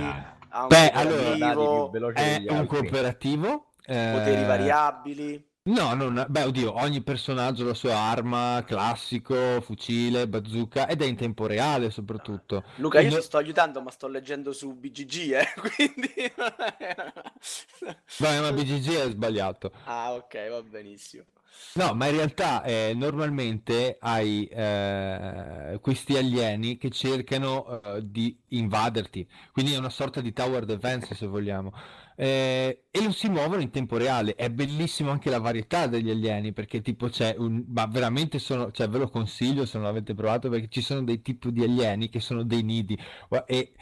A 0.50 0.62
un 0.62 0.68
Beh, 0.68 0.92
allora, 0.92 2.14
è 2.14 2.46
un 2.50 2.66
cooperativo. 2.66 3.72
Poteri 3.86 4.42
eh... 4.42 4.46
variabili. 4.46 5.47
No, 5.68 5.94
non, 5.94 6.26
beh, 6.30 6.44
oddio, 6.44 6.80
ogni 6.80 7.02
personaggio 7.02 7.64
ha 7.64 7.68
la 7.68 7.74
sua 7.74 7.96
arma, 7.96 8.64
classico, 8.66 9.60
fucile, 9.60 10.26
bazooka, 10.26 10.88
ed 10.88 11.02
è 11.02 11.06
in 11.06 11.18
tempo 11.18 11.46
reale 11.46 11.90
soprattutto. 11.90 12.64
Luca, 12.76 13.02
io 13.02 13.14
ti 13.14 13.22
sto 13.22 13.36
aiutando, 13.36 13.82
ma 13.82 13.92
sto 13.92 14.08
leggendo 14.08 14.54
su 14.54 14.74
BGG, 14.74 15.32
eh, 15.32 15.48
quindi... 15.60 16.14
Beh, 18.18 18.40
ma 18.40 18.54
BGG 18.54 18.96
è 18.96 19.10
sbagliato. 19.10 19.72
Ah, 19.84 20.14
ok, 20.14 20.50
va 20.50 20.62
benissimo. 20.64 21.26
No, 21.74 21.94
ma 21.94 22.08
in 22.08 22.16
realtà 22.16 22.64
eh, 22.64 22.94
normalmente 22.96 23.98
hai 24.00 24.46
eh, 24.48 25.78
questi 25.80 26.18
alieni 26.18 26.78
che 26.78 26.90
cercano 26.90 27.82
eh, 27.84 28.02
di 28.04 28.36
invaderti, 28.50 29.28
quindi 29.52 29.74
è 29.74 29.78
una 29.78 29.90
sorta 29.92 30.20
di 30.20 30.34
tower 30.34 30.66
defense 30.66 31.14
se 31.14 31.28
vogliamo. 31.28 31.72
Eh, 32.16 32.86
e 32.90 33.04
lo 33.04 33.12
si 33.12 33.30
muovono 33.30 33.62
in 33.62 33.70
tempo 33.70 33.96
reale. 33.98 34.34
È 34.34 34.50
bellissimo 34.50 35.12
anche 35.12 35.30
la 35.30 35.38
varietà 35.40 35.86
degli 35.86 36.10
alieni 36.10 36.52
perché 36.52 36.82
tipo 36.82 37.10
c'è 37.10 37.36
un... 37.38 37.64
ma 37.68 37.86
veramente 37.86 38.40
sono, 38.40 38.72
cioè 38.72 38.90
ve 38.90 38.98
lo 38.98 39.10
consiglio 39.10 39.66
se 39.68 39.78
non 39.78 39.86
l'avete 39.86 40.16
provato 40.16 40.50
perché 40.50 40.68
ci 40.70 40.82
sono 40.82 41.04
dei 41.04 41.22
tipi 41.22 41.52
di 41.52 41.64
alieni 41.64 42.10
che 42.10 42.20
sono 42.20 42.42
dei 42.44 42.64
nidi. 42.64 42.98
E, 43.46 43.74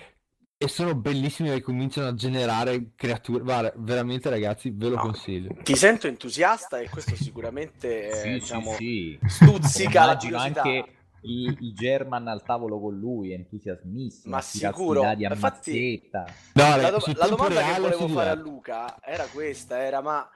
e 0.65 0.67
sono 0.67 0.95
bellissimi 0.95 1.51
e 1.51 1.61
cominciano 1.61 2.07
a 2.07 2.13
generare 2.13 2.91
creature. 2.95 3.43
Guarda, 3.43 3.73
veramente 3.77 4.29
ragazzi 4.29 4.71
ve 4.71 4.89
lo 4.89 4.95
no, 4.95 5.01
consiglio. 5.01 5.55
Ti 5.63 5.75
sento 5.75 6.07
entusiasta 6.07 6.79
e 6.79 6.89
questo 6.89 7.15
sicuramente 7.15 8.09
eh, 8.09 8.15
sì, 8.15 8.29
diciamo, 8.33 8.73
sì, 8.73 9.17
sì. 9.21 9.29
stuzzica 9.29 10.05
la 10.05 10.17
curiosità. 10.17 10.61
anche 10.61 10.95
i, 11.21 11.57
i, 11.59 11.73
German 11.73 12.27
al 12.27 12.43
tavolo 12.43 12.79
con 12.79 12.97
lui, 12.97 13.31
entusiasmissimo. 13.31 14.35
Ma 14.35 14.41
sicuro, 14.41 15.13
di 15.15 15.23
infatti, 15.23 16.09
no, 16.53 16.77
la, 16.77 16.89
do- 16.89 17.13
la 17.15 17.27
domanda 17.27 17.61
che 17.63 17.79
volevo 17.79 18.07
fare 18.07 18.29
a 18.29 18.35
Luca 18.35 18.97
era 19.01 19.25
questa, 19.25 19.83
era 19.83 20.01
ma 20.01 20.27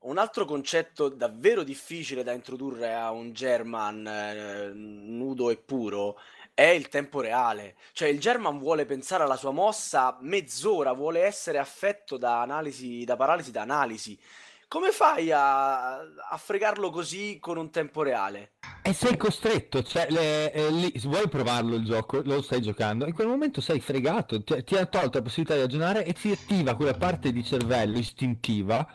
un 0.00 0.18
altro 0.18 0.44
concetto 0.44 1.08
davvero 1.08 1.64
difficile 1.64 2.22
da 2.22 2.32
introdurre 2.32 2.94
a 2.94 3.10
un 3.10 3.32
German 3.32 4.06
eh, 4.06 4.70
nudo 4.72 5.50
e 5.50 5.56
puro 5.56 6.16
è 6.58 6.70
il 6.70 6.88
tempo 6.88 7.20
reale. 7.20 7.76
Cioè 7.92 8.08
il 8.08 8.18
German 8.18 8.58
vuole 8.58 8.84
pensare 8.84 9.22
alla 9.22 9.36
sua 9.36 9.52
mossa 9.52 10.18
mezz'ora, 10.22 10.92
vuole 10.92 11.22
essere 11.22 11.58
affetto 11.58 12.16
da 12.16 12.40
analisi, 12.40 13.04
da 13.04 13.14
paralisi 13.14 13.52
da 13.52 13.62
analisi 13.62 14.18
come 14.66 14.90
fai 14.90 15.32
a, 15.32 15.94
a, 15.94 16.36
fregarlo 16.36 16.90
così 16.90 17.38
con 17.40 17.56
un 17.56 17.70
tempo 17.70 18.02
reale? 18.02 18.52
E 18.82 18.92
sei 18.92 19.16
costretto, 19.16 19.82
cioè, 19.82 20.08
le, 20.10 20.52
eh, 20.52 20.70
lì, 20.70 20.92
vuoi 21.04 21.26
provarlo 21.26 21.74
il 21.74 21.86
gioco, 21.86 22.20
lo 22.22 22.42
stai 22.42 22.60
giocando, 22.60 23.06
in 23.06 23.14
quel 23.14 23.28
momento 23.28 23.62
sei 23.62 23.80
fregato, 23.80 24.42
ti, 24.42 24.62
ti 24.64 24.76
ha 24.76 24.84
tolto 24.84 25.16
la 25.18 25.24
possibilità 25.24 25.54
di 25.54 25.62
ragionare 25.62 26.04
e 26.04 26.12
ti 26.12 26.30
attiva 26.30 26.74
quella 26.74 26.92
parte 26.92 27.32
di 27.32 27.42
cervello 27.42 27.96
istintiva 27.96 28.86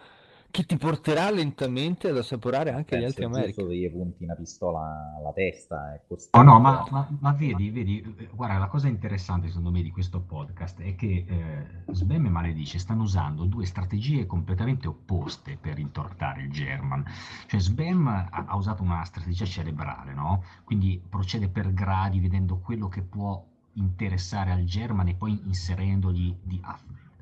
che 0.54 0.68
ti 0.68 0.78
porterà 0.78 1.32
lentamente 1.32 2.10
ad 2.10 2.18
assaporare 2.18 2.70
anche 2.70 2.96
gli 3.00 3.04
altri 3.04 3.24
American. 3.24 3.70
gli 3.70 3.90
punti 3.90 4.24
una 4.24 4.36
pistola 4.36 5.16
alla 5.18 5.34
testa. 5.34 5.96
È 5.96 6.02
oh 6.30 6.42
no, 6.44 6.60
ma, 6.60 6.86
ma, 6.92 7.08
ma, 7.22 7.32
vedi, 7.32 7.72
vedi, 7.72 8.30
guarda, 8.32 8.60
la 8.60 8.68
cosa 8.68 8.88
interessante 8.88 9.48
secondo 9.48 9.72
me 9.72 9.82
di 9.82 9.90
questo 9.90 10.20
podcast 10.20 10.80
è 10.80 10.94
che 10.94 11.26
eh, 11.28 11.92
Sbem 11.92 12.28
e 12.28 12.30
Maledice 12.30 12.78
stanno 12.78 13.02
usando 13.02 13.46
due 13.46 13.66
strategie 13.66 14.28
completamente 14.28 14.88
opposte 14.88 15.58
per 15.60 15.80
intortare 15.80 16.44
il 16.44 16.52
German. 16.52 17.04
Cioè 17.48 17.60
Sbem 17.60 18.06
ha, 18.06 18.30
ha 18.30 18.56
usato 18.56 18.84
una 18.84 19.04
strategia 19.06 19.46
cerebrale, 19.46 20.14
no? 20.14 20.44
Quindi 20.66 21.02
procede 21.10 21.50
per 21.50 21.74
gradi 21.74 22.20
vedendo 22.20 22.60
quello 22.60 22.90
che 22.90 23.02
può 23.02 23.44
interessare 23.74 24.52
al 24.52 24.66
German 24.66 25.08
e 25.08 25.16
poi 25.16 25.42
inserendogli 25.46 26.36
di, 26.44 26.62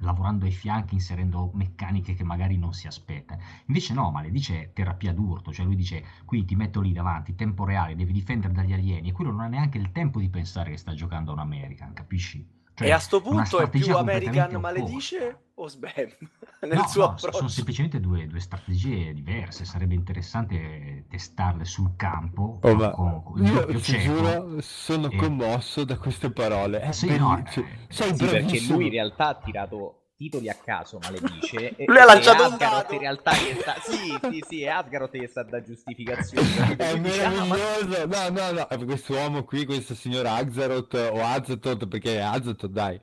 lavorando 0.01 0.45
ai 0.45 0.51
fianchi, 0.51 0.93
inserendo 0.95 1.51
meccaniche 1.53 2.13
che 2.13 2.23
magari 2.23 2.57
non 2.57 2.73
si 2.73 2.87
aspetta. 2.87 3.37
Invece 3.65 3.93
no, 3.93 4.11
ma 4.11 4.21
le 4.21 4.31
dice 4.31 4.71
terapia 4.73 5.13
d'urto, 5.13 5.51
cioè 5.53 5.65
lui 5.65 5.75
dice 5.75 6.03
qui 6.25 6.45
ti 6.45 6.55
metto 6.55 6.81
lì 6.81 6.91
davanti, 6.93 7.35
tempo 7.35 7.63
reale, 7.65 7.95
devi 7.95 8.11
difendere 8.13 8.53
dagli 8.53 8.73
alieni 8.73 9.09
e 9.09 9.11
quello 9.11 9.31
non 9.31 9.41
ha 9.41 9.47
neanche 9.47 9.77
il 9.77 9.91
tempo 9.91 10.19
di 10.19 10.29
pensare 10.29 10.71
che 10.71 10.77
sta 10.77 10.93
giocando 10.93 11.31
a 11.31 11.33
un 11.33 11.39
American, 11.39 11.93
capisci? 11.93 12.60
Cioè, 12.81 12.89
e 12.89 12.91
a 12.91 12.99
sto 12.99 13.21
punto 13.21 13.59
è 13.59 13.69
più 13.69 13.95
American 13.95 14.59
maledice 14.59 15.51
o 15.55 15.67
Sbam? 15.67 15.91
Nel 16.61 16.77
no, 16.77 16.87
suo 16.87 17.11
no, 17.11 17.17
sono 17.17 17.47
semplicemente 17.47 17.99
due, 17.99 18.27
due, 18.27 18.39
strategie 18.39 19.13
diverse. 19.13 19.65
Sarebbe 19.65 19.93
interessante 19.93 21.05
testarle 21.09 21.65
sul 21.65 21.95
campo 21.95 22.59
oh, 22.61 22.75
con, 22.75 22.91
con, 22.91 23.23
con 23.23 23.45
io 23.45 23.65
ti 23.79 23.99
giuro 23.99 24.61
sono 24.61 25.09
e... 25.09 25.15
commosso 25.15 25.83
da 25.83 25.97
queste 25.97 26.31
parole. 26.31 26.79
È 26.81 26.91
sì, 26.91 27.17
no, 27.17 27.37
eh, 27.37 27.65
sei 27.87 28.15
sì, 28.15 28.25
perché 28.25 28.61
lui 28.67 28.85
in 28.85 28.91
realtà 28.91 29.29
ha 29.29 29.35
tirato 29.35 30.00
titoli 30.21 30.49
a 30.49 30.53
caso, 30.53 30.99
maledice. 31.01 31.75
Lui 31.87 31.97
ha 31.97 32.05
lanciato 32.05 32.47
un 32.47 32.55
dado. 32.57 32.93
In 32.93 32.99
realtà 32.99 33.31
che 33.31 33.57
sta... 33.59 33.73
Sì, 33.81 34.19
sì, 34.29 34.43
sì, 34.47 34.61
è 34.61 34.67
Asgaroth 34.67 35.17
che 35.17 35.27
sta 35.27 35.41
da 35.41 35.63
giustificazione. 35.63 36.75
è 36.77 36.99
meraviglioso. 36.99 38.05
No, 38.05 38.29
no, 38.29 38.51
no, 38.51 38.85
questo 38.85 39.13
uomo 39.13 39.43
qui, 39.43 39.65
questo 39.65 39.95
signor 39.95 40.27
Axaroth 40.27 40.93
o 40.93 41.23
Azatoth, 41.23 41.87
perché 41.87 42.17
è 42.17 42.21
Azatoth, 42.21 42.71
dai. 42.71 43.01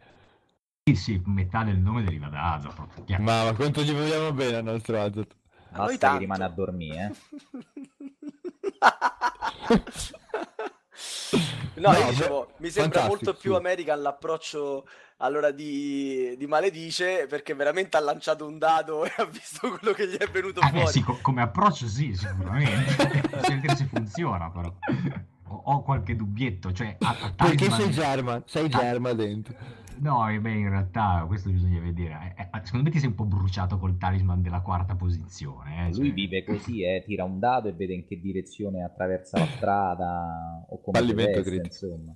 Sì, 0.85 0.95
sì, 0.95 1.21
metà 1.25 1.65
del 1.65 1.79
nome 1.79 2.05
deriva 2.05 2.29
da 2.29 2.55
Azatoth. 2.55 3.09
Ma, 3.19 3.45
ma 3.45 3.53
quanto 3.55 3.83
gli 3.83 3.93
vogliamo 3.93 4.33
bene 4.33 4.59
al 4.59 4.65
nostro 4.65 5.01
Azatoth? 5.01 5.35
Basta 5.71 6.13
che 6.13 6.19
rimane 6.19 6.45
a 6.45 6.49
dormire, 6.49 7.13
eh. 9.71 9.83
No, 11.79 11.93
no 11.93 12.11
dicevo, 12.11 12.53
mi 12.57 12.71
sembra 12.71 13.07
molto 13.07 13.35
più 13.35 13.55
American 13.55 14.03
l'approccio 14.03 14.85
allora 15.19 15.53
di, 15.53 16.35
di, 16.37 16.47
Maledice 16.47 17.27
perché 17.29 17.55
veramente 17.55 17.97
ha 17.97 18.01
lanciato 18.01 18.47
un 18.47 18.59
dado 18.59 19.05
e 19.05 19.13
ha 19.17 19.25
visto 19.25 19.69
quello 19.69 19.93
che 19.95 20.09
gli 20.09 20.17
è 20.17 20.27
venuto 20.29 20.61
ah, 20.61 20.69
fuori. 20.69 20.85
Eh 20.85 20.89
sì, 20.89 21.03
co- 21.03 21.19
come 21.23 21.43
approccio 21.43 21.87
sì, 21.87 22.15
sicuramente. 22.15 23.41
Sentire 23.43 23.77
se 23.77 23.85
funziona 23.85 24.51
però. 24.51 24.75
Ho, 25.51 25.83
qualche 25.83 26.17
dubbietto, 26.17 26.73
cioè... 26.73 26.97
A, 27.01 27.17
a 27.21 27.33
perché 27.35 27.71
sei 27.71 27.91
German? 27.91 28.43
Sei 28.47 28.69
German 28.69 29.17
dentro. 29.17 29.55
No, 30.01 30.27
beh, 30.27 30.53
in 30.53 30.71
realtà 30.71 31.25
questo 31.27 31.51
bisogna 31.51 31.81
vedere. 31.81 32.35
Eh, 32.37 32.43
eh, 32.43 32.61
secondo 32.63 32.87
me 32.87 32.91
ti 32.91 32.99
sei 32.99 33.09
un 33.09 33.15
po' 33.15 33.25
bruciato 33.25 33.79
col 33.79 33.97
talisman 33.97 34.43
della 34.43 34.61
quarta 34.61 34.95
posizione. 34.95 35.89
Eh? 35.89 35.95
Lui 35.95 36.07
cioè... 36.07 36.13
vive 36.13 36.45
così, 36.45 36.83
eh? 36.83 37.03
tira 37.05 37.25
un 37.25 37.39
dado 37.39 37.69
e 37.69 37.73
vede 37.73 37.95
in 37.95 38.07
che 38.07 38.21
direzione 38.21 38.85
attraversa 38.85 39.39
la 39.39 39.47
strada 39.47 40.65
o 40.69 40.81
come 40.81 40.99
Fallimento 40.99 41.43
veste, 41.43 41.57
insomma. 41.57 42.15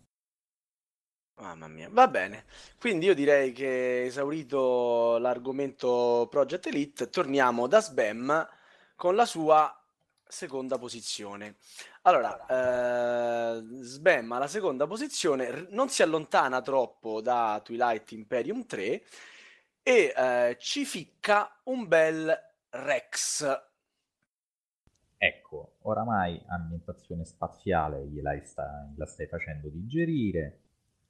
Mamma 1.41 1.67
mia, 1.67 1.89
va 1.91 2.07
bene. 2.07 2.45
Quindi 2.79 3.07
io 3.07 3.15
direi 3.15 3.53
che 3.53 4.05
esaurito 4.05 5.19
l'argomento 5.19 6.29
Project 6.31 6.67
Elite, 6.67 7.09
torniamo 7.09 7.67
da 7.67 7.81
Sbam 7.81 8.47
con 8.95 9.17
la 9.17 9.27
sua 9.27 9.77
seconda 10.25 10.79
posizione. 10.79 11.57
Allora, 12.05 12.47
eh, 12.47 13.63
Sbam 13.83 14.33
alla 14.33 14.49
seconda 14.49 14.89
posizione 14.89 15.69
non 15.71 15.89
si 15.89 16.03
allontana 16.03 16.61
troppo 16.61 17.21
da 17.21 17.61
Twilight 17.63 18.11
Imperium 18.11 18.67
3 18.67 19.03
e 19.85 20.13
eh, 20.17 20.57
ci 20.59 20.85
ficca 20.85 21.61
un 21.65 21.87
bel 21.87 22.37
Rex. 22.71 23.47
Ecco, 25.17 25.75
oramai 25.83 26.43
ambientazione 26.49 27.25
spaziale 27.25 28.05
gliela 28.09 28.37
sta, 28.43 28.91
la 28.97 29.07
stai 29.07 29.29
facendo 29.29 29.69
digerire, 29.69 30.59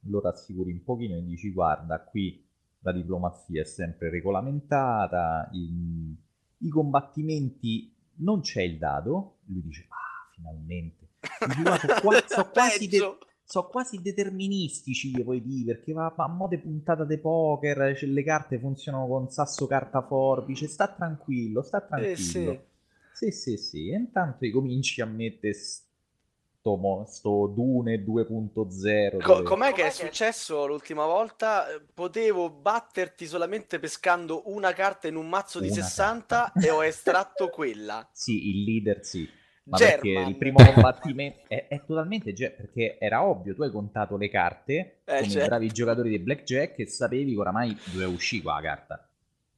lo 0.01 0.21
rassicuri 0.21 0.71
un 0.71 0.83
pochino 0.83 1.15
e 1.15 1.23
dici 1.23 1.51
guarda, 1.51 2.01
qui 2.01 2.45
la 2.81 2.91
diplomazia 2.91 3.61
è 3.61 3.65
sempre 3.65 4.11
regolamentata, 4.11 5.49
i, 5.53 6.15
i 6.59 6.69
combattimenti 6.69 7.91
non 8.17 8.41
c'è 8.41 8.61
il 8.61 8.77
dado, 8.77 9.37
lui 9.45 9.63
dice 9.63 9.87
ah 9.89 10.02
finalmente. 10.43 11.07
Sono 11.79 11.99
qua, 12.01 12.23
so 12.27 12.49
quasi, 12.49 12.87
de- 12.87 13.17
so 13.45 13.67
quasi 13.67 14.01
deterministici, 14.01 15.11
puoi 15.23 15.41
dire, 15.41 15.75
perché 15.75 15.93
va 15.93 16.13
a 16.15 16.27
mode 16.27 16.59
puntata 16.59 17.05
di 17.05 17.17
poker, 17.17 17.95
cioè, 17.97 18.09
le 18.09 18.23
carte 18.23 18.59
funzionano 18.59 19.07
con 19.07 19.29
sasso 19.29 19.65
carta 19.65 20.01
forbice, 20.01 20.67
sta 20.67 20.87
tranquillo, 20.87 21.61
sta 21.61 21.79
tranquillo. 21.81 22.51
Eh, 22.51 22.65
sì. 23.13 23.31
sì, 23.31 23.31
sì, 23.31 23.57
sì, 23.57 23.89
e 23.89 23.95
intanto 23.95 24.49
cominci 24.51 25.01
a 25.01 25.05
mettere 25.05 25.53
sto, 25.53 27.05
sto 27.07 27.47
Dune 27.47 28.03
2.0. 28.03 29.21
Co- 29.21 29.43
com'è 29.43 29.71
che 29.71 29.85
è 29.85 29.89
successo 29.91 30.65
l'ultima 30.65 31.05
volta? 31.05 31.67
Potevo 31.93 32.49
batterti 32.49 33.27
solamente 33.27 33.79
pescando 33.79 34.43
una 34.47 34.73
carta 34.73 35.07
in 35.07 35.15
un 35.15 35.29
mazzo 35.29 35.61
di 35.61 35.69
60 35.69 36.51
carta. 36.51 36.59
e 36.59 36.69
ho 36.69 36.83
estratto 36.83 37.47
quella. 37.51 38.05
Sì, 38.11 38.49
il 38.49 38.63
leader 38.63 39.05
sì. 39.05 39.41
Ma 39.65 39.77
German. 39.77 39.99
perché 40.01 40.29
il 40.29 40.35
primo 40.35 40.63
combattimento 40.63 41.39
è, 41.47 41.67
è 41.67 41.85
totalmente 41.85 42.33
ge- 42.33 42.51
perché 42.51 42.97
era 42.99 43.23
ovvio, 43.23 43.55
tu 43.55 43.63
hai 43.63 43.71
contato 43.71 44.17
le 44.17 44.29
carte 44.29 44.99
eh, 45.05 45.19
come 45.19 45.29
certo. 45.29 45.47
bravi 45.47 45.67
giocatori 45.71 46.09
di 46.09 46.19
blackjack 46.19 46.79
e 46.79 46.87
sapevi 46.87 47.33
che 47.33 47.39
oramai 47.39 47.77
doveva 47.91 48.09
uscire 48.09 48.43
qua 48.43 48.55
la 48.55 48.61
carta. 48.61 49.09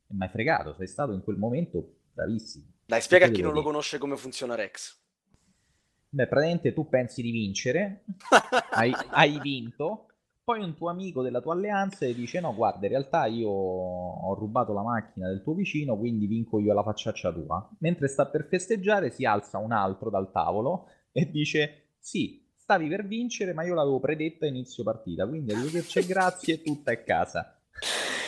E 0.08 0.13
mi 0.13 0.24
hai 0.24 0.30
fregato, 0.30 0.76
sei 0.76 0.88
stato 0.88 1.12
in 1.13 1.24
quel 1.24 1.38
momento 1.38 1.96
bravissimo. 2.13 2.65
Dai, 2.86 3.02
spiega 3.02 3.26
a 3.26 3.30
chi 3.30 3.41
non 3.41 3.52
dire. 3.52 3.63
lo 3.63 3.68
conosce 3.68 3.98
come 3.98 4.15
funziona 4.15 4.54
Rex. 4.54 4.96
Beh, 6.10 6.28
praticamente 6.28 6.74
tu 6.74 6.88
pensi 6.88 7.22
di 7.22 7.32
vincere, 7.32 8.04
hai, 8.72 8.94
hai 9.10 9.39
vinto, 9.41 10.08
poi 10.45 10.62
un 10.62 10.75
tuo 10.75 10.91
amico 10.91 11.23
della 11.23 11.41
tua 11.41 11.53
alleanza 11.53 12.05
dice: 12.05 12.39
No, 12.39 12.53
guarda, 12.53 12.86
in 12.86 12.91
realtà 12.91 13.25
io 13.25 13.49
ho 13.49 14.34
rubato 14.36 14.73
la 14.73 14.84
macchina 14.84 15.27
del 15.27 15.41
tuo 15.41 15.55
vicino, 15.55 15.97
quindi 15.97 16.27
vinco 16.27 16.60
io 16.60 16.71
la 16.73 16.84
facciaccia 16.84 17.34
tua. 17.34 17.67
Mentre 17.79 18.08
sta 18.08 18.27
per 18.27 18.47
festeggiare, 18.47 19.10
si 19.10 19.25
alza 19.25 19.58
un 19.58 19.71
altro 19.71 20.12
dal 20.12 20.31
tavolo 20.31 20.88
e 21.12 21.31
dice: 21.31 21.95
Sì, 21.97 22.47
stavi 22.55 22.88
per 22.88 23.08
vincere, 23.08 23.53
ma 23.53 23.63
io 23.63 23.73
l'avevo 23.73 23.99
predetta 23.99 24.45
a 24.45 24.49
inizio 24.49 24.84
partita. 24.84 25.27
Quindi 25.27 25.51
arrivederci 25.51 26.05
grazie, 26.05 26.62
tutta 26.62 26.91
è 26.91 27.03
casa. 27.03 27.60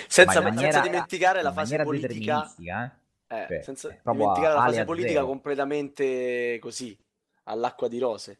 Senza, 0.08 0.42
maniera, 0.42 0.72
senza 0.72 0.90
dimenticare 0.90 1.44
la 1.44 1.52
fase 1.52 1.84
politica. 1.84 2.56
Eh? 2.58 2.92
Eh, 3.30 3.46
cioè, 3.48 3.62
senza 3.62 3.96
dimenticare 4.04 4.54
la 4.56 4.62
fase 4.62 4.86
politica 4.86 5.24
completamente 5.24 6.58
così, 6.60 6.98
all'acqua 7.44 7.88
di 7.88 8.00
rose. 8.00 8.40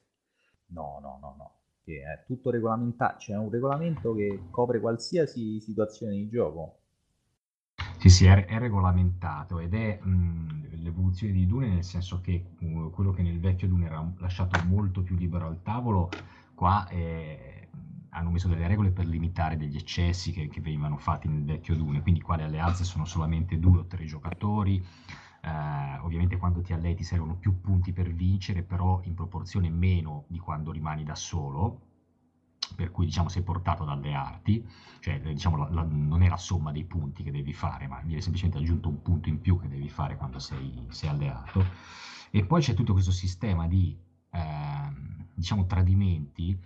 No, 0.70 0.98
no, 1.00 1.20
no, 1.22 1.36
no 1.38 1.57
che 1.88 2.02
è 2.02 2.26
tutto 2.26 2.50
regolamentato, 2.50 3.16
c'è 3.20 3.38
un 3.38 3.50
regolamento 3.50 4.14
che 4.14 4.48
copre 4.52 4.82
qualsiasi 4.82 5.62
situazione 5.62 6.16
di 6.16 6.28
gioco. 6.28 6.80
Sì, 7.98 8.10
sì, 8.10 8.26
è, 8.26 8.46
è 8.46 8.60
regolamentato 8.60 9.60
ed 9.60 9.74
è 9.74 9.98
mh, 10.02 10.82
l'evoluzione 10.82 11.32
di 11.32 11.48
Dune 11.48 11.70
nel 11.70 11.86
senso 11.86 12.20
che 12.20 12.44
uh, 12.60 12.90
quello 12.92 13.12
che 13.12 13.22
nel 13.22 13.40
vecchio 13.40 13.70
Dune 13.70 13.86
era 13.86 14.06
lasciato 14.18 14.62
molto 14.66 15.02
più 15.02 15.16
libero 15.16 15.48
al 15.48 15.62
tavolo, 15.64 16.10
qua 16.54 16.86
è, 16.88 17.66
hanno 18.10 18.32
messo 18.32 18.50
delle 18.50 18.68
regole 18.68 18.92
per 18.92 19.06
limitare 19.06 19.56
degli 19.56 19.78
eccessi 19.78 20.34
che, 20.34 20.50
che 20.50 20.60
venivano 20.60 20.98
fatti 20.98 21.30
nel 21.30 21.46
vecchio 21.46 21.76
Dune, 21.78 22.02
quindi 22.02 22.20
qua 22.20 22.36
le 22.36 22.44
alleanze 22.44 22.84
sono 22.84 23.06
solamente 23.06 23.60
due 23.60 23.80
o 23.80 23.86
tre 23.86 24.04
giocatori, 24.04 24.84
Uh, 25.48 26.04
ovviamente 26.04 26.36
quando 26.36 26.62
ti 26.62 26.74
allei 26.74 26.94
ti 26.94 27.04
servono 27.04 27.36
più 27.36 27.62
punti 27.62 27.94
per 27.94 28.12
vincere, 28.14 28.64
però 28.64 29.00
in 29.04 29.14
proporzione 29.14 29.70
meno 29.70 30.26
di 30.28 30.40
quando 30.40 30.72
rimani 30.72 31.06
da 31.06 31.16
solo, 31.16 31.82
per 32.76 32.92
cui 32.92 33.06
diciamo 33.06 33.30
sei 33.30 33.44
portato 33.44 33.86
dalle 33.86 34.14
arti, 34.14 34.68
cioè 35.00 35.22
diciamo 35.22 35.56
la, 35.56 35.70
la, 35.70 35.88
non 35.90 36.22
è 36.22 36.28
la 36.28 36.38
somma 36.38 36.74
dei 36.74 36.84
punti 36.84 37.24
che 37.24 37.32
devi 37.32 37.54
fare, 37.54 37.88
ma 37.88 38.02
viene 38.04 38.22
semplicemente 38.22 38.62
aggiunto 38.62 38.90
un 38.90 39.02
punto 39.02 39.30
in 39.30 39.40
più 39.40 39.58
che 39.58 39.70
devi 39.70 39.88
fare 39.88 40.18
quando 40.18 40.40
sei, 40.40 40.86
sei 40.90 41.10
alleato. 41.10 41.64
E 42.30 42.44
poi 42.44 42.62
c'è 42.62 42.74
tutto 42.74 42.92
questo 42.92 43.12
sistema 43.12 43.68
di 43.68 43.98
eh, 44.32 44.92
diciamo 45.34 45.66
tradimenti 45.66 46.60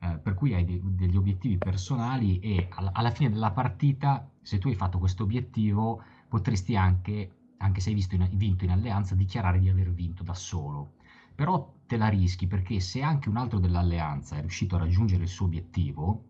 eh, 0.00 0.18
per 0.18 0.34
cui 0.34 0.54
hai 0.54 0.64
de- 0.64 0.80
degli 0.84 1.16
obiettivi 1.16 1.56
personali 1.56 2.38
e 2.40 2.68
alla, 2.70 2.90
alla 2.92 3.10
fine 3.10 3.30
della 3.30 3.50
partita, 3.52 4.30
se 4.42 4.58
tu 4.58 4.68
hai 4.68 4.74
fatto 4.74 4.98
questo 4.98 5.22
obiettivo, 5.22 6.02
potresti 6.28 6.76
anche 6.76 7.37
anche 7.58 7.80
se 7.80 7.90
hai 7.90 8.06
in, 8.10 8.28
vinto 8.32 8.64
in 8.64 8.70
alleanza, 8.70 9.14
dichiarare 9.14 9.58
di 9.58 9.68
aver 9.68 9.92
vinto 9.92 10.22
da 10.22 10.34
solo. 10.34 10.94
Però 11.34 11.74
te 11.86 11.96
la 11.96 12.08
rischi 12.08 12.46
perché 12.46 12.80
se 12.80 13.02
anche 13.02 13.28
un 13.28 13.36
altro 13.36 13.58
dell'alleanza 13.58 14.36
è 14.36 14.40
riuscito 14.40 14.76
a 14.76 14.80
raggiungere 14.80 15.22
il 15.22 15.28
suo 15.28 15.46
obiettivo, 15.46 16.24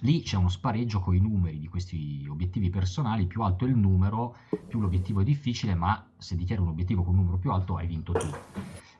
lì 0.00 0.22
c'è 0.22 0.36
uno 0.36 0.48
spareggio 0.48 1.00
con 1.00 1.14
i 1.14 1.20
numeri 1.20 1.58
di 1.58 1.68
questi 1.68 2.26
obiettivi 2.28 2.70
personali, 2.70 3.26
più 3.26 3.42
alto 3.42 3.64
è 3.64 3.68
il 3.68 3.76
numero, 3.76 4.36
più 4.68 4.80
l'obiettivo 4.80 5.20
è 5.20 5.24
difficile, 5.24 5.74
ma 5.74 6.10
se 6.16 6.36
dichiari 6.36 6.60
un 6.60 6.68
obiettivo 6.68 7.02
con 7.02 7.14
un 7.14 7.20
numero 7.20 7.38
più 7.38 7.50
alto 7.50 7.76
hai 7.76 7.86
vinto 7.86 8.12
tu. 8.12 8.28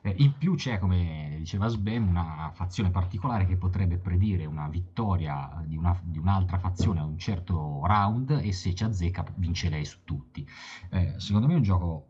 Eh, 0.03 0.15
in 0.17 0.35
più 0.37 0.55
c'è, 0.55 0.79
come 0.79 1.35
diceva 1.37 1.67
Sbem, 1.67 2.07
una 2.07 2.51
fazione 2.53 2.89
particolare 2.89 3.45
che 3.45 3.55
potrebbe 3.55 3.97
predire 3.97 4.45
una 4.45 4.67
vittoria 4.67 5.63
di, 5.65 5.77
una, 5.77 5.99
di, 6.03 6.17
un'altra 6.17 6.57
fazione 6.57 6.99
a 6.99 7.03
un 7.03 7.19
certo 7.19 7.81
round 7.85 8.39
e 8.41 8.51
se 8.51 8.73
ci 8.73 8.83
azzecca 8.83 9.23
vince 9.35 9.69
lei 9.69 9.85
su 9.85 9.99
tutti. 10.03 10.47
Eh, 10.89 11.13
secondo 11.17 11.47
me 11.47 11.53
è 11.53 11.57
un 11.57 11.63
gioco 11.63 12.07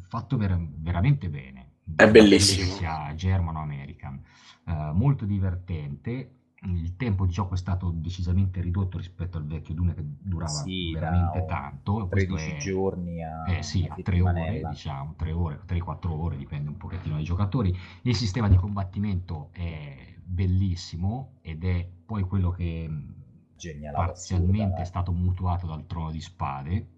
fatto 0.00 0.36
ver- 0.38 0.68
veramente 0.78 1.28
bene. 1.28 1.72
È 1.94 2.10
bellissimo. 2.10 2.74
Sia 2.74 3.14
germano-american. 3.14 4.22
Eh, 4.64 4.90
molto 4.94 5.26
divertente 5.26 6.37
il 6.62 6.96
tempo 6.96 7.24
di 7.24 7.32
gioco 7.32 7.54
è 7.54 7.56
stato 7.56 7.90
decisamente 7.90 8.60
ridotto 8.60 8.96
rispetto 8.96 9.38
al 9.38 9.46
vecchio 9.46 9.74
Dune 9.74 9.94
che 9.94 10.02
durava 10.04 10.50
sì, 10.50 10.92
veramente 10.92 11.44
tanto. 11.46 12.08
13 12.08 12.50
è, 12.50 12.56
giorni 12.56 13.22
a, 13.22 13.44
eh, 13.48 13.62
sì, 13.62 13.86
a 13.88 13.94
3 13.94 14.20
ore, 14.20 14.62
diciamo, 14.68 15.14
3 15.16 15.32
ore, 15.32 15.60
3-4 15.66 16.08
ore, 16.08 16.36
dipende 16.36 16.68
un 16.68 16.76
pochettino 16.76 17.14
dai 17.14 17.24
giocatori. 17.24 17.76
Il 18.02 18.16
sistema 18.16 18.48
di 18.48 18.56
combattimento 18.56 19.50
è 19.52 20.16
bellissimo 20.24 21.38
ed 21.42 21.64
è 21.64 21.88
poi 22.04 22.22
quello 22.24 22.50
che 22.50 22.90
Geniale, 23.56 23.96
parzialmente 23.96 24.62
assurda, 24.62 24.82
è 24.82 24.84
stato 24.84 25.12
mutuato 25.12 25.66
dal 25.66 25.86
Trono 25.86 26.10
di 26.10 26.20
Spade 26.20 26.88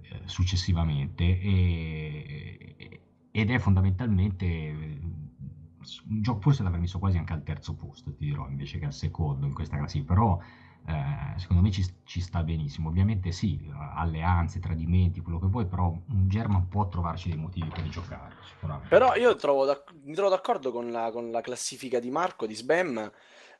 eh, 0.00 0.20
successivamente 0.24 1.40
e, 1.40 3.00
ed 3.30 3.50
è 3.50 3.58
fondamentalmente 3.58 5.26
un 6.08 6.22
gioco 6.22 6.40
forse 6.40 6.62
l'avrei 6.62 6.80
messo 6.80 6.98
quasi 6.98 7.18
anche 7.18 7.32
al 7.32 7.42
terzo 7.42 7.74
posto, 7.74 8.12
ti 8.14 8.26
dirò, 8.26 8.48
invece 8.48 8.78
che 8.78 8.86
al 8.86 8.92
secondo 8.92 9.46
in 9.46 9.54
questa 9.54 9.76
classifica, 9.76 10.12
però 10.14 10.38
eh, 10.86 11.38
secondo 11.38 11.62
me 11.62 11.70
ci, 11.70 11.84
ci, 12.04 12.20
sta 12.20 12.42
benissimo. 12.42 12.88
Ovviamente 12.88 13.30
sì, 13.30 13.70
alleanze, 13.94 14.58
tradimenti, 14.58 15.20
quello 15.20 15.38
che 15.38 15.46
vuoi, 15.46 15.66
però 15.66 15.88
un 15.88 16.28
German 16.28 16.68
può 16.68 16.88
trovarci 16.88 17.28
dei 17.28 17.38
motivi 17.38 17.68
per 17.68 17.86
giocare, 17.88 18.34
sicuramente. 18.48 18.88
Però 18.88 19.14
io 19.14 19.36
trovo 19.36 19.66
mi 20.04 20.14
trovo 20.14 20.30
d'accordo 20.30 20.72
con 20.72 20.90
la, 20.90 21.10
con 21.10 21.30
la 21.30 21.42
classifica 21.42 22.00
di 22.00 22.10
Marco, 22.10 22.46
di 22.46 22.54
Sbam, 22.54 23.10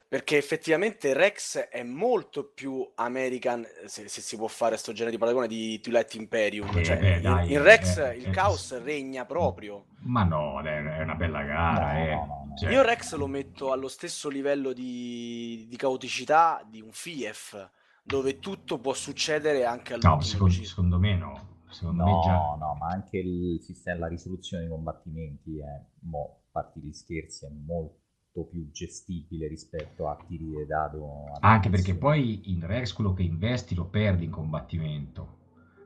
perché 0.08 0.38
effettivamente 0.38 1.12
Rex 1.12 1.58
è 1.68 1.82
molto 1.82 2.50
più 2.54 2.90
American, 2.94 3.62
se, 3.84 4.08
se 4.08 4.22
si 4.22 4.36
può 4.38 4.48
fare 4.48 4.78
sto 4.78 4.92
genere 4.92 5.10
di 5.10 5.18
paragone, 5.18 5.46
di 5.46 5.78
Twilight 5.80 6.14
Imperium. 6.14 6.78
Eh, 6.78 6.82
cioè, 6.82 7.16
eh, 7.16 7.20
dai, 7.20 7.48
in, 7.48 7.52
in, 7.52 7.62
Rex 7.62 7.98
eh, 7.98 8.16
il 8.16 8.28
eh, 8.28 8.30
caos 8.30 8.82
regna 8.82 9.26
proprio. 9.26 9.84
Ma 10.04 10.24
no, 10.24 10.62
è 10.62 11.02
una 11.02 11.14
bella 11.14 11.42
gara. 11.42 11.92
No, 11.92 11.98
eh. 11.98 12.14
no, 12.14 12.44
no, 12.48 12.56
cioè... 12.56 12.72
Io 12.72 12.82
Rex 12.82 13.14
lo 13.16 13.26
metto 13.26 13.70
allo 13.70 13.88
stesso 13.88 14.30
livello 14.30 14.72
di, 14.72 15.66
di 15.68 15.76
caoticità 15.76 16.66
di 16.66 16.80
un 16.80 16.90
FIEF, 16.90 17.70
dove 18.02 18.38
tutto 18.38 18.78
può 18.78 18.94
succedere 18.94 19.66
anche 19.66 19.92
al 19.92 20.00
No, 20.02 20.22
secondo, 20.22 20.54
secondo, 20.54 20.98
me 20.98 21.16
no. 21.16 21.56
Secondo 21.68 22.02
no, 22.02 22.16
me 22.16 22.22
già... 22.24 22.32
no, 22.32 22.76
ma 22.80 22.86
anche 22.86 23.18
il 23.18 23.60
sistema, 23.60 23.98
la 23.98 24.08
risoluzione 24.08 24.62
dei 24.62 24.72
combattimenti 24.72 25.58
è, 25.58 25.84
mo, 26.06 26.44
parti 26.50 26.80
di 26.80 26.94
scherzi, 26.94 27.44
è 27.44 27.50
molto 27.50 28.06
più 28.48 28.70
gestibile 28.70 29.48
rispetto 29.48 30.08
a 30.08 30.16
tiri 30.26 30.44
di 30.44 30.66
dado. 30.66 31.24
Anche 31.40 31.70
perché 31.70 31.94
poi 31.94 32.50
in 32.52 32.66
Rex 32.66 32.92
quello 32.92 33.12
che 33.12 33.22
investi 33.22 33.74
lo 33.74 33.86
perdi 33.86 34.24
in 34.24 34.30
combattimento. 34.30 35.36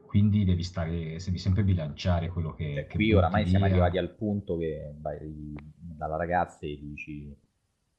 Quindi 0.06 0.44
devi 0.44 0.62
stare, 0.62 1.16
devi 1.24 1.38
sempre 1.38 1.62
bilanciare 1.62 2.28
quello 2.28 2.54
che. 2.54 2.74
E 2.74 2.86
qui 2.86 3.14
oramai 3.14 3.46
siamo 3.46 3.64
arrivati 3.64 3.96
al 3.96 4.10
punto 4.10 4.58
che 4.58 4.94
vai 5.00 5.54
dalla 5.78 6.16
ragazza 6.16 6.66
e 6.66 6.78
dici: 6.78 7.34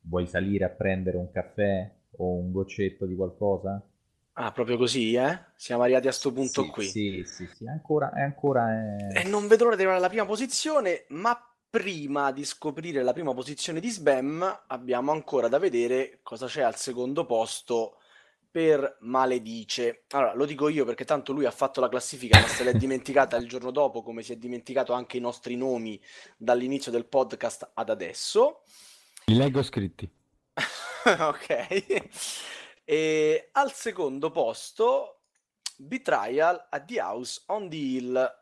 Vuoi 0.02 0.28
salire 0.28 0.66
a 0.66 0.70
prendere 0.70 1.18
un 1.18 1.32
caffè 1.32 1.92
o 2.18 2.36
un 2.36 2.52
goccetto 2.52 3.08
di 3.08 3.16
qualcosa? 3.16 3.84
Ah, 4.34 4.52
proprio 4.52 4.78
così, 4.78 5.14
eh? 5.14 5.40
Siamo 5.56 5.84
arrivati 5.84 6.08
a 6.08 6.10
questo 6.10 6.34
punto 6.34 6.64
sì, 6.64 6.70
qui. 6.70 6.86
Sì, 6.86 7.24
sì, 7.26 7.48
sì, 7.54 7.68
ancora, 7.68 8.12
è 8.14 8.22
ancora... 8.22 8.72
È... 8.72 9.20
E 9.20 9.24
non 9.30 9.48
vedo 9.48 9.66
l'ora 9.66 9.76
di 9.76 9.82
arrivare 9.82 10.00
alla 10.00 10.10
prima 10.10 10.26
posizione, 10.26 11.06
ma 11.10 11.38
prima 11.74 12.32
di 12.32 12.46
scoprire 12.46 13.02
la 13.02 13.14
prima 13.14 13.34
posizione 13.34 13.80
di 13.80 13.90
Sbam, 13.90 14.66
abbiamo 14.68 15.12
ancora 15.12 15.48
da 15.48 15.58
vedere 15.58 16.20
cosa 16.22 16.46
c'è 16.46 16.62
al 16.62 16.76
secondo 16.76 17.26
posto 17.26 17.98
per 18.52 18.98
Maledice. 19.00 20.04
Allora, 20.10 20.36
lo 20.36 20.46
dico 20.46 20.70
io 20.70 20.86
perché 20.86 21.04
tanto 21.04 21.34
lui 21.34 21.46
ha 21.46 21.52
fatto 21.52 21.82
la 21.82 21.90
classifica, 21.90 22.40
ma 22.40 22.46
se 22.46 22.64
l'è 22.64 22.74
dimenticata 22.78 23.38
il 23.38 23.48
giorno 23.48 23.72
dopo, 23.72 24.04
come 24.04 24.22
si 24.22 24.34
è 24.34 24.36
dimenticato 24.36 24.94
anche 24.94 25.18
i 25.18 25.20
nostri 25.20 25.56
nomi 25.56 26.00
dall'inizio 26.38 26.92
del 26.92 27.08
podcast 27.08 27.72
ad 27.74 27.90
adesso. 27.90 28.62
Li 29.26 29.36
leggo 29.36 29.64
scritti. 29.64 30.08
ok. 31.06 32.04
E 32.84 33.50
al 33.52 33.74
secondo 33.74 34.30
posto, 34.30 35.22
Betrayal 35.76 36.68
at 36.70 36.86
the 36.86 37.02
House 37.02 37.42
on 37.48 37.68
the 37.68 37.76
Hill. 37.78 38.42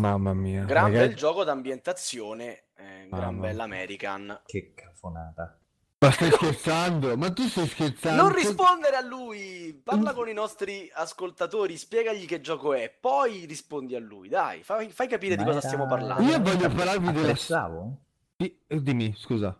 Mamma 0.00 0.32
mia. 0.32 0.64
Gran 0.64 0.84
ragazzi. 0.84 1.06
bel 1.06 1.16
gioco 1.16 1.44
d'ambientazione, 1.44 2.64
eh, 2.82 3.08
gran 3.08 3.34
Mamma 3.34 3.40
bel 3.46 3.54
mia. 3.54 3.64
American. 3.64 4.40
Che 4.46 4.72
cafonata. 4.74 5.56
Ma 5.98 6.10
stai 6.10 6.30
scherzando? 6.32 7.16
Ma 7.16 7.32
tu 7.32 7.42
stai 7.46 7.66
scherzando? 7.68 8.22
Non 8.22 8.32
rispondere 8.34 8.96
a 8.96 9.02
lui, 9.02 9.80
parla 9.84 10.12
con 10.12 10.28
i 10.28 10.32
nostri 10.32 10.90
ascoltatori, 10.92 11.76
spiegagli 11.76 12.26
che 12.26 12.40
gioco 12.40 12.74
è, 12.74 12.90
poi 12.90 13.44
rispondi 13.44 13.94
a 13.94 14.00
lui, 14.00 14.28
dai, 14.28 14.64
fai, 14.64 14.90
fai 14.90 15.06
capire 15.06 15.36
di 15.36 15.44
Ma 15.44 15.52
cosa 15.52 15.58
era- 15.58 15.66
stiamo 15.68 15.86
parlando. 15.86 16.22
Io 16.24 16.40
voglio 16.40 16.68
parlarvi 16.68 17.06
della- 17.12 17.20
Apprezzavo? 17.20 17.96
Sì, 18.36 18.58
eh, 18.66 18.82
Dimmi, 18.82 19.14
scusa. 19.16 19.56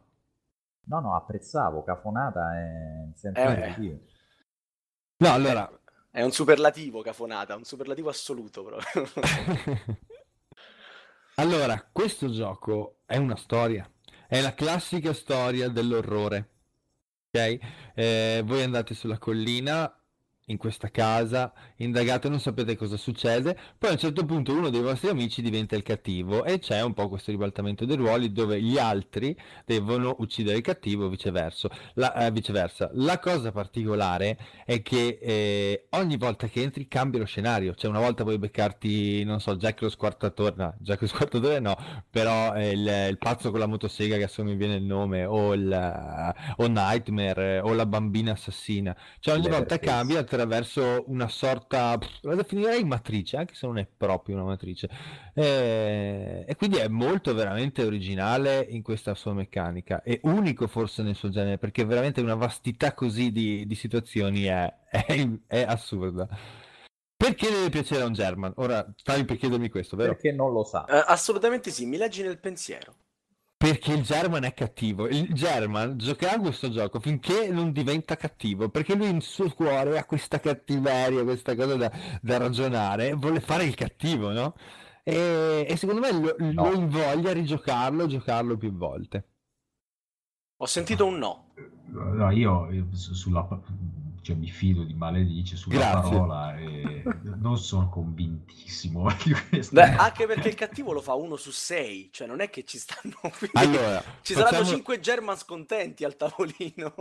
No, 0.85 0.99
no, 0.99 1.15
apprezzavo. 1.15 1.85
Cafonata 1.85 2.57
è 2.59 3.07
senza 3.15 3.55
Eh. 3.77 3.99
No, 5.19 5.33
allora... 5.33 5.71
È 6.11 6.23
un 6.23 6.33
superlativo, 6.33 7.01
cafonata, 7.03 7.55
un 7.55 7.65
superlativo 7.65 8.09
assoluto 8.09 8.65
proprio. 8.65 9.05
Allora, 11.43 11.85
questo 11.91 12.31
gioco 12.31 13.01
è 13.05 13.17
una 13.17 13.35
storia, 13.35 13.91
è 14.29 14.41
la 14.41 14.55
classica 14.55 15.13
storia 15.13 15.69
dell'orrore. 15.69 16.51
Ok? 17.33 17.59
Eh, 17.97 18.43
voi 18.45 18.63
andate 18.63 18.95
sulla 18.95 19.19
collina, 19.19 19.93
in 20.47 20.57
questa 20.57 20.91
casa, 20.91 21.53
indagate, 21.77 22.29
non 22.29 22.41
sapete 22.41 22.77
cosa 22.77 22.97
succede, 22.97 23.57
poi 23.79 23.91
a 23.91 23.93
un 23.93 23.99
certo 23.99 24.25
punto 24.25 24.53
uno 24.53 24.71
dei 24.71 24.81
vostri 24.81 25.09
amici 25.09 25.41
diventa 25.41 25.77
il 25.77 25.83
cattivo 25.83 26.45
e 26.45 26.59
c'è 26.59 26.83
un 26.83 26.95
po' 26.95 27.09
questo 27.09 27.31
ribaltamento 27.31 27.85
dei 27.85 27.97
ruoli 27.97 28.33
dove 28.33 28.61
gli 28.61 28.77
altri 28.77 29.37
devono 29.65 30.17
uccidere 30.19 30.57
il 30.57 30.63
cattivo 30.63 31.09
viceversa. 31.09 31.71
La, 31.95 32.15
eh, 32.15 32.31
viceversa. 32.33 32.91
La 32.95 33.21
cosa 33.21 33.53
particolare 33.53 34.37
è 34.65 34.83
che 34.83 35.19
eh, 35.21 35.87
ogni 35.91 36.17
volta 36.17 36.49
che 36.49 36.61
entri 36.63 36.89
cambia 36.89 37.21
lo 37.21 37.27
scenario, 37.27 37.75
cioè 37.75 37.91
una 37.91 38.01
volta 38.01 38.25
puoi 38.25 38.39
beccarti, 38.39 39.23
non 39.25 39.41
so, 39.41 39.57
Jack 39.57 39.83
lo 39.83 39.91
squartatore, 39.91 40.55
no, 40.57 40.75
Jack 40.79 41.03
lo 41.03 41.07
squartatore 41.07 41.61
no, 41.61 41.77
però 42.11 42.55
eh, 42.55 42.71
il, 42.71 43.07
il 43.11 43.19
pazzo 43.19 43.51
con 43.51 43.61
la 43.61 43.67
motosega 43.67 44.17
che 44.17 44.25
adesso 44.25 44.43
mi 44.43 44.57
viene 44.57 44.75
il 44.75 44.85
nome, 44.85 45.25
o, 45.25 45.55
il, 45.55 46.35
o 46.57 46.67
Nightmare, 46.67 47.61
o 47.61 47.73
la 47.75 47.87
bambina 47.87 48.33
assassina, 48.33 48.97
cioè 49.21 49.35
ogni 49.35 49.49
volta 49.49 49.77
Leatherface. 49.77 49.85
cambia 49.85 50.25
attraverso 50.35 51.05
una 51.07 51.29
sorta, 51.29 51.97
pff, 51.99 52.23
la 52.23 52.35
definirei 52.35 52.85
matrice, 52.85 53.37
anche 53.37 53.55
se 53.55 53.67
non 53.67 53.79
è 53.79 53.87
proprio 53.87 54.37
una 54.37 54.45
matrice, 54.45 54.89
Eh, 55.35 56.45
e 56.47 56.57
quindi 56.57 56.77
è 56.77 56.89
molto 56.89 57.35
veramente 57.35 57.85
originale 57.85 58.67
in 58.69 58.83
questa 58.83 59.15
sua 59.15 59.33
meccanica, 59.33 60.03
e 60.03 60.21
unico 60.25 60.67
forse 60.67 61.03
nel 61.03 61.15
suo 61.15 61.31
genere, 61.31 61.59
perché 61.59 61.85
veramente 61.85 62.21
una 62.21 62.35
vastità 62.35 62.93
così 62.95 63.33
di, 63.33 63.67
di 63.67 63.75
situazioni 63.75 64.45
è, 64.45 64.73
è, 64.91 65.29
è 65.47 65.63
assurda. 65.63 66.29
Perché 67.17 67.49
deve 67.49 67.71
piacere 67.71 68.03
a 68.03 68.07
un 68.07 68.15
German? 68.15 68.53
Ora 68.57 68.85
stavi 68.97 69.25
per 69.25 69.37
chiedermi 69.37 69.69
questo, 69.69 69.95
vero? 69.97 70.15
Perché 70.15 70.33
non 70.33 70.53
lo 70.53 70.65
sa. 70.65 70.85
Eh, 70.87 71.05
assolutamente 71.07 71.71
sì, 71.71 71.87
mi 71.87 71.97
leggi 71.97 72.23
nel 72.23 72.39
pensiero. 72.39 72.95
Perché 73.63 73.93
il 73.93 74.03
German 74.03 74.43
è 74.43 74.55
cattivo. 74.55 75.07
Il 75.07 75.33
German 75.33 75.97
giocherà 75.97 76.37
questo 76.41 76.69
gioco 76.69 76.99
finché 76.99 77.49
non 77.49 77.71
diventa 77.71 78.17
cattivo, 78.17 78.69
perché 78.69 78.97
lui 78.97 79.13
nel 79.13 79.23
suo 79.23 79.49
cuore 79.51 79.99
ha 79.99 80.05
questa 80.05 80.41
cattiveria, 80.41 81.23
questa 81.23 81.55
cosa 81.55 81.77
da, 81.77 81.93
da 82.21 82.39
ragionare, 82.39 83.13
vuole 83.13 83.39
fare 83.39 83.63
il 83.63 83.77
cattivo, 83.77 84.33
no? 84.33 84.57
E, 85.05 85.65
e 85.69 85.77
secondo 85.77 86.01
me 86.01 86.11
lo, 86.13 86.35
No. 86.41 86.71
lo 86.71 86.75
invoglia 86.77 87.31
a 87.31 87.35
rigiocarlo, 87.35 88.09
giocarlo 88.09 88.57
più 88.57 88.73
volte. 88.73 89.29
Ho 90.57 90.67
sentito 90.67 91.07
un 91.07 91.19
no. 91.19 91.53
No, 91.87 92.31
io 92.33 92.69
su- 92.91 93.15
sulla, 93.15 93.47
cioè, 94.23 94.37
mi 94.37 94.49
fido 94.49 94.85
di 94.85 94.95
Maledice 94.95 95.57
sulla 95.57 95.77
Grazie. 95.77 96.11
parola 96.11 96.57
e 96.57 97.03
non 97.39 97.59
sono 97.59 97.89
convintissimo 97.89 99.09
di 99.23 99.33
questo. 99.49 99.75
Beh, 99.75 99.97
anche 99.97 100.27
perché 100.27 100.49
il 100.49 100.55
cattivo 100.55 100.93
lo 100.93 101.01
fa 101.01 101.15
uno 101.15 101.37
su 101.37 101.51
sei, 101.51 102.09
cioè 102.13 102.27
non 102.27 102.41
è 102.41 102.49
che 102.49 102.65
ci 102.65 102.79
stanno. 102.79 103.17
Allora, 103.55 104.03
ci 104.23 104.33
saranno 104.35 104.57
facciamo- 104.59 104.75
5 104.77 105.01
German 105.01 105.37
scontenti 105.37 106.05
al 106.05 106.17
tavolino. 106.17 106.95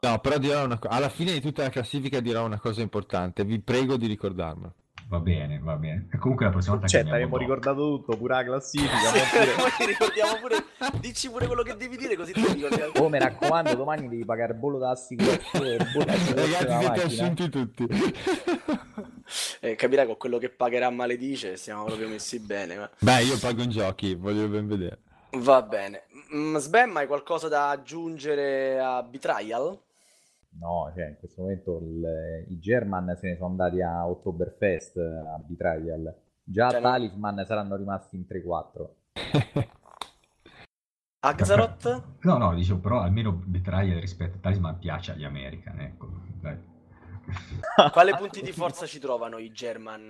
No, 0.00 0.18
però 0.20 0.38
dirò 0.38 0.64
una 0.64 0.78
cosa. 0.78 0.94
Alla 0.94 1.08
fine 1.10 1.32
di 1.32 1.40
tutta 1.40 1.62
la 1.62 1.70
classifica 1.70 2.20
dirò 2.20 2.44
una 2.44 2.58
cosa 2.58 2.80
importante. 2.80 3.44
Vi 3.44 3.60
prego 3.60 3.96
di 3.96 4.06
ricordarmelo. 4.06 4.74
Va 5.10 5.18
bene, 5.18 5.58
va 5.58 5.74
bene. 5.74 6.06
E 6.12 6.18
comunque 6.18 6.44
la 6.44 6.52
prossima 6.52 6.74
volta 6.76 6.86
Cioè, 6.88 7.02
dopo. 7.02 7.36
ricordato 7.36 7.96
tutto, 7.96 8.16
pure 8.16 8.32
la 8.32 8.44
classifica. 8.44 8.96
Sì, 8.96 9.18
ma 9.18 9.24
pure- 9.28 9.54
poi 9.56 9.70
ti 9.76 9.86
ricordiamo 9.86 10.36
pure, 10.40 10.64
dici 11.00 11.28
pure 11.28 11.46
quello 11.48 11.62
che 11.64 11.76
devi 11.76 11.96
dire 11.96 12.14
così 12.14 12.32
ti 12.32 12.40
ricordiamo. 12.40 12.92
Oh, 12.94 13.08
mi 13.08 13.18
raccomando, 13.18 13.74
domani 13.74 14.08
devi 14.08 14.24
pagare 14.24 14.52
il 14.52 14.58
bollo 14.60 14.78
dell'assicurazione 14.78 15.78
Ragazzi, 15.98 16.78
siete 16.78 17.02
assunti 17.02 17.48
tutti. 17.48 17.86
Eh, 19.60 19.76
capirai 19.76 20.06
con 20.06 20.16
quello 20.16 20.38
che 20.38 20.48
pagherà 20.48 20.90
maledice 20.90 21.56
siamo 21.56 21.84
proprio 21.84 22.08
messi 22.08 22.40
bene. 22.40 22.76
Ma... 22.76 22.90
Beh, 22.98 23.22
io 23.22 23.38
pago 23.38 23.62
in 23.62 23.70
giochi, 23.70 24.14
voglio 24.14 24.48
ben 24.48 24.66
vedere. 24.66 24.98
Va 25.32 25.62
bene. 25.62 26.04
Mm, 26.34 26.56
Sbam, 26.56 26.96
hai 26.96 27.06
qualcosa 27.06 27.46
da 27.46 27.68
aggiungere 27.70 28.80
a 28.80 29.02
Betrayal? 29.04 29.78
No, 30.58 30.90
cioè, 30.94 31.08
in 31.08 31.16
questo 31.18 31.42
momento 31.42 31.78
il- 31.78 32.46
i 32.48 32.58
German 32.58 33.16
se 33.18 33.28
ne 33.28 33.36
sono 33.36 33.50
andati 33.50 33.80
a 33.80 34.06
Oktoberfest 34.08 34.96
a 34.98 35.38
Betrayal. 35.44 36.14
Già 36.42 36.68
Cioè, 36.70 36.80
Talisman 36.80 37.44
saranno 37.46 37.76
rimasti 37.76 38.16
in 38.16 38.26
3-4. 38.26 38.96
Axaroth? 41.22 42.02
No, 42.22 42.38
no, 42.38 42.54
dicevo, 42.54 42.80
però 42.80 43.00
almeno 43.00 43.32
Betrayal 43.32 44.00
rispetto 44.00 44.36
a 44.38 44.40
Talisman 44.40 44.78
piace 44.78 45.12
agli 45.12 45.24
American, 45.24 45.80
ecco. 45.80 46.08
Dai. 46.40 46.58
Quali 47.92 48.14
punti 48.16 48.42
di 48.42 48.52
forza 48.52 48.86
ci 48.86 48.98
trovano 48.98 49.38
i 49.38 49.52
German? 49.52 50.08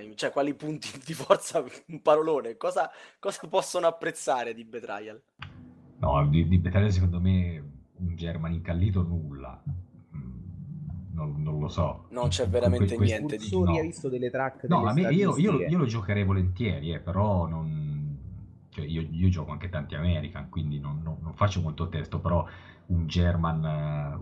eh, 0.00 0.14
Cioè, 0.14 0.30
quali 0.30 0.54
punti 0.54 0.88
di 1.04 1.14
forza, 1.14 1.64
un 1.86 2.02
parolone, 2.02 2.56
cosa, 2.56 2.90
cosa 3.18 3.46
possono 3.48 3.86
apprezzare 3.86 4.54
di 4.54 4.64
Betrayal? 4.64 5.20
No, 5.98 6.26
di, 6.28 6.46
di 6.46 6.58
Betrayal 6.58 6.92
secondo 6.92 7.20
me 7.20 7.58
un 7.96 8.14
German 8.16 8.52
incallito 8.52 9.02
nulla. 9.02 9.62
Non, 11.12 11.42
non 11.42 11.58
lo 11.58 11.68
so. 11.68 12.04
Non 12.10 12.28
c'è 12.28 12.48
veramente 12.48 12.96
que- 12.96 13.04
niente 13.04 13.36
di- 13.36 13.50
no. 13.50 13.72
hai 13.72 13.82
visto 13.82 14.08
delle 14.08 14.30
track 14.30 14.64
No, 14.68 14.80
delle 14.92 15.08
me- 15.08 15.14
io, 15.14 15.36
io- 15.36 15.58
io 15.66 15.78
lo 15.78 15.84
giocherei 15.86 16.24
volentieri, 16.24 16.92
eh, 16.92 17.00
però 17.00 17.46
non... 17.46 18.16
cioè, 18.70 18.84
io, 18.84 19.06
io 19.10 19.28
gioco 19.28 19.50
anche 19.50 19.68
tanti 19.68 19.94
American, 19.96 20.48
quindi 20.48 20.78
non, 20.78 21.00
non- 21.02 21.18
non 21.20 21.34
faccio 21.34 21.60
molto 21.60 21.88
testo, 21.88 22.20
però 22.20 22.46
un 22.86 23.06
German, 23.06 23.64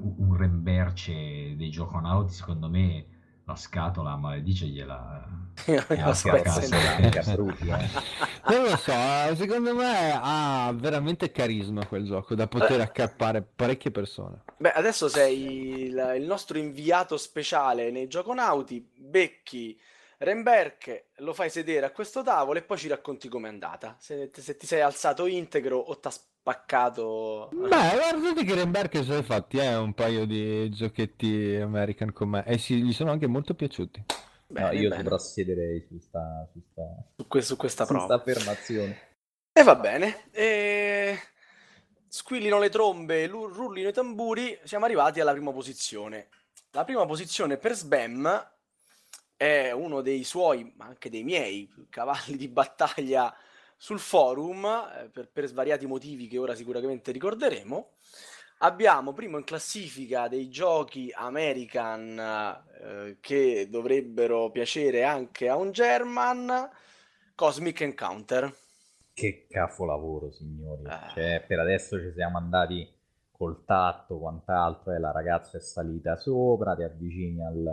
un 0.00 0.14
un 0.18 0.36
Remberce 0.36 1.54
dei 1.56 1.70
Gioconauti, 1.70 2.32
secondo 2.32 2.68
me 2.68 3.04
la 3.48 3.56
scatola 3.56 4.14
maledice 4.16 4.66
gliela... 4.66 5.26
Non 8.48 8.62
lo 8.62 8.76
so, 8.76 8.92
secondo 9.34 9.74
me 9.74 10.12
ha 10.14 10.70
veramente 10.74 11.32
carisma 11.32 11.86
quel 11.86 12.04
gioco 12.04 12.34
da 12.34 12.46
poter 12.46 12.78
Eh. 12.80 12.82
accappare 12.82 13.42
parecchie 13.42 13.90
persone. 13.90 14.42
Beh, 14.58 14.72
adesso 14.72 15.08
sei 15.08 15.86
il, 15.86 16.14
il 16.16 16.24
nostro 16.24 16.58
inviato 16.58 17.16
speciale 17.16 17.90
nei 17.90 18.06
Gioconauti, 18.06 18.86
becchi 18.96 19.78
Remberg, 20.18 21.04
lo 21.18 21.32
fai 21.32 21.48
sedere 21.48 21.86
a 21.86 21.90
questo 21.90 22.22
tavolo 22.22 22.58
e 22.58 22.62
poi 22.62 22.76
ci 22.76 22.88
racconti 22.88 23.28
com'è 23.28 23.48
andata. 23.48 23.96
Se, 23.98 24.30
se 24.32 24.56
ti 24.56 24.66
sei 24.66 24.80
alzato 24.82 25.26
integro 25.26 25.78
o 25.78 25.98
t'ha 25.98 26.12
spaccato... 26.52 27.50
Beh, 27.52 27.68
guardate 27.68 28.44
che 28.44 28.54
Remberg 28.54 29.00
si 29.02 29.12
è 29.12 29.22
fatti 29.22 29.58
eh, 29.58 29.76
un 29.76 29.92
paio 29.92 30.24
di 30.24 30.70
giochetti 30.70 31.56
American 31.60 32.12
con 32.12 32.30
me 32.30 32.44
e 32.46 32.56
sì, 32.56 32.82
gli 32.82 32.92
sono 32.92 33.10
anche 33.10 33.26
molto 33.26 33.54
piaciuti. 33.54 34.04
Bene, 34.46 34.66
No, 34.66 34.72
io 34.80 34.88
bene. 34.88 35.02
soprassiederei 35.02 35.84
su 35.86 35.98
sta, 35.98 36.48
su 36.50 36.62
sta, 36.70 36.82
Su, 37.16 37.26
que- 37.28 37.42
su 37.42 37.56
questa 37.56 37.84
su 37.84 37.92
prova. 37.92 38.14
affermazione. 38.14 38.98
E 39.52 39.62
va 39.62 39.76
bene. 39.76 40.30
E... 40.30 41.18
Squillino 42.08 42.58
le 42.58 42.70
trombe, 42.70 43.26
lu- 43.26 43.46
rullino 43.48 43.90
i 43.90 43.92
tamburi, 43.92 44.58
siamo 44.64 44.86
arrivati 44.86 45.20
alla 45.20 45.32
prima 45.32 45.52
posizione. 45.52 46.28
La 46.70 46.84
prima 46.84 47.04
posizione 47.04 47.58
per 47.58 47.74
Sbam 47.74 48.50
è 49.36 49.70
uno 49.72 50.00
dei 50.00 50.24
suoi, 50.24 50.72
ma 50.76 50.86
anche 50.86 51.10
dei 51.10 51.22
miei, 51.24 51.70
cavalli 51.90 52.36
di 52.38 52.48
battaglia 52.48 53.34
sul 53.78 54.00
forum, 54.00 54.64
eh, 54.64 55.08
per, 55.08 55.30
per 55.32 55.46
svariati 55.46 55.86
motivi 55.86 56.26
che 56.26 56.36
ora 56.36 56.54
sicuramente 56.54 57.12
ricorderemo. 57.12 57.92
Abbiamo 58.58 59.12
primo 59.12 59.38
in 59.38 59.44
classifica 59.44 60.26
dei 60.26 60.48
giochi 60.48 61.12
American 61.14 62.18
eh, 62.18 63.16
che 63.20 63.68
dovrebbero 63.70 64.50
piacere 64.50 65.04
anche 65.04 65.48
a 65.48 65.56
un 65.56 65.70
German, 65.70 66.68
Cosmic 67.36 67.82
Encounter. 67.82 68.52
Che 69.14 69.46
capolavoro, 69.48 70.32
signori. 70.32 70.82
Eh. 70.82 71.10
Cioè, 71.14 71.44
per 71.46 71.60
adesso 71.60 72.00
ci 72.00 72.12
siamo 72.12 72.36
andati 72.36 72.92
col 73.30 73.64
tatto, 73.64 74.18
quant'altro, 74.18 74.92
e 74.92 74.98
la 74.98 75.12
ragazza 75.12 75.56
è 75.56 75.60
salita 75.60 76.16
sopra, 76.16 76.74
ti 76.74 76.82
avvicini 76.82 77.44
al, 77.44 77.70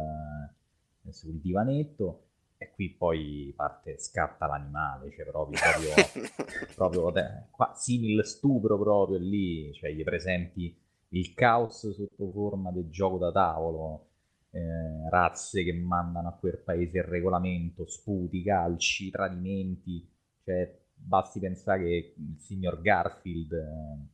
sul 1.10 1.39
divanetto 1.41 2.24
e 2.58 2.72
qui 2.72 2.89
poi 2.89 3.53
parte, 3.56 3.99
scatta 3.99 4.47
l'animale, 4.47 5.12
cioè 5.12 5.26
proprio, 5.26 5.60
proprio, 5.60 6.32
proprio 7.12 7.47
qua, 7.51 7.74
simil 7.76 8.24
stupro 8.26 8.78
proprio 8.78 9.18
lì, 9.18 9.74
cioè 9.74 9.91
gli 9.91 10.03
presenti 10.03 10.76
il 11.10 11.34
caos 11.34 11.91
sotto 11.93 12.32
forma 12.32 12.72
del 12.72 12.89
gioco 12.89 13.18
da 13.18 13.32
tavolo, 13.32 14.08
eh, 14.51 15.10
razze 15.10 15.64
che 15.64 15.74
mandano 15.74 16.30
a 16.30 16.34
quel 16.34 16.58
paese 16.58 16.99
il 16.99 17.03
regolamento, 17.03 17.86
sputi, 17.86 18.41
calci, 18.43 19.10
tradimenti, 19.10 20.08
cioè 20.43 20.84
basti 20.93 21.39
pensare 21.39 21.84
che 21.84 22.16
il 22.18 22.39
signor 22.39 22.82
Garfield 22.82 23.51
eh, 23.51 24.14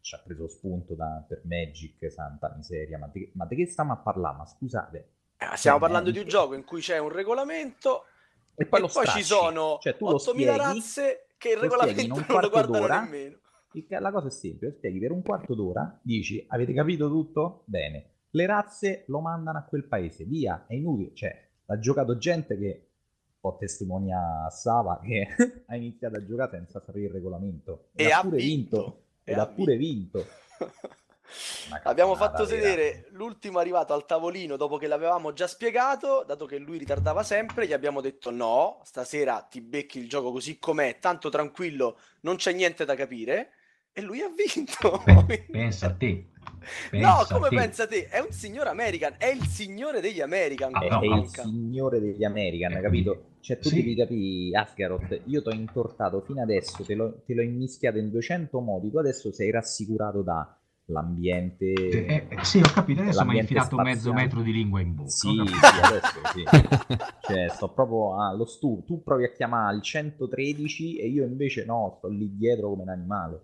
ci 0.00 0.14
ha 0.14 0.18
preso 0.24 0.48
spunto 0.48 0.94
da, 0.94 1.24
per 1.26 1.42
Magic, 1.44 2.10
santa 2.10 2.52
miseria, 2.56 2.98
ma 2.98 3.08
di, 3.12 3.30
ma 3.34 3.46
di 3.46 3.56
che 3.56 3.66
stiamo 3.66 3.92
a 3.92 3.96
parlare? 3.96 4.36
Ma 4.36 4.46
scusate, 4.46 5.08
stiamo 5.56 5.76
Eh, 5.76 5.80
parlando 5.80 6.10
di 6.10 6.18
un 6.18 6.26
gioco 6.28 6.54
in 6.54 6.64
cui 6.64 6.80
c'è 6.80 6.98
un 6.98 7.10
regolamento 7.10 8.04
e 8.54 8.64
e 8.64 8.66
poi 8.66 8.80
poi, 8.80 8.80
lo 8.80 8.88
stracci. 8.88 9.18
ci 9.18 9.24
sono 9.24 9.78
Cioè, 9.80 9.96
tu 9.96 10.08
lo 10.08 10.18
8.000 10.18 10.18
spieghi, 10.18 10.56
razze 10.56 11.26
che 11.36 11.50
il 11.50 11.56
regolamento 11.58 12.24
non 12.26 12.40
lo 12.40 12.48
guardano 12.48 12.86
nemmeno. 12.86 13.38
La 14.00 14.10
cosa 14.10 14.28
è 14.28 14.30
semplice, 14.30 14.72
spieghi 14.72 14.98
per 14.98 15.10
un 15.10 15.22
quarto 15.22 15.54
d'ora, 15.54 15.98
dici 16.02 16.42
avete 16.48 16.72
capito 16.72 17.08
tutto? 17.08 17.62
Bene, 17.66 18.12
le 18.30 18.46
razze 18.46 19.04
lo 19.08 19.20
mandano 19.20 19.58
a 19.58 19.64
quel 19.64 19.84
paese, 19.86 20.24
via, 20.24 20.64
è 20.66 20.74
inutile, 20.74 21.14
cioè 21.14 21.48
ha 21.66 21.78
giocato 21.78 22.16
gente 22.16 22.56
che 22.58 22.88
può 23.38 23.56
testimoniare 23.58 24.50
Sava 24.50 24.98
che 25.04 25.26
ha 25.66 25.76
iniziato 25.76 26.16
a 26.16 26.24
giocare 26.24 26.52
senza 26.52 26.80
sapere 26.80 27.04
il 27.04 27.10
regolamento 27.12 27.88
E 27.94 28.10
ha 28.10 28.18
ha 28.18 28.22
pure 28.22 28.38
vinto, 28.38 28.76
vinto. 28.78 29.02
E 29.24 29.34
ha 29.34 29.46
pure 29.46 29.76
vinto. 29.76 30.24
Abbiamo 31.84 32.14
fatto 32.16 32.44
vera. 32.44 32.46
sedere 32.46 33.06
l'ultimo 33.10 33.58
arrivato 33.58 33.92
al 33.92 34.06
tavolino 34.06 34.56
dopo 34.56 34.76
che 34.76 34.86
l'avevamo 34.86 35.32
già 35.32 35.46
spiegato, 35.46 36.24
dato 36.26 36.46
che 36.46 36.58
lui 36.58 36.78
ritardava 36.78 37.22
sempre, 37.22 37.66
gli 37.66 37.72
abbiamo 37.72 38.00
detto 38.00 38.30
no, 38.30 38.80
stasera 38.84 39.42
ti 39.42 39.60
becchi 39.60 39.98
il 39.98 40.08
gioco 40.08 40.32
così 40.32 40.58
com'è, 40.58 40.98
tanto 41.00 41.28
tranquillo, 41.28 41.98
non 42.22 42.36
c'è 42.36 42.52
niente 42.52 42.84
da 42.84 42.94
capire, 42.94 43.50
e 43.92 44.00
lui 44.02 44.20
ha 44.20 44.28
vinto. 44.30 45.02
Pe- 45.26 45.48
pensa 45.50 45.86
a 45.86 45.96
te. 45.96 46.30
no, 46.94 47.24
Pensa 47.24 47.36
a 47.36 47.38
come 47.38 47.50
te. 47.50 47.58
pensa 47.58 47.86
te? 47.86 48.08
È 48.08 48.18
un 48.20 48.32
signor 48.32 48.66
American, 48.66 49.14
è 49.18 49.26
il 49.26 49.46
signore 49.46 50.00
degli 50.00 50.20
American. 50.20 50.74
Ah, 50.74 50.84
è, 50.84 50.88
no, 50.88 51.00
è 51.00 51.06
no. 51.06 51.16
il 51.16 51.26
signore 51.28 52.00
degli 52.00 52.22
American, 52.24 52.76
Eh, 52.76 52.80
capito? 52.80 53.36
Cioè, 53.40 53.58
tu 53.58 53.70
sì. 53.70 53.74
devi 53.74 53.94
capire, 53.96 54.58
Asgaroth, 54.58 55.22
io 55.24 55.42
ti 55.42 55.48
ho 55.48 55.52
intortato 55.52 56.20
fino 56.20 56.42
adesso, 56.42 56.84
te 56.84 56.94
l'ho, 56.94 57.22
te 57.24 57.34
l'ho 57.34 57.42
immischiato 57.42 57.98
in 57.98 58.10
200 58.10 58.60
modi, 58.60 58.90
tu 58.90 58.98
adesso 58.98 59.32
sei 59.32 59.50
rassicurato 59.50 60.22
dall'ambiente... 60.86 61.72
Eh, 61.72 62.26
eh, 62.28 62.44
sì, 62.44 62.58
ho 62.58 62.70
capito, 62.72 63.00
adesso 63.02 63.24
mi 63.24 63.30
hai 63.30 63.36
l'ambiente 63.36 63.52
infilato 63.52 63.76
mezzo 63.76 64.00
spaziale. 64.00 64.22
metro 64.22 64.42
di 64.42 64.52
lingua 64.52 64.80
in 64.80 64.94
bocca. 64.94 65.08
Sì, 65.08 65.42
sì, 65.44 65.66
adesso 65.82 66.20
sì. 66.32 66.44
Cioè, 67.22 67.48
sto 67.48 67.68
proprio 67.72 68.20
allo 68.20 68.46
stu. 68.46 68.84
Tu 68.86 69.02
provi 69.02 69.24
a 69.24 69.32
chiamare 69.32 69.74
al 69.74 69.82
113 69.82 70.98
e 70.98 71.08
io 71.08 71.24
invece 71.24 71.64
no, 71.64 71.94
sto 71.98 72.08
lì 72.08 72.36
dietro 72.36 72.70
come 72.70 72.82
un 72.82 72.88
animale. 72.88 73.40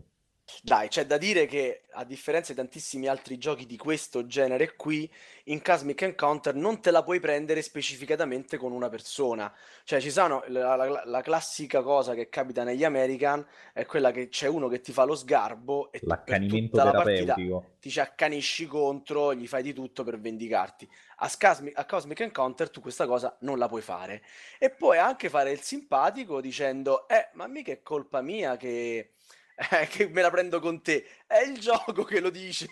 Dai, 0.61 0.89
c'è 0.89 1.07
da 1.07 1.19
dire 1.19 1.47
che 1.47 1.85
a 1.93 2.05
differenza 2.05 2.53
di 2.53 2.59
tantissimi 2.59 3.07
altri 3.07 3.39
giochi 3.39 3.65
di 3.67 3.77
questo 3.77 4.27
genere 4.27 4.75
qui, 4.77 5.11
in 5.45 5.63
Cosmic 5.63 6.03
Encounter 6.03 6.55
non 6.55 6.81
te 6.81 6.91
la 6.91 7.03
puoi 7.03 7.21
prendere 7.21 7.63
specificatamente 7.63 8.57
con 8.59 8.73
una 8.73 8.89
persona. 8.89 9.53
Cioè, 9.85 10.01
ci 10.01 10.11
sono 10.11 10.43
la, 10.49 10.77
la- 10.77 11.03
la 11.05 11.21
classica 11.23 11.83
cosa 11.83 12.15
che 12.15 12.29
capita 12.29 12.65
negli 12.65 12.85
American 12.85 13.45
è 13.73 13.85
quella 13.87 14.11
che 14.11 14.29
c'è 14.29 14.47
uno 14.47 14.69
che 14.69 14.81
ti 14.81 14.93
fa 14.93 15.05
lo 15.05 15.15
sgarbo 15.15 15.91
e 15.93 16.05
per 16.25 16.45
tutta 16.47 16.85
la 16.85 16.93
partita 16.93 17.45
ti 17.81 17.91
ci 17.91 17.99
accanisci 18.01 18.67
contro, 18.67 19.35
gli 19.35 19.47
fai 19.49 19.63
di 19.63 19.73
tutto 19.73 20.05
per 20.05 20.21
vendicarti. 20.21 20.89
A, 21.19 21.29
Scasmi- 21.29 21.73
a 21.75 21.85
Cosmic 21.85 22.21
Encounter 22.21 22.71
tu 22.71 22.81
questa 22.81 23.07
cosa 23.07 23.37
non 23.41 23.59
la 23.59 23.69
puoi 23.69 23.83
fare. 23.83 24.23
E 24.59 24.71
puoi 24.71 24.99
anche 24.99 25.29
fare 25.29 25.51
il 25.51 25.61
simpatico 25.61 26.41
dicendo, 26.41 27.09
eh, 27.09 27.31
ma 27.35 27.47
mica 27.49 27.73
è 27.73 27.83
colpa 27.83 28.21
mia 28.23 28.57
che, 28.57 29.13
eh, 29.57 29.87
che 29.89 30.09
me 30.09 30.23
la 30.23 30.31
prendo 30.31 30.61
con 30.61 30.81
te, 30.83 31.05
è 31.27 31.39
il 31.49 31.59
gioco 31.59 32.05
che 32.05 32.21
lo 32.21 32.31
dice. 32.31 32.69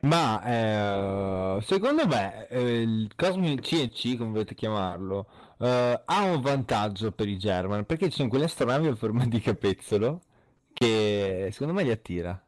Ma 0.00 1.56
eh, 1.56 1.62
secondo 1.62 2.06
me 2.06 2.46
eh, 2.48 2.82
il 2.82 3.10
Cosmic 3.16 3.60
CNC, 3.62 4.16
come 4.18 4.30
volete 4.30 4.54
chiamarlo, 4.54 5.26
eh, 5.58 6.02
ha 6.04 6.22
un 6.24 6.40
vantaggio 6.42 7.12
per 7.12 7.28
i 7.28 7.38
German 7.38 7.84
perché 7.86 8.10
ci 8.10 8.16
sono 8.16 8.28
quelle 8.28 8.44
astronavi 8.44 8.88
a 8.88 8.94
forma 8.94 9.24
di 9.26 9.40
capezzolo 9.40 10.20
che 10.72 11.48
secondo 11.50 11.72
me 11.72 11.82
li 11.82 11.90
attira. 11.90 12.40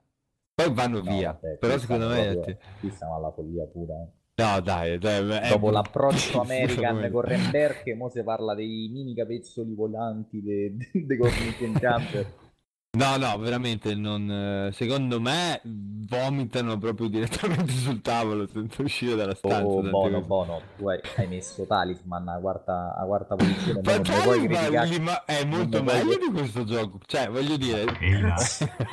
Poi 0.54 0.72
vanno 0.74 1.00
No, 1.02 1.10
via, 1.10 1.32
vabbè, 1.40 1.56
però 1.58 1.78
secondo 1.78 2.08
me 2.08 2.16
li 2.28 2.32
proprio- 2.34 2.54
attira. 2.54 2.58
Qui 2.80 2.90
stiamo 2.90 3.16
alla 3.16 3.32
follia 3.32 3.64
pura. 3.64 3.94
eh. 3.94 4.16
No, 4.40 4.60
dai, 4.60 4.98
dai, 4.98 5.28
è 5.30 5.48
Dopo 5.48 5.58
brutto. 5.58 5.70
l'approccio 5.72 6.40
American 6.42 7.10
con 7.10 7.20
Remberg, 7.22 7.92
mo 7.96 8.08
si 8.08 8.22
parla 8.22 8.54
dei 8.54 8.88
mini 8.92 9.14
capezzoli 9.14 9.74
volanti 9.74 10.40
dei 10.42 10.76
de, 10.76 10.90
de 11.06 11.16
Cosmic 11.16 11.60
Encounter. 11.62 12.32
No, 12.96 13.18
no, 13.18 13.36
veramente 13.36 13.94
non. 13.94 14.30
eh, 14.30 14.72
Secondo 14.72 15.20
me 15.20 15.60
vomitano 15.62 16.78
proprio 16.78 17.08
direttamente 17.10 17.70
sul 17.72 18.00
tavolo 18.00 18.46
senza 18.46 18.82
uscire 18.82 19.14
dalla 19.14 19.34
stanza. 19.34 19.62
Oh, 19.62 19.82
buono, 19.82 20.14
cose. 20.16 20.26
buono. 20.26 20.60
Tu 20.78 20.88
hai, 20.88 20.98
hai 21.16 21.26
messo 21.28 21.66
Talisman 21.66 22.26
a 22.28 22.38
quarta, 22.40 22.96
a 22.96 23.04
quarta 23.04 23.36
posizione. 23.36 23.82
Ma 23.84 24.00
Talisman 24.00 25.22
è 25.26 25.44
molto 25.44 25.82
meglio 25.82 26.16
di 26.16 26.30
questo 26.32 26.64
gioco. 26.64 26.98
Cioè, 27.04 27.28
voglio 27.28 27.58
dire. 27.58 27.84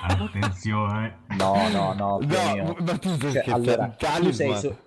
Attenzione. 0.02 1.20
No, 1.38 1.70
no, 1.70 1.94
no. 1.94 2.20
No, 2.20 2.76
ma 2.80 2.98
tu 2.98 3.10
stai 3.16 3.32
Cioè, 3.32 3.44
allora, 3.48 3.88
tu 3.88 3.96
sei 3.98 4.10
Talisman. 4.12 4.58
so- 4.60 4.78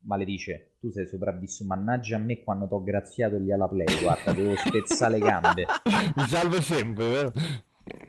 maledice, 0.00 0.72
tu 0.80 0.90
sei 0.90 1.06
sopravvissuto. 1.06 1.68
Mannaggia 1.72 2.16
a 2.16 2.18
me 2.18 2.42
quando 2.42 2.66
t'ho 2.66 2.82
graziato 2.82 3.36
gli 3.38 3.52
alla 3.52 3.68
play. 3.68 3.86
Guarda, 4.02 4.32
devo 4.32 4.56
spezzare 4.56 5.12
le 5.12 5.24
gambe. 5.24 5.66
Mi 6.16 6.26
salva 6.26 6.60
sempre, 6.60 7.08
vero? 7.08 7.32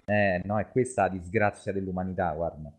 Eh, 0.06 0.42
no, 0.46 0.60
è 0.60 0.68
questa 0.70 1.04
la 1.04 1.10
disgrazia 1.10 1.72
dell'umanità, 1.74 2.32
guarda. 2.32 2.72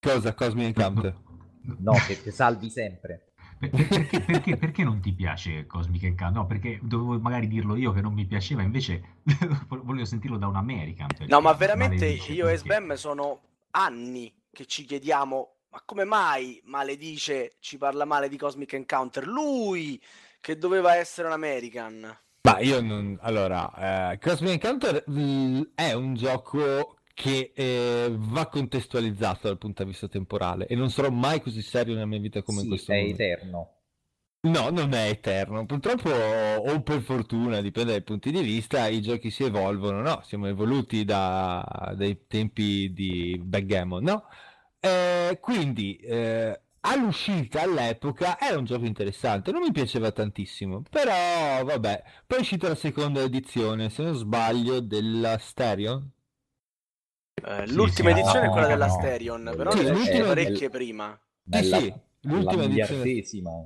Cosa? 0.00 0.34
Cosmic 0.34 0.66
Encounter? 0.66 1.14
No, 1.78 1.92
che 2.08 2.20
ti 2.20 2.32
salvi 2.32 2.68
sempre. 2.70 3.28
Per- 3.56 3.70
per- 3.70 3.86
Perché, 3.88 4.20
perché- 4.20 4.56
perché 4.56 4.82
non 4.82 5.00
ti 5.00 5.12
piace 5.12 5.64
Cosmic 5.66 6.02
Encounter? 6.02 6.42
No, 6.42 6.46
perché 6.48 6.80
dovevo 6.82 7.20
magari 7.20 7.46
dirlo 7.46 7.76
io 7.76 7.92
che 7.92 8.00
non 8.00 8.12
mi 8.12 8.26
piaceva, 8.26 8.62
invece 8.62 9.20
volevo 9.68 10.04
sentirlo 10.04 10.38
da 10.38 10.48
un 10.48 10.56
American. 10.56 11.06
perché 11.06 11.26
No, 11.26 11.40
ma 11.40 11.52
veramente 11.52 12.04
maledice 12.06 12.32
io 12.32 12.48
e 12.48 12.54
perché- 12.54 12.58
Sbam 12.74 12.94
sono 12.94 13.40
anni 13.70 14.34
che 14.50 14.66
ci 14.66 14.84
chiediamo, 14.84 15.54
ma 15.70 15.80
come 15.84 16.02
mai 16.02 16.60
maledice 16.64 17.52
ci 17.60 17.78
parla 17.78 18.04
male 18.04 18.28
di 18.28 18.36
Cosmic 18.36 18.72
Encounter? 18.72 19.24
Lui 19.24 20.02
che 20.40 20.58
doveva 20.58 20.96
essere 20.96 21.28
un 21.28 21.32
American. 21.34 22.18
Ma 22.44 22.58
io 22.58 22.80
non. 22.80 23.18
Allora, 23.20 24.12
eh, 24.12 24.18
Cosmic 24.18 24.52
Encounter 24.64 25.04
mm, 25.08 25.62
è 25.74 25.92
un 25.92 26.14
gioco 26.14 26.98
che 27.14 27.52
eh, 27.54 28.08
va 28.16 28.46
contestualizzato 28.48 29.46
dal 29.48 29.58
punto 29.58 29.84
di 29.84 29.90
vista 29.90 30.08
temporale 30.08 30.66
e 30.66 30.74
non 30.74 30.90
sarò 30.90 31.10
mai 31.10 31.40
così 31.40 31.62
serio 31.62 31.94
nella 31.94 32.06
mia 32.06 32.18
vita 32.18 32.42
come 32.42 32.62
in 32.62 32.64
Sì, 32.64 32.68
questo 32.68 32.92
è 32.92 32.96
momento. 32.96 33.22
eterno. 33.22 33.76
No, 34.44 34.70
non 34.70 34.92
è 34.92 35.08
eterno. 35.08 35.64
Purtroppo, 35.66 36.10
o 36.10 36.82
per 36.82 37.00
fortuna, 37.02 37.60
dipende 37.60 37.92
dai 37.92 38.02
punti 38.02 38.32
di 38.32 38.40
vista, 38.42 38.88
i 38.88 39.00
giochi 39.00 39.30
si 39.30 39.44
evolvono, 39.44 40.00
no? 40.00 40.20
Siamo 40.24 40.48
evoluti 40.48 41.04
da, 41.04 41.94
dai 41.96 42.26
tempi 42.26 42.92
di 42.92 43.38
backgammon, 43.40 44.02
no? 44.02 44.24
Eh, 44.80 45.38
quindi, 45.40 45.96
eh, 45.98 46.60
all'uscita, 46.82 47.62
all'epoca, 47.62 48.38
era 48.38 48.58
un 48.58 48.64
gioco 48.64 48.84
interessante. 48.84 49.50
Non 49.50 49.62
mi 49.62 49.72
piaceva 49.72 50.12
tantissimo, 50.12 50.82
però, 50.88 51.64
vabbè. 51.64 52.02
Poi 52.26 52.38
è 52.38 52.40
uscita 52.40 52.68
la 52.68 52.74
seconda 52.76 53.20
edizione, 53.22 53.90
se 53.90 54.02
non 54.02 54.14
sbaglio, 54.14 54.80
della 54.80 55.38
Stereo. 55.38 56.10
Eh, 57.44 57.66
Sì, 57.66 57.74
l'ultima 57.74 58.10
sì, 58.10 58.18
edizione 58.18 58.44
è 58.44 58.46
no, 58.46 58.52
quella 58.52 58.66
della 58.68 58.86
no. 58.86 58.92
Sterion, 58.92 59.52
però 59.56 59.70
Sì, 59.72 59.88
l'ultima- 59.88 60.26
parecchie 60.26 60.68
prima. 60.70 61.20
Bella, 61.42 61.78
sì, 61.78 61.92
l'ultima 62.22 62.62
la 62.62 62.68
edizione. 62.68 63.60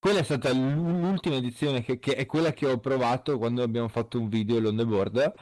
Quella 0.00 0.20
è 0.20 0.22
stata 0.22 0.52
l'u- 0.52 1.00
l'ultima 1.00 1.36
edizione 1.36 1.82
che, 1.82 1.98
che 1.98 2.14
è 2.14 2.24
quella 2.24 2.52
che 2.52 2.66
ho 2.66 2.78
provato 2.78 3.36
quando 3.36 3.62
abbiamo 3.62 3.88
fatto 3.88 4.18
un 4.20 4.28
video 4.28 4.66
on 4.66 4.76
the 4.76 4.86
board 4.86 5.32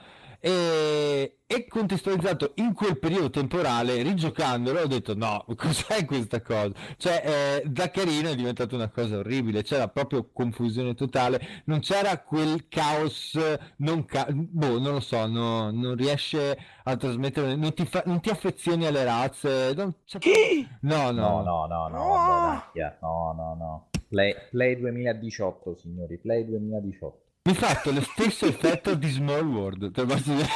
e, 0.40 1.38
e 1.46 1.66
contestualizzato 1.68 2.52
in 2.56 2.72
quel 2.74 2.98
periodo 2.98 3.30
temporale, 3.30 4.02
rigiocandolo, 4.02 4.80
ho 4.80 4.86
detto 4.86 5.14
no, 5.14 5.44
cos'è 5.56 6.04
questa 6.04 6.40
cosa? 6.42 6.72
Cioè, 6.96 7.60
eh, 7.62 7.68
da 7.68 7.90
carino 7.90 8.28
è 8.28 8.34
diventata 8.34 8.74
una 8.74 8.88
cosa 8.88 9.18
orribile, 9.18 9.62
c'era 9.62 9.88
proprio 9.88 10.28
confusione 10.32 10.94
totale, 10.94 11.62
non 11.66 11.80
c'era 11.80 12.18
quel 12.20 12.68
caos, 12.68 13.38
non, 13.78 14.04
ca- 14.04 14.26
boh, 14.30 14.78
non 14.78 14.94
lo 14.94 15.00
so, 15.00 15.26
no- 15.26 15.70
non 15.70 15.94
riesce 15.96 16.56
a 16.84 16.96
trasmettere, 16.96 17.54
non 17.56 17.74
ti, 17.74 17.84
fa- 17.86 18.02
non 18.06 18.20
ti 18.20 18.30
affezioni 18.30 18.86
alle 18.86 19.04
razze, 19.04 19.72
non 19.74 19.94
c'è 20.04 20.18
proprio- 20.18 20.32
Chi? 20.32 20.68
No, 20.82 21.10
No, 21.10 21.42
no, 21.42 21.66
no, 21.66 21.66
no, 21.66 21.88
no, 21.88 22.62
dai, 22.74 22.92
no, 23.00 23.32
no, 23.36 23.54
no. 23.58 23.88
Play, 24.08 24.34
Play 24.50 24.76
2018, 24.78 25.74
signori, 25.76 26.16
Play 26.18 26.44
2018. 26.46 27.24
Mi 27.46 27.52
ha 27.52 27.54
fatto 27.54 27.92
lo 27.92 28.02
stesso 28.02 28.44
effetto 28.46 28.94
di 28.94 29.08
Small 29.08 29.46
World. 29.46 29.90
Te 29.90 30.00
lo 30.02 30.06
posso 30.08 30.34
dire? 30.34 30.46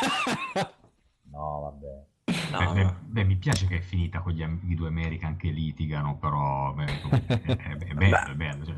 No, 1.33 1.61
vabbè. 1.61 2.09
Beh, 2.57 2.67
No, 2.67 2.73
beh, 2.73 2.85
no. 2.85 2.97
beh, 3.01 3.25
mi 3.25 3.37
piace 3.37 3.67
che 3.67 3.79
è 3.79 3.81
finita 3.81 4.21
con 4.21 4.33
gli 4.33 4.43
i 4.43 4.75
due 4.75 4.89
American 4.89 5.37
che 5.37 5.51
litigano, 5.51 6.19
però 6.19 6.73
beh, 6.75 6.85
è, 7.43 7.57
è- 7.57 7.79
è 7.79 7.95
bello, 7.95 8.31
è 8.31 8.35
bello. 8.35 8.65
cioè, 8.65 8.77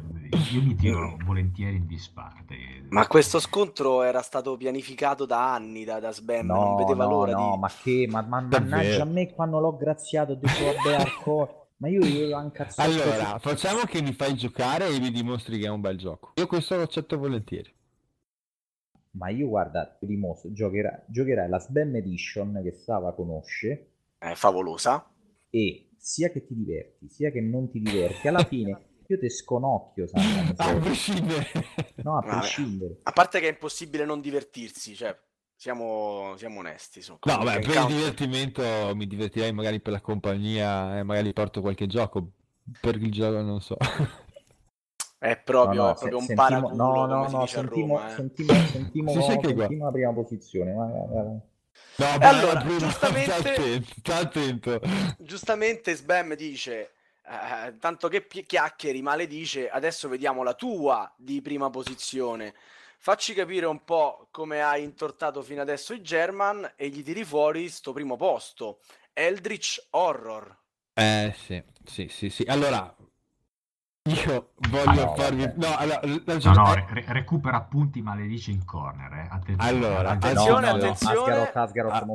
io 0.51 0.63
mi 0.63 0.75
tiro 0.77 1.17
volentieri 1.25 1.77
in 1.77 1.87
disparte. 1.87 2.57
Ma 2.91 3.07
questo 3.09 3.41
scontro 3.41 4.03
era 4.03 4.23
stato 4.23 4.57
pianificato 4.57 5.25
da 5.27 5.53
anni 5.55 5.85
da, 5.85 5.99
da 5.99 6.13
Sbam, 6.13 6.53
non 6.53 6.75
No, 6.75 6.75
vedeva 6.75 7.05
no, 7.05 7.11
l'ora 7.11 7.33
no, 7.33 7.51
di... 7.53 7.59
ma 7.59 7.69
che, 7.83 8.07
ma, 8.09 8.21
ma 8.23 8.41
Davvero? 8.41 8.67
mannaggia 8.67 9.03
a 9.03 9.07
me 9.07 9.33
quando 9.33 9.59
l'ho 9.59 9.77
graziato 9.77 10.33
ho 10.33 10.37
detto 10.37 10.65
vabbè 10.65 10.95
hardcore, 10.95 11.55
ma 11.79 11.89
io 11.89 12.05
io 12.05 12.39
incazzato 12.41 12.83
Allora, 12.83 13.39
facciamo 13.39 13.81
che 13.85 14.03
mi 14.03 14.13
fai 14.13 14.35
giocare 14.35 14.89
e 14.89 15.01
mi 15.01 15.11
dimostri 15.11 15.59
che 15.59 15.67
è 15.67 15.71
un 15.71 15.81
bel 15.81 15.97
gioco. 15.99 16.33
Io 16.37 16.47
questo 16.47 16.77
lo 16.77 16.83
accetto 16.83 17.17
volentieri. 17.19 17.73
Ma 19.13 19.29
io 19.29 19.49
guarda, 19.49 19.85
ti 19.99 20.07
dimostro, 20.07 20.53
giocherai, 20.53 21.01
giocherai 21.07 21.49
la 21.49 21.59
Sbam 21.59 21.95
Edition 21.97 22.61
che 22.63 22.73
Sava 22.73 23.13
conosce 23.15 23.89
È 24.19 24.33
favolosa. 24.35 25.07
e 25.51 25.89
sia 25.99 26.31
che 26.31 26.45
ti 26.47 26.55
diverti, 26.55 27.09
sia 27.09 27.31
che 27.31 27.41
non 27.41 27.71
ti 27.71 27.81
diverti, 27.81 28.27
alla 28.29 28.45
fine 28.45 28.81
io 29.07 29.19
te 29.19 29.29
sconocchio, 29.29 30.07
Sava, 30.07 30.25
mi 30.43 30.55
A 30.57 30.81
prescindere. 30.81 31.47
no, 32.03 32.17
a 32.17 32.21
Vabbè. 32.23 32.39
prescindere. 32.39 32.97
A 33.03 33.13
parte 33.13 33.41
che 33.41 33.49
è 33.49 33.51
impossibile 33.51 34.05
non 34.07 34.21
divertirsi, 34.23 34.95
cioè, 34.95 35.15
siamo, 35.55 36.35
siamo 36.39 36.61
onesti. 36.61 37.01
No, 37.07 37.19
beh, 37.45 37.61
per 37.61 37.77
il 37.77 37.87
divertimento 37.87 38.63
mi 38.95 39.07
divertirei 39.07 39.53
magari 39.53 39.81
per 39.81 39.93
la 39.93 40.01
compagnia 40.01 40.99
e 40.99 41.03
magari 41.03 41.33
porto 41.35 41.61
qualche 41.61 41.87
gioco. 41.87 42.33
Per 42.81 42.97
il 42.97 43.11
gioco 43.13 43.43
non 43.43 43.61
so. 43.61 43.77
È 45.23 45.37
proprio, 45.37 45.83
No, 45.83 45.87
no, 45.87 45.93
è 45.93 45.95
proprio 45.95 46.18
se- 46.20 46.33
un 46.33 46.37
sentimo- 46.37 46.49
paraculo, 46.49 46.75
no, 46.85 47.07
no, 47.07 47.29
no, 47.29 47.47
sentimo, 47.47 47.95
Roma, 47.95 48.11
eh. 48.11 48.14
sentimo, 48.16 48.53
sentimo, 48.66 49.12
Sì, 49.12 49.23
sì, 49.23 49.37
che 49.39 49.53
qua. 49.55 49.62
sentimo 49.62 49.85
la 49.85 49.93
prima 49.93 50.12
posizione. 50.12 50.73
vai, 50.73 50.91
vai, 50.91 51.07
vai. 51.09 51.41
No, 51.95 52.27
allora, 52.27 52.61
Bruno, 52.61 52.79
giustamente- 52.79 53.31
sta 53.31 53.51
attento, 53.51 54.12
attento. 54.12 54.81
Giustamente 55.18 55.95
Sbam 55.95 56.35
dice, 56.35 56.91
eh, 57.25 57.77
tanto 57.79 58.09
che 58.09 58.23
pi- 58.23 58.45
chiacchieri, 58.45 59.01
maledice, 59.01 59.68
adesso 59.70 60.09
vediamo 60.09 60.43
la 60.43 60.55
tua 60.55 61.12
di 61.16 61.41
prima 61.41 61.70
posizione. 61.70 62.55
Facci 62.99 63.33
capire 63.33 63.66
un 63.66 63.85
po' 63.85 64.27
come 64.33 64.61
hai 64.61 64.83
intortato 64.83 65.41
fino 65.43 65.61
adesso 65.61 65.93
i 65.95 66.03
German 66.03 66.73
e 66.75 66.89
gli 66.89 67.05
tiri 67.05 67.23
fuori 67.25 67.68
sto 67.68 67.93
primo 67.93 68.16
posto. 68.16 68.81
Eldritch 69.12 69.87
Horror. 69.91 70.59
Eh 70.95 71.33
sì, 71.37 71.62
sì, 71.85 72.09
sì, 72.09 72.29
sì. 72.29 72.43
Allora, 72.49 72.93
io 74.05 74.50
voglio 74.70 75.05
no, 75.05 75.14
farvi... 75.14 75.42
vabbè. 75.42 75.55
No, 75.59 75.76
allora, 75.76 76.00
No, 76.03 76.53
no, 76.55 76.74
re- 76.74 76.86
re- 76.90 77.05
recupera 77.09 77.57
appunti 77.57 78.03
maledici 78.03 78.50
in 78.50 78.64
corner. 78.64 79.12
Eh. 79.12 79.28
Attenzione, 79.30 79.68
Allora, 79.68 80.11
Attenzione, 80.11 80.66
no, 80.66 80.76
no, 80.76 80.76
attenzione. 80.76 81.50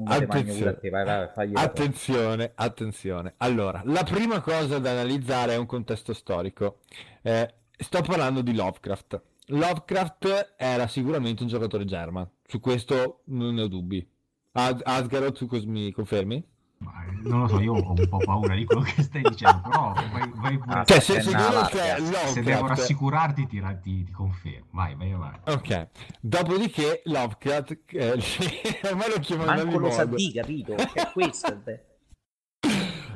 Attenzione. 0.07 0.77
vai, 0.91 1.05
vai, 1.05 1.51
Attenzione, 1.53 2.51
attenzione. 2.55 3.33
Allora, 3.37 3.81
la 3.85 4.03
prima 4.03 4.41
cosa 4.41 4.79
da 4.79 4.91
analizzare 4.91 5.53
è 5.53 5.57
un 5.57 5.65
contesto 5.65 6.13
storico. 6.13 6.79
Eh, 7.21 7.53
sto 7.77 8.01
parlando 8.01 8.41
di 8.41 8.53
Lovecraft. 8.53 9.21
Lovecraft 9.47 10.55
era 10.57 10.87
sicuramente 10.87 11.43
un 11.43 11.47
giocatore 11.47 11.85
German, 11.85 12.29
su 12.45 12.59
questo 12.59 13.21
non 13.27 13.53
ne 13.53 13.61
ho 13.61 13.67
dubbi. 13.67 14.05
As- 14.51 14.81
Asgaroth, 14.83 15.37
tu 15.37 15.47
cos- 15.47 15.63
mi 15.63 15.91
confermi? 15.93 16.45
Eh, 16.79 17.27
Non 17.29 17.41
lo 17.41 17.47
so, 17.47 17.59
io 17.59 17.73
ho 17.73 17.91
un 17.91 18.07
po' 18.07 18.17
paura 18.17 18.53
di 18.55 18.65
quello 18.65 18.81
che 18.81 19.01
stai 19.01 19.21
dicendo, 19.21 19.61
però 19.63 19.93
vai, 19.93 20.31
vai 20.35 20.57
pure. 20.57 20.73
Ah, 20.79 20.83
Cioè, 20.85 20.99
se, 20.99 21.21
secondo 21.21 21.51
larga. 21.53 21.67
te 21.67 21.77
Se 21.77 22.01
devo 22.03 22.11
Lovecraft... 22.11 22.67
rassicurarti, 22.67 23.47
ti, 23.47 23.63
ti, 23.81 24.03
ti 24.03 24.11
confermo. 24.11 24.67
Vai, 24.71 24.95
vai 24.95 25.11
avanti. 25.11 25.49
Ok, 25.51 25.87
dopodiché 26.21 27.01
Lovecraft, 27.05 27.79
eh, 27.87 28.11
ormai 28.89 29.09
lo 29.09 29.19
chiamano 29.19 29.63
Manco 29.63 29.77
lo 29.79 29.89
sa 29.91 30.05
di, 30.05 30.31
capito? 30.31 30.75
È 30.75 31.11
questo. 31.13 31.55
beh. 31.63 31.85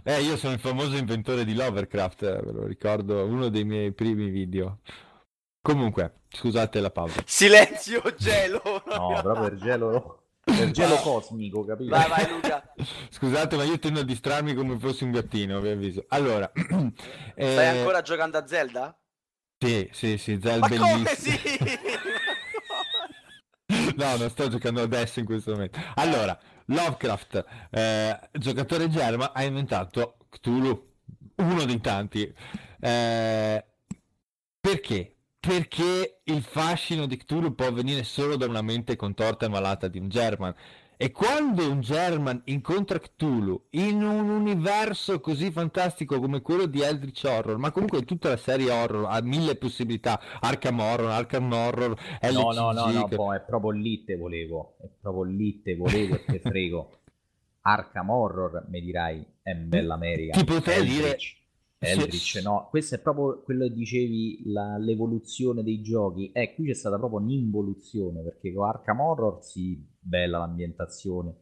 Eh, 0.03 0.21
io 0.23 0.35
sono 0.35 0.53
il 0.53 0.59
famoso 0.59 0.95
inventore 0.97 1.45
di 1.45 1.53
Lovecraft, 1.53 2.23
eh, 2.23 2.41
ve 2.43 2.51
lo 2.51 2.65
ricordo, 2.65 3.23
uno 3.25 3.49
dei 3.49 3.63
miei 3.63 3.91
primi 3.93 4.29
video. 4.29 4.79
Comunque, 5.61 6.21
scusate 6.29 6.79
la 6.79 6.89
pausa. 6.89 7.21
Silenzio 7.23 8.01
gelo. 8.17 8.61
No, 8.87 9.19
proprio 9.21 9.45
il 9.49 9.59
gelo, 9.59 10.20
il 10.45 10.71
gelo 10.71 10.95
cosmico, 10.97 11.63
capito? 11.63 11.89
Vai, 11.89 12.09
vai 12.09 12.29
Luca. 12.29 12.73
Scusate, 13.09 13.55
ma 13.55 13.63
io 13.63 13.77
tendo 13.79 13.99
a 13.99 14.03
distrarmi 14.03 14.53
come 14.53 14.77
fossi 14.79 15.03
un 15.03 15.11
gattino, 15.11 15.59
vi 15.59 15.69
avviso. 15.69 16.05
Allora, 16.09 16.51
eh, 17.35 17.51
Stai 17.51 17.77
ancora 17.77 18.01
giocando 18.01 18.37
a 18.37 18.47
Zelda? 18.47 18.97
Sì, 19.57 19.87
sì, 19.91 20.17
sì, 20.17 20.39
Zelda 20.41 20.67
Ma 20.67 20.77
come 20.77 21.05
sì? 21.15 21.39
No, 23.95 24.17
non 24.17 24.29
sto 24.29 24.49
giocando 24.49 24.81
adesso 24.81 25.19
in 25.19 25.25
questo 25.25 25.51
momento. 25.51 25.79
Allora, 25.95 26.37
Lovecraft, 26.65 27.45
eh, 27.69 28.19
giocatore 28.33 28.89
germa, 28.89 29.31
ha 29.31 29.43
inventato 29.43 30.17
Cthulhu, 30.29 30.93
uno 31.35 31.65
dei 31.65 31.79
tanti. 31.79 32.33
Eh, 32.79 33.65
perché? 34.59 35.15
Perché 35.41 36.21
il 36.25 36.43
fascino 36.43 37.07
di 37.07 37.17
Cthulhu 37.17 37.55
può 37.55 37.71
venire 37.73 38.03
solo 38.03 38.35
da 38.37 38.45
una 38.45 38.61
mente 38.61 38.95
contorta 38.95 39.47
e 39.47 39.49
malata 39.49 39.87
di 39.87 39.97
un 39.97 40.07
German. 40.07 40.53
E 40.97 41.09
quando 41.09 41.67
un 41.67 41.79
German 41.81 42.39
incontra 42.45 42.99
Cthulhu 42.99 43.65
in 43.71 44.03
un 44.03 44.29
universo 44.29 45.19
così 45.19 45.49
fantastico 45.49 46.19
come 46.19 46.41
quello 46.43 46.67
di 46.67 46.81
Eldritch 46.81 47.23
Horror, 47.25 47.57
ma 47.57 47.71
comunque 47.71 48.03
tutta 48.05 48.29
la 48.29 48.37
serie 48.37 48.69
horror 48.69 49.07
ha 49.09 49.19
mille 49.23 49.55
possibilità, 49.55 50.21
Arkham 50.41 50.79
Horror, 50.79 51.09
Arkham 51.09 51.51
Horror, 51.51 51.99
No, 52.31 52.51
no, 52.51 52.71
no, 52.71 52.85
LCG, 52.85 52.93
no, 52.93 53.07
che- 53.07 53.15
po- 53.15 53.33
è 53.33 53.41
proprio 53.41 53.71
lì 53.71 54.03
te 54.03 54.15
volevo, 54.15 54.75
è 54.79 54.87
proprio 55.01 55.23
lì 55.23 55.63
te 55.63 55.75
volevo 55.75 56.13
e 56.13 56.23
te 56.23 56.39
frego. 56.47 56.99
Arkham 57.61 58.09
Horror, 58.11 58.65
mi 58.69 58.79
dirai, 58.81 59.25
è 59.41 59.55
bella 59.55 59.95
America. 59.95 60.37
Ti 60.37 60.43
potrei 60.43 60.85
dire- 60.85 61.17
Eldritch, 61.83 62.39
no, 62.43 62.67
questo 62.69 62.93
è 62.95 62.99
proprio 62.99 63.41
quello 63.41 63.67
che 63.67 63.73
dicevi, 63.73 64.43
la- 64.45 64.77
l'evoluzione 64.77 65.63
dei 65.63 65.81
giochi. 65.81 66.31
Eh, 66.31 66.53
qui 66.53 66.67
c'è 66.67 66.73
stata 66.75 66.97
proprio 66.97 67.19
un'involuzione, 67.19 68.21
perché 68.21 68.53
con 68.53 68.67
Arkham 68.67 68.99
Horror, 68.99 69.43
sì, 69.43 69.83
bella 69.99 70.37
l'ambientazione, 70.37 71.33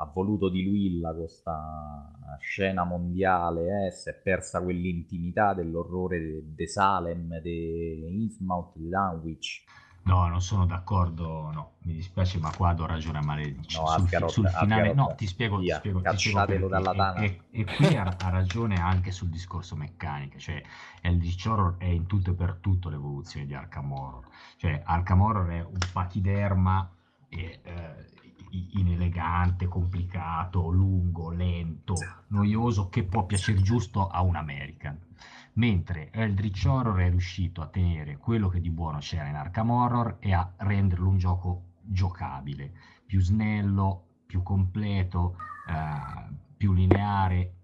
ha 0.00 0.04
voluto 0.12 0.48
diluirla 0.48 1.14
questa 1.14 2.36
scena 2.40 2.84
mondiale, 2.84 3.86
eh, 3.86 3.90
si 3.92 4.08
è 4.10 4.14
persa 4.14 4.60
quell'intimità 4.62 5.54
dell'orrore 5.54 6.42
di 6.54 6.66
Salem, 6.66 7.40
di 7.40 8.04
Innsmouth, 8.22 8.72
di 8.76 8.88
Dunwich. 8.88 9.64
No, 10.08 10.26
non 10.26 10.40
sono 10.40 10.64
d'accordo, 10.64 11.50
no, 11.52 11.72
mi 11.82 11.92
dispiace, 11.92 12.38
ma 12.38 12.50
qua 12.50 12.72
do 12.72 12.86
ragione 12.86 13.18
a 13.18 13.22
Maledici. 13.22 13.78
No, 13.78 13.86
sul, 13.88 14.04
Asgaroth, 14.04 14.30
sul 14.30 14.48
finale, 14.48 14.94
no, 14.94 15.14
ti 15.14 15.26
spiego, 15.26 15.58
ti 15.58 15.64
via, 15.64 15.76
spiego, 15.76 16.00
ti 16.00 16.16
spiego 16.16 16.38
cacciatelo 16.38 16.66
perché. 16.68 16.82
dalla 16.84 16.96
tana. 16.96 17.20
E, 17.20 17.40
e- 17.50 17.60
e 17.60 17.64
qui 17.64 17.96
ha, 17.96 18.16
ha 18.18 18.28
ragione 18.30 18.76
anche 18.76 19.10
sul 19.12 19.28
discorso 19.28 19.76
meccanico, 19.76 20.38
cioè 20.38 20.62
Eldritch 21.02 21.46
Horror 21.46 21.76
è 21.76 21.84
in 21.84 22.06
tutto 22.06 22.30
e 22.30 22.34
per 22.34 22.56
tutto 22.60 22.88
l'evoluzione 22.88 23.44
di 23.44 23.54
Arkham 23.54 23.92
Horror. 23.92 24.26
Cioè 24.56 24.82
Arkham 24.84 25.20
Horror 25.20 25.48
è 25.50 25.62
un 25.62 25.78
pachiderma 25.92 26.90
e, 27.28 27.60
eh, 27.62 28.06
inelegante, 28.72 29.66
complicato, 29.66 30.68
lungo, 30.70 31.30
lento, 31.30 31.94
noioso, 32.28 32.88
che 32.88 33.04
può 33.04 33.24
piacere 33.26 33.60
giusto 33.60 34.08
a 34.08 34.22
un 34.22 34.36
American. 34.36 34.98
Mentre 35.58 36.12
Eldritch 36.12 36.66
Horror 36.66 37.00
è 37.00 37.10
riuscito 37.10 37.62
a 37.62 37.66
tenere 37.66 38.16
quello 38.16 38.48
che 38.48 38.60
di 38.60 38.70
buono 38.70 38.98
c'era 38.98 39.26
in 39.26 39.34
Arkham 39.34 39.70
Horror 39.70 40.16
e 40.20 40.32
a 40.32 40.52
renderlo 40.58 41.08
un 41.08 41.18
gioco 41.18 41.78
giocabile, 41.82 42.72
più 43.04 43.20
snello, 43.20 44.20
più 44.24 44.44
completo, 44.44 45.36
eh, 45.68 46.32
più 46.56 46.72
lineare, 46.72 47.54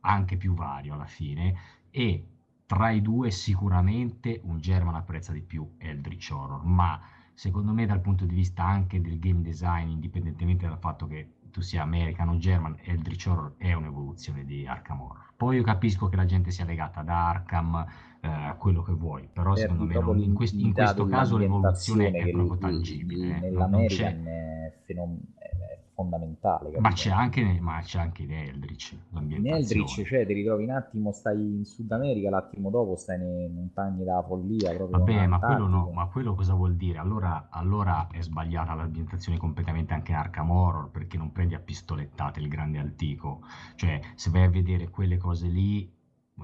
anche 0.00 0.36
più 0.36 0.52
vario 0.54 0.94
alla 0.94 1.06
fine. 1.06 1.54
E 1.90 2.26
tra 2.66 2.90
i 2.90 3.00
due 3.00 3.30
sicuramente 3.30 4.40
un 4.42 4.58
German 4.58 4.96
apprezza 4.96 5.32
di 5.32 5.42
più 5.42 5.76
Eldritch 5.78 6.30
Horror, 6.32 6.64
ma 6.64 7.00
secondo 7.34 7.72
me 7.72 7.86
dal 7.86 8.00
punto 8.00 8.24
di 8.24 8.34
vista 8.34 8.64
anche 8.64 9.00
del 9.00 9.20
game 9.20 9.42
design, 9.42 9.90
indipendentemente 9.90 10.66
dal 10.66 10.80
fatto 10.80 11.06
che 11.06 11.34
tu 11.58 11.64
sia 11.64 11.82
American 11.82 12.28
o 12.28 12.38
German, 12.38 12.76
Eldritch 12.82 13.26
Horror 13.26 13.54
è 13.58 13.72
un'evoluzione 13.72 14.44
di 14.44 14.64
Arkham 14.64 15.00
Horror. 15.00 15.32
Poi 15.36 15.56
io 15.56 15.62
capisco 15.64 16.08
che 16.08 16.14
la 16.14 16.24
gente 16.24 16.52
sia 16.52 16.64
legata 16.64 17.00
ad 17.00 17.08
Arkham, 17.08 17.84
eh, 18.20 18.54
quello 18.58 18.82
che 18.82 18.92
vuoi, 18.92 19.28
però 19.32 19.52
Perdi 19.54 19.60
secondo 19.60 19.84
me 19.84 19.94
non- 20.00 20.18
in, 20.22 20.34
quest- 20.34 20.54
in 20.54 20.72
questo 20.72 21.06
caso 21.06 21.36
l'evoluzione 21.36 22.10
è 22.10 22.30
proprio 22.30 22.54
l- 22.54 22.58
tangibile. 22.58 23.36
eh, 23.44 23.50
non- 23.50 23.70
non 23.70 23.80
è, 23.84 24.72
fenom- 24.84 25.20
è 25.38 25.78
fondamentale. 25.94 26.78
Ma 26.78 26.92
c'è 26.92 27.10
anche, 27.10 27.42
ne- 27.42 27.60
ma 27.60 27.80
c'è 27.80 27.98
anche 27.98 28.22
in 28.22 28.32
Eldritch 28.32 28.92
In 28.92 28.98
l'ambientazione. 29.10 29.58
Eldritch, 29.82 30.06
cioè, 30.08 30.26
ti 30.26 30.32
ritrovi 30.32 30.64
un 30.64 30.70
attimo, 30.70 31.12
stai 31.12 31.40
in 31.40 31.64
Sud 31.64 31.90
America, 31.90 32.30
l'attimo 32.30 32.70
dopo 32.70 32.94
stai 32.96 33.18
nei 33.18 33.48
montagne 33.48 33.98
della 33.98 34.22
follia. 34.26 34.76
Vabbè, 34.76 35.26
ma 35.26 35.38
quello 35.40 35.66
no, 35.66 35.90
ma 35.92 36.06
quello 36.06 36.34
cosa 36.34 36.54
vuol 36.54 36.76
dire? 36.76 36.98
Allora, 36.98 37.48
allora 37.50 38.06
è 38.10 38.20
sbagliata 38.20 38.74
l'ambientazione 38.74 39.38
completamente 39.38 39.92
anche 39.94 40.12
in 40.12 40.18
Arkham 40.18 40.50
Horror 40.50 40.90
perché 40.90 41.16
non 41.16 41.32
prendi 41.32 41.54
a 41.54 41.60
pistolettate 41.60 42.40
il 42.40 42.48
grande 42.48 42.78
antico. 42.78 43.40
Cioè, 43.74 44.00
se 44.14 44.30
vai 44.30 44.44
a 44.44 44.50
vedere 44.50 44.90
quelle 44.90 45.16
cose 45.16 45.48
lì, 45.48 45.90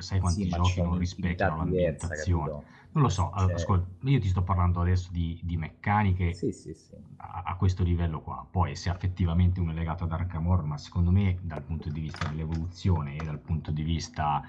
sai 0.01 0.20
quanti 0.20 0.42
Sì, 0.45 0.49
giochi 0.49 0.80
non 0.82 0.99
rispecchiano 0.99 1.64
diversa, 1.64 2.09
l'ambientazione. 2.09 2.49
capito? 2.51 2.72
Non 2.92 3.03
lo 3.03 3.09
so, 3.09 3.30
Cioè- 3.34 3.53
ascolta, 3.55 3.88
io 4.09 4.18
ti 4.20 4.28
sto 4.28 4.42
parlando 4.42 4.80
adesso 4.80 5.09
di, 5.11 5.38
di 5.42 5.57
meccaniche 5.57 6.32
Sì, 6.32 6.53
sì, 6.53 6.72
sì. 6.74 6.95
a, 7.16 7.42
a 7.45 7.55
questo 7.57 7.82
livello 7.82 8.20
qua. 8.20 8.47
Poi 8.49 8.76
se 8.76 8.88
effettivamente 8.90 9.59
uno 9.61 9.72
è 9.72 9.74
legato 9.74 10.05
ad 10.05 10.12
Arkham 10.12 10.47
Horror, 10.47 10.64
ma 10.64 10.78
secondo 10.78 11.11
me 11.11 11.36
dal 11.40 11.62
punto 11.62 11.88
di 11.88 12.01
vista 12.01 12.28
dell'evoluzione 12.28 13.16
e 13.16 13.24
dal 13.24 13.38
punto 13.40 13.70
di 13.72 13.82
vista 13.82 14.42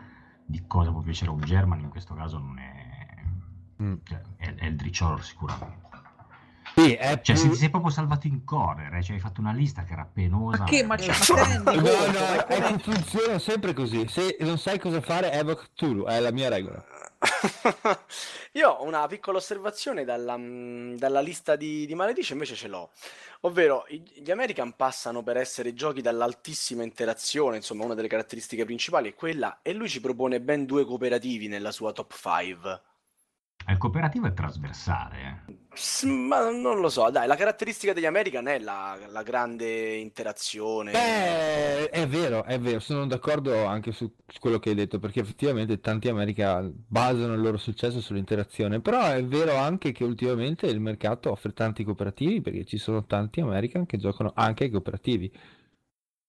di 0.45 0.61
cosa 0.67 0.91
può 0.91 1.01
piacere 1.01 1.31
a 1.31 1.33
un 1.33 1.41
German, 1.41 1.79
in 1.79 1.89
questo 1.89 2.13
caso 2.13 2.37
non 2.37 2.59
è... 2.59 3.23
Mm. 3.81 3.95
cioè, 4.03 4.21
è, 4.37 4.53
è 4.53 4.65
il 4.67 4.75
Dritch 4.75 5.01
Horror 5.01 5.23
sicuramente. 5.23 5.84
Sì, 6.75 6.93
è 6.93 7.21
Cioè, 7.21 7.35
se 7.37 7.43
più- 7.43 7.51
ti 7.51 7.57
sei 7.57 7.69
proprio 7.69 7.89
salvato 7.89 8.27
in 8.27 8.43
corner, 8.43 8.93
eh, 8.95 9.01
cioè 9.01 9.15
hai 9.15 9.21
fatto 9.21 9.39
una 9.39 9.53
lista 9.53 9.83
che 9.83 9.93
era 9.93 10.05
penosa. 10.11 10.57
Ma 10.57 10.63
che? 10.65 10.83
Ma 10.83 10.95
eh, 10.95 10.97
c'è 10.97 11.07
ma 11.07 11.43
te 11.43 11.43
rendi 11.47 11.75
No, 11.77 11.81
no, 11.81 12.45
è 12.47 12.61
che 12.61 12.79
funziona 12.79 13.39
sempre 13.39 13.73
così. 13.73 14.05
Se 14.09 14.35
non 14.41 14.57
sai 14.57 14.77
cosa 14.77 14.99
fare, 14.99 15.31
evoca 15.31 15.63
Tulu, 15.73 16.03
è 16.05 16.19
la 16.19 16.31
mia 16.31 16.49
regola. 16.49 16.83
Io 18.53 18.69
ho 18.69 18.83
una 18.85 19.07
piccola 19.07 19.37
osservazione 19.37 20.03
dalla, 20.03 20.37
mm, 20.37 20.95
dalla 20.95 21.21
lista 21.21 21.55
di, 21.55 21.85
di 21.85 21.95
Maledice, 21.95 22.33
invece 22.33 22.55
ce 22.55 22.67
l'ho. 22.67 22.91
Ovvero, 23.41 23.85
gli 23.87 24.29
American 24.29 24.75
passano 24.75 25.23
per 25.23 25.37
essere 25.37 25.73
giochi 25.73 26.01
dall'altissima 26.01 26.83
interazione, 26.83 27.55
insomma, 27.55 27.85
una 27.85 27.93
delle 27.93 28.09
caratteristiche 28.09 28.65
principali 28.65 29.09
è 29.11 29.15
quella, 29.15 29.59
e 29.61 29.71
lui 29.71 29.87
ci 29.87 30.01
propone 30.01 30.41
ben 30.41 30.65
due 30.65 30.83
cooperativi 30.83 31.47
nella 31.47 31.71
sua 31.71 31.93
top 31.93 32.13
5. 32.13 32.81
Il 33.67 33.77
cooperativo 33.77 34.27
è 34.27 34.33
trasversale. 34.33 35.45
eh. 35.47 36.07
Ma 36.07 36.49
non 36.51 36.79
lo 36.79 36.87
so, 36.89 37.09
dai, 37.09 37.27
la 37.27 37.35
caratteristica 37.35 37.91
degli 37.91 38.05
American 38.05 38.47
è 38.47 38.59
la, 38.59 38.97
la 39.09 39.23
grande 39.23 39.95
interazione. 39.95 40.91
Beh, 40.91 41.89
è 41.89 42.07
vero, 42.07 42.45
è 42.45 42.57
vero, 42.59 42.79
sono 42.79 43.05
d'accordo 43.07 43.65
anche 43.65 43.91
su 43.91 44.09
su 44.27 44.39
quello 44.39 44.57
che 44.59 44.69
hai 44.69 44.75
detto, 44.75 44.99
perché 44.99 45.19
effettivamente 45.19 45.79
tanti 45.81 46.07
America 46.07 46.61
basano 46.63 47.33
il 47.33 47.41
loro 47.41 47.57
successo 47.57 47.99
sull'interazione, 48.01 48.79
però 48.81 49.05
è 49.11 49.23
vero 49.25 49.55
anche 49.55 49.91
che 49.91 50.03
ultimamente 50.05 50.67
il 50.67 50.79
mercato 50.79 51.29
offre 51.31 51.53
tanti 51.53 51.83
cooperativi, 51.83 52.41
perché 52.41 52.65
ci 52.65 52.77
sono 52.77 53.05
tanti 53.05 53.41
American 53.41 53.85
che 53.85 53.97
giocano 53.97 54.31
anche 54.33 54.63
ai 54.65 54.69
cooperativi. 54.69 55.31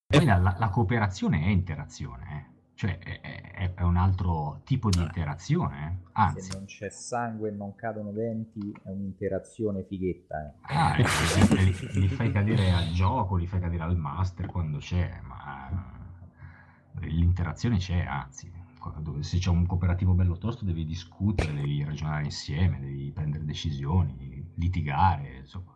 Poi 0.07 0.24
la, 0.24 0.39
la- 0.39 0.57
la 0.59 0.68
cooperazione 0.70 1.43
è 1.45 1.49
interazione, 1.49 2.51
eh. 2.51 2.55
Cioè 2.76 2.98
è, 2.98 3.20
è- 3.20 3.74
è 3.74 3.82
un 3.82 3.96
altro 3.96 4.60
tipo 4.64 4.90
di 4.90 5.00
interazione, 5.00 5.86
eh. 6.04 6.08
anzi. 6.12 6.50
Se 6.50 6.56
non 6.58 6.66
c'è 6.66 6.90
sangue 6.90 7.48
e 7.48 7.52
non 7.52 7.74
cadono 7.74 8.12
denti, 8.12 8.70
è 8.84 8.90
un'interazione 8.90 9.82
fighetta. 9.82 10.44
eh. 10.46 10.52
Ah, 10.74 10.94
ecco, 10.98 11.54
li, 11.54 12.00
li- 12.00 12.08
fai 12.08 12.30
cadere 12.30 12.70
al 12.72 12.90
gioco, 12.92 13.36
li 13.36 13.46
fai 13.46 13.60
cadere 13.60 13.82
al 13.82 13.96
master 13.96 14.46
quando 14.46 14.76
c'è, 14.78 15.20
ma 15.26 15.94
l'interazione 17.00 17.78
c'è, 17.78 18.00
anzi, 18.04 18.52
se 19.20 19.38
c'è 19.38 19.50
un 19.50 19.66
cooperativo 19.66 20.12
bello 20.12 20.36
tosto 20.36 20.64
devi 20.66 20.84
discutere, 20.84 21.52
devi 21.54 21.82
ragionare 21.82 22.24
insieme, 22.24 22.78
devi 22.78 23.10
prendere 23.10 23.44
decisioni, 23.44 24.52
litigare, 24.54 25.38
insomma, 25.38 25.74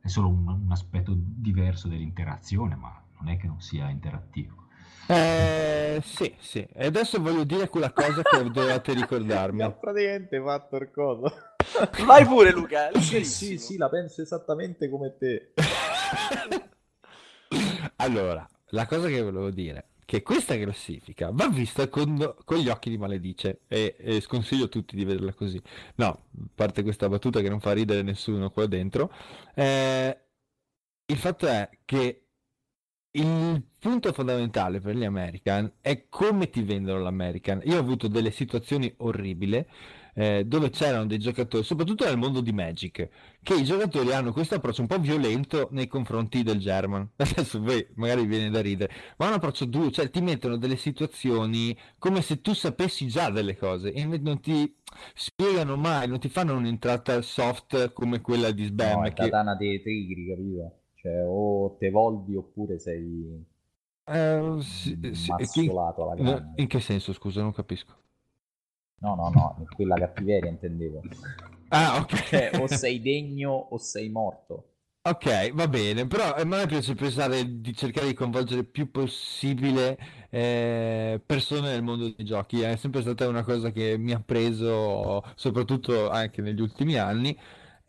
è 0.00 0.06
solo 0.08 0.28
un, 0.28 0.46
un 0.46 0.70
aspetto 0.70 1.12
diverso 1.16 1.88
dell'interazione, 1.88 2.76
ma 2.76 3.02
non 3.18 3.28
è 3.28 3.36
che 3.36 3.46
non 3.48 3.60
sia 3.60 3.88
interattivo. 3.90 4.60
Eh, 5.06 6.00
sì, 6.04 6.34
sì, 6.38 6.66
e 6.72 6.86
adesso 6.86 7.20
voglio 7.20 7.44
dire 7.44 7.68
quella 7.68 7.92
cosa 7.92 8.22
che 8.22 8.50
dovete 8.50 8.92
ricordarmi. 8.94 9.58
Mi 9.58 9.62
ha 9.62 9.70
praticamente 9.70 10.40
fatto 10.40 10.76
il 10.76 10.90
coso. 10.90 11.32
Vai 12.06 12.24
pure, 12.26 12.52
Luca, 12.52 12.90
Sì, 12.98 13.24
sì, 13.24 13.58
sì, 13.58 13.76
la 13.76 13.88
penso 13.88 14.22
esattamente 14.22 14.88
come 14.88 15.16
te. 15.16 15.52
Allora, 17.96 18.46
la 18.68 18.86
cosa 18.86 19.08
che 19.08 19.20
volevo 19.22 19.50
dire 19.50 19.78
è 19.78 19.84
che 20.04 20.22
questa 20.22 20.56
classifica 20.58 21.30
va 21.32 21.48
vista 21.48 21.88
con, 21.88 22.34
con 22.44 22.58
gli 22.58 22.68
occhi 22.68 22.90
di 22.90 22.98
maledice 22.98 23.60
e, 23.68 23.96
e 23.98 24.20
sconsiglio 24.20 24.64
a 24.64 24.68
tutti 24.68 24.96
di 24.96 25.04
vederla 25.04 25.32
così. 25.32 25.60
No, 25.96 26.06
a 26.06 26.18
parte 26.54 26.82
questa 26.82 27.08
battuta 27.08 27.40
che 27.40 27.48
non 27.48 27.60
fa 27.60 27.72
ridere 27.72 28.02
nessuno 28.02 28.50
qua 28.50 28.66
dentro, 28.66 29.12
eh, 29.54 30.18
il 31.06 31.16
fatto 31.18 31.46
è 31.46 31.68
che 31.84 32.21
il 33.12 33.62
punto 33.78 34.12
fondamentale 34.12 34.80
per 34.80 34.96
gli 34.96 35.04
American 35.04 35.70
è 35.80 36.06
come 36.08 36.48
ti 36.48 36.62
vendono 36.62 37.00
l'American. 37.02 37.60
Io 37.64 37.76
ho 37.76 37.80
avuto 37.80 38.08
delle 38.08 38.30
situazioni 38.30 38.92
orribili 38.98 39.64
eh, 40.14 40.44
dove 40.46 40.70
c'erano 40.70 41.06
dei 41.06 41.18
giocatori, 41.18 41.64
soprattutto 41.64 42.04
nel 42.04 42.16
mondo 42.16 42.40
di 42.40 42.52
Magic, 42.52 43.08
che 43.42 43.54
i 43.54 43.64
giocatori 43.64 44.12
hanno 44.12 44.32
questo 44.32 44.54
approccio 44.54 44.82
un 44.82 44.86
po' 44.86 44.98
violento 44.98 45.68
nei 45.72 45.88
confronti 45.88 46.42
del 46.42 46.58
German. 46.58 47.10
Adesso 47.16 47.60
voi 47.60 47.86
magari 47.96 48.24
viene 48.26 48.50
da 48.50 48.60
ridere, 48.60 48.92
ma 49.16 49.26
è 49.26 49.28
un 49.28 49.34
approccio 49.34 49.64
duro, 49.66 49.90
cioè 49.90 50.10
ti 50.10 50.20
mettono 50.20 50.56
delle 50.56 50.76
situazioni 50.76 51.76
come 51.98 52.22
se 52.22 52.40
tu 52.40 52.54
sapessi 52.54 53.06
già 53.08 53.30
delle 53.30 53.56
cose 53.56 53.92
e 53.92 54.04
non 54.04 54.40
ti 54.40 54.74
spiegano 55.14 55.76
mai, 55.76 56.08
non 56.08 56.18
ti 56.18 56.28
fanno 56.28 56.54
un'entrata 56.56 57.20
soft 57.22 57.92
come 57.92 58.20
quella 58.20 58.50
di 58.52 58.64
Sbam. 58.64 59.00
No, 59.00 59.04
è 59.04 59.12
che- 59.12 59.24
katana 59.24 59.54
dei 59.54 59.82
tigri, 59.82 60.28
capito? 60.28 60.81
Cioè, 61.02 61.22
o 61.26 61.76
te 61.78 61.90
volvi 61.90 62.34
oppure 62.34 62.78
sei 62.78 63.44
Eh, 64.06 64.58
sì, 64.62 64.96
sì, 65.12 65.28
mazzolato 65.28 66.02
alla 66.02 66.14
grande. 66.14 66.62
in 66.62 66.66
che 66.66 66.80
senso, 66.80 67.12
scusa, 67.12 67.40
non 67.42 67.52
capisco. 67.52 67.94
No, 69.02 69.14
no, 69.16 69.28
no, 69.30 69.66
quella 69.74 69.98
cattiveria 69.98 70.48
intendevo. 70.48 71.02
Ah, 71.70 72.00
ok. 72.00 72.12
Cioè, 72.28 72.52
o 72.54 72.66
sei 72.68 73.00
degno 73.00 73.50
o 73.52 73.76
sei 73.78 74.08
morto. 74.08 74.68
Ok, 75.04 75.50
va 75.54 75.66
bene, 75.66 76.06
però 76.06 76.32
a 76.32 76.44
me 76.44 76.64
piace 76.68 76.94
pensare 76.94 77.60
di 77.60 77.74
cercare 77.74 78.06
di 78.06 78.14
coinvolgere 78.14 78.60
il 78.60 78.68
più 78.68 78.88
possibile 78.88 79.98
eh, 80.30 81.20
persone 81.26 81.70
nel 81.72 81.82
mondo 81.82 82.12
dei 82.14 82.24
giochi. 82.24 82.60
È 82.60 82.76
sempre 82.76 83.00
stata 83.00 83.26
una 83.26 83.42
cosa 83.42 83.72
che 83.72 83.98
mi 83.98 84.12
ha 84.12 84.20
preso, 84.20 85.24
soprattutto 85.34 86.08
anche 86.08 86.40
negli 86.40 86.60
ultimi 86.60 86.94
anni. 86.98 87.36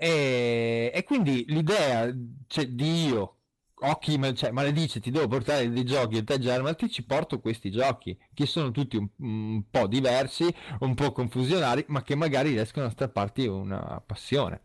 E, 0.03 0.91
e 0.93 1.03
quindi 1.05 1.45
l'idea, 1.47 2.13
cioè, 2.47 2.67
di 2.67 3.05
io, 3.05 3.37
occhi, 3.83 4.19
cioè, 4.35 4.51
maledice, 4.51 4.99
ti 4.99 5.11
devo 5.11 5.27
portare 5.29 5.69
dei 5.69 5.85
giochi 5.85 6.17
e 6.17 6.23
te 6.25 6.39
German, 6.39 6.75
ti 6.75 6.89
ci 6.89 7.05
porto 7.05 7.39
questi 7.39 7.71
giochi, 7.71 8.17
che 8.33 8.45
sono 8.45 8.71
tutti 8.71 8.97
un, 8.97 9.07
un 9.19 9.63
po' 9.69 9.87
diversi, 9.87 10.53
un 10.79 10.93
po' 10.95 11.13
confusionari, 11.13 11.85
ma 11.87 12.01
che 12.03 12.15
magari 12.15 12.49
riescono 12.49 12.87
a 12.87 12.89
strapparti 12.89 13.47
una 13.47 14.03
passione, 14.05 14.61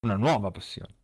una 0.00 0.16
nuova 0.16 0.50
passione. 0.50 0.94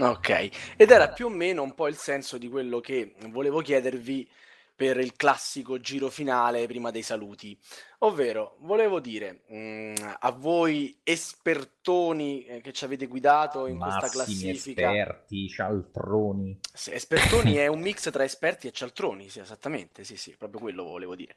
Ok, 0.00 0.48
ed 0.76 0.90
era 0.90 1.10
più 1.10 1.26
o 1.26 1.28
meno 1.28 1.62
un 1.62 1.74
po' 1.74 1.86
il 1.86 1.96
senso 1.96 2.38
di 2.38 2.48
quello 2.48 2.80
che 2.80 3.14
volevo 3.28 3.60
chiedervi 3.60 4.26
per 4.74 4.98
il 4.98 5.14
classico 5.14 5.78
giro 5.78 6.08
finale 6.08 6.66
prima 6.66 6.90
dei 6.90 7.02
saluti. 7.02 7.58
Ovvero, 8.02 8.56
volevo 8.60 8.98
dire 8.98 9.42
mm, 9.52 9.94
a 10.20 10.30
voi 10.30 10.98
espertoni 11.02 12.46
eh, 12.46 12.60
che 12.62 12.72
ci 12.72 12.84
avete 12.84 13.06
guidato 13.06 13.66
in 13.66 13.78
questa 13.78 14.06
Massimi 14.06 14.14
classifica. 14.14 14.88
esperti, 14.88 15.48
cialtroni. 15.50 16.58
Sì, 16.72 16.92
espertoni 16.94 17.56
è 17.56 17.66
un 17.68 17.80
mix 17.80 18.10
tra 18.10 18.24
esperti 18.24 18.68
e 18.68 18.72
cialtroni, 18.72 19.28
sì, 19.28 19.40
esattamente, 19.40 20.04
sì, 20.04 20.16
sì, 20.16 20.34
proprio 20.38 20.60
quello 20.60 20.84
volevo 20.84 21.14
dire. 21.14 21.34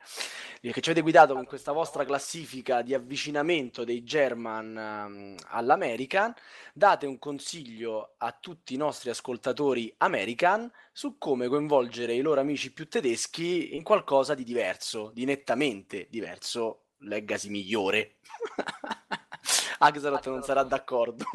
Che 0.62 0.72
ci 0.80 0.90
avete 0.90 1.02
guidato 1.02 1.34
con 1.34 1.46
questa 1.46 1.74
vostra 1.74 2.06
classifica 2.06 2.82
di 2.82 2.94
avvicinamento 2.94 3.84
dei 3.84 4.04
German 4.04 4.78
ehm, 4.78 5.36
all'American, 5.50 6.34
date 6.74 7.06
un 7.06 7.20
consiglio 7.20 8.14
a 8.20 8.32
tutti 8.40 8.74
i 8.74 8.78
nostri 8.78 9.10
ascoltatori 9.10 9.94
American 9.98 10.72
su 10.96 11.18
come 11.18 11.48
coinvolgere 11.48 12.14
i 12.14 12.22
loro 12.22 12.40
amici 12.40 12.72
più 12.72 12.88
tedeschi 12.88 13.76
in 13.76 13.82
qualcosa 13.82 14.36
di 14.36 14.44
diverso, 14.44 15.10
di 15.14 15.26
nettamente 15.26 16.08
diverso, 16.10 16.53
leggasi 17.00 17.50
migliore. 17.50 18.16
Axelot 19.80 20.30
non 20.30 20.44
sarà 20.44 20.64
d'accordo. 20.64 21.26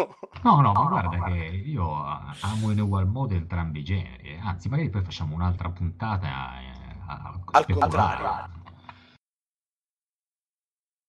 No, 0.43 0.61
no, 0.61 0.73
ma 0.73 0.85
guarda 0.85 1.23
che 1.25 1.35
io 1.35 1.93
amo 2.41 2.71
in 2.71 2.81
ugual 2.81 3.07
modo 3.07 3.35
entrambi 3.35 3.81
i 3.81 3.85
generi, 3.85 4.31
eh. 4.31 4.39
anzi 4.39 4.69
magari 4.69 4.89
poi 4.89 5.03
facciamo 5.03 5.35
un'altra 5.35 5.69
puntata 5.71 6.27
eh, 6.61 6.73
a- 7.07 7.41
Al 7.53 7.67
contrario. 7.67 8.57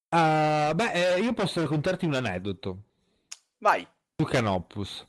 Ah, 0.10 0.72
beh, 0.74 0.92
eh, 1.16 1.20
io 1.22 1.34
posso 1.34 1.62
raccontarti 1.62 2.06
un 2.06 2.16
aneddoto 2.16 2.82
Vai. 3.60 3.88
su 4.18 4.26
Canopus. 4.26 5.08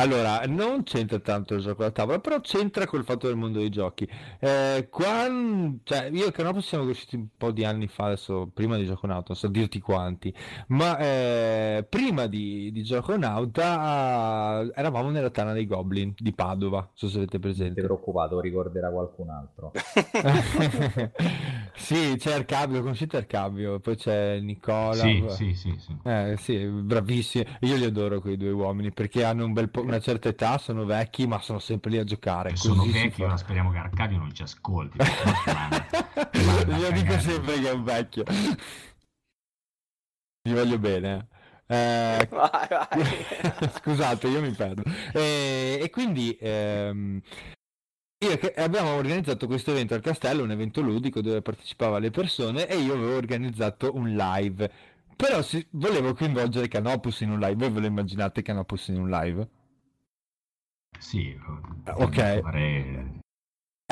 Allora, 0.00 0.40
non 0.46 0.82
c'entra 0.82 1.18
tanto 1.18 1.54
il 1.54 1.60
gioco 1.60 1.82
da 1.82 1.90
tavola, 1.90 2.20
però 2.20 2.40
c'entra 2.40 2.86
col 2.86 3.04
fatto 3.04 3.26
del 3.26 3.36
mondo 3.36 3.58
dei 3.58 3.68
giochi. 3.68 4.08
Eh, 4.38 4.88
quan- 4.90 5.80
cioè, 5.84 6.08
io 6.10 6.26
e 6.26 6.32
Canopus 6.32 6.66
siamo 6.66 6.84
cresciuti 6.84 7.16
un 7.16 7.26
po' 7.36 7.50
di 7.50 7.66
anni 7.66 7.86
fa, 7.86 8.06
adesso, 8.06 8.48
prima 8.52 8.76
di 8.78 8.86
Gioconauta, 8.86 9.26
non 9.28 9.36
so 9.36 9.48
dirti 9.48 9.78
quanti, 9.80 10.34
ma 10.68 10.96
eh, 10.98 11.84
prima 11.86 12.26
di, 12.26 12.72
di 12.72 12.82
Gioconauta 12.82 14.62
eh, 14.62 14.72
eravamo 14.74 15.10
nella 15.10 15.28
Tana 15.28 15.52
dei 15.52 15.66
Goblin 15.66 16.14
di 16.16 16.32
Padova, 16.32 16.78
non 16.78 16.90
so 16.94 17.08
se 17.08 17.18
avete 17.18 17.36
Non 17.38 17.50
ti 17.52 17.56
presente. 17.58 17.82
preoccupare, 17.82 18.40
ricorderà 18.40 18.88
qualcun 18.90 19.28
altro. 19.28 19.72
Sì, 21.80 22.16
c'è 22.18 22.32
Arcabio, 22.34 22.82
conoscete 22.82 23.16
Arcabio, 23.16 23.80
poi 23.80 23.96
c'è 23.96 24.38
Nicola. 24.40 24.94
Sì, 24.94 25.24
sì, 25.28 25.54
sì, 25.54 25.74
sì. 25.78 25.96
Eh, 26.04 26.34
sì, 26.38 26.66
bravissimi. 26.66 27.46
Io 27.60 27.76
li 27.76 27.84
adoro 27.84 28.20
quei 28.20 28.36
due 28.36 28.50
uomini 28.50 28.92
perché 28.92 29.24
hanno 29.24 29.46
un 29.46 29.52
bel 29.54 29.70
po'. 29.70 29.82
Una 29.90 30.00
certa 30.00 30.28
età, 30.28 30.58
sono 30.58 30.84
vecchi, 30.84 31.26
ma 31.26 31.40
sono 31.40 31.58
sempre 31.58 31.90
lì 31.90 31.98
a 31.98 32.04
giocare. 32.04 32.56
Sono 32.56 32.84
vecchi, 32.84 33.22
ma 33.24 33.36
speriamo 33.36 33.70
che 33.70 33.78
Arcadio 33.78 34.18
non 34.18 34.32
ci 34.32 34.42
ascolti. 34.42 34.98
Io 36.78 36.92
dico 36.92 37.18
sempre 37.18 37.60
che 37.60 37.68
è 37.68 37.72
un 37.72 37.84
vecchio. 37.84 38.24
Ti 40.42 40.52
voglio 40.52 40.78
bene. 40.78 41.28
Eh, 41.66 42.26
Vai, 42.30 42.68
vai. 42.68 43.70
Scusate, 43.78 44.26
io 44.26 44.40
mi 44.40 44.50
perdo. 44.50 44.82
E, 45.12 45.78
e 45.80 45.90
quindi 45.90 46.36
ehm, 46.40 47.20
abbiamo 48.56 48.94
organizzato 48.94 49.46
questo 49.46 49.70
evento 49.70 49.94
al 49.94 50.00
castello, 50.00 50.42
un 50.42 50.50
evento 50.50 50.80
ludico 50.80 51.20
dove 51.20 51.42
partecipavano 51.42 52.00
le 52.00 52.10
persone 52.10 52.66
e 52.66 52.76
io 52.78 52.94
avevo 52.94 53.16
organizzato 53.16 53.94
un 53.94 54.14
live. 54.14 54.70
Però 55.14 55.42
si- 55.42 55.64
volevo 55.70 56.14
coinvolgere 56.14 56.66
Canopus 56.66 57.20
in 57.20 57.30
un 57.30 57.38
live. 57.38 57.54
Voi 57.54 57.70
ve 57.70 57.80
lo 57.80 57.86
immaginate 57.86 58.42
Canopus 58.42 58.88
in 58.88 58.98
un 58.98 59.08
live? 59.08 59.48
Sì, 61.00 61.34
Ok. 61.94 62.40
fare- 62.42 63.18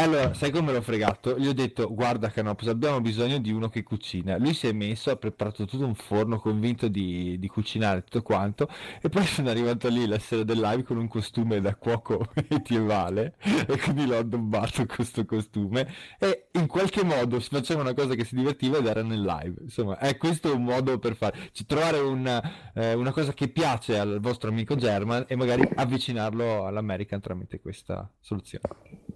Allora, 0.01 0.33
sai 0.33 0.53
come 0.53 0.73
l'ho 0.73 0.81
fregato? 0.81 1.37
Gli 1.37 1.49
ho 1.49 1.53
detto, 1.53 1.93
guarda 1.93 2.31
Canopus, 2.31 2.69
abbiamo 2.69 3.01
bisogno 3.01 3.39
di 3.41 3.51
uno 3.51 3.69
che 3.69 3.83
cucina. 3.83 4.39
Lui 4.39 4.55
si 4.55 4.69
è 4.69 4.73
messo, 4.73 5.11
ha 5.11 5.17
preparato 5.17 5.65
tutto 5.65 5.85
un 5.85 5.97
forno, 5.97 6.39
convinto 6.39 6.87
di, 6.87 7.37
di 7.37 7.49
cucinare 7.49 8.05
tutto 8.05 8.23
quanto, 8.23 8.69
e 9.03 9.09
poi 9.09 9.25
sono 9.27 9.51
arrivato 9.51 9.89
lì 9.89 10.07
la 10.07 10.21
sera 10.21 10.45
del 10.45 10.61
live 10.61 10.85
con 10.85 10.99
un 10.99 11.09
costume 11.09 11.61
da 11.61 11.75
cuoco 11.75 12.29
medievale, 12.49 13.35
e 13.41 13.77
quindi 13.77 14.07
l'ho 14.07 14.19
addobbato 14.19 14.87
questo 14.87 15.25
costume, 15.25 15.93
e 16.21 16.47
in 16.53 16.69
qualche 16.69 17.03
modo 17.03 17.41
si 17.41 17.49
faceva 17.51 17.81
una 17.81 17.93
cosa 17.95 18.15
che 18.15 18.23
si 18.23 18.37
divertiva 18.37 18.79
ed 18.79 18.87
era 18.87 19.03
nel 19.03 19.23
live. 19.23 19.63
Insomma, 19.63 19.99
è 19.99 20.17
questo 20.17 20.55
un 20.55 20.63
modo 20.63 20.97
per 21.01 21.17
fare, 21.17 21.51
cioè, 21.51 21.67
trovare 21.67 21.99
una, 21.99 22.73
eh, 22.73 22.95
una 22.95 23.11
cosa 23.11 23.33
che 23.33 23.49
piace 23.49 23.99
al 23.99 24.21
vostro 24.21 24.49
amico 24.49 24.77
German 24.77 25.25
e 25.27 25.35
magari 25.35 25.69
avvicinarlo 25.75 26.67
all'American 26.67 27.21
tramite 27.21 27.59
questa 27.59 28.09
soluzione. 28.21 29.08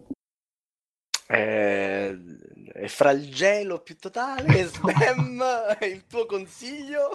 Eh, 1.35 2.89
fra 2.89 3.11
il 3.12 3.33
gelo 3.33 3.80
più 3.80 3.97
totale, 3.97 4.64
Sbam, 4.64 5.43
il 5.80 6.07
tuo 6.07 6.26
consiglio? 6.26 7.09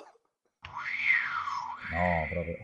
No, 1.92 2.28
proprio. 2.32 2.56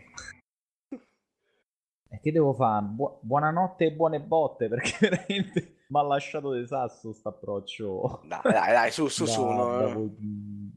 E 2.08 2.20
che 2.20 2.32
devo 2.32 2.52
fare? 2.54 2.84
Bu- 2.86 3.18
buonanotte 3.22 3.86
e 3.86 3.92
buone 3.92 4.20
botte, 4.20 4.68
perché 4.68 4.96
veramente 5.08 5.84
mi 5.88 5.98
ha 6.00 6.02
lasciato 6.02 6.52
di 6.52 6.66
sasso 6.66 7.12
sto 7.12 7.28
approccio 7.28 8.22
Dai, 8.26 8.40
dai, 8.42 8.72
dai, 8.72 8.90
su, 8.90 9.06
su, 9.06 9.24
da, 9.24 9.30
su. 9.30 9.46
no, 9.46 9.78
da- 9.78 10.10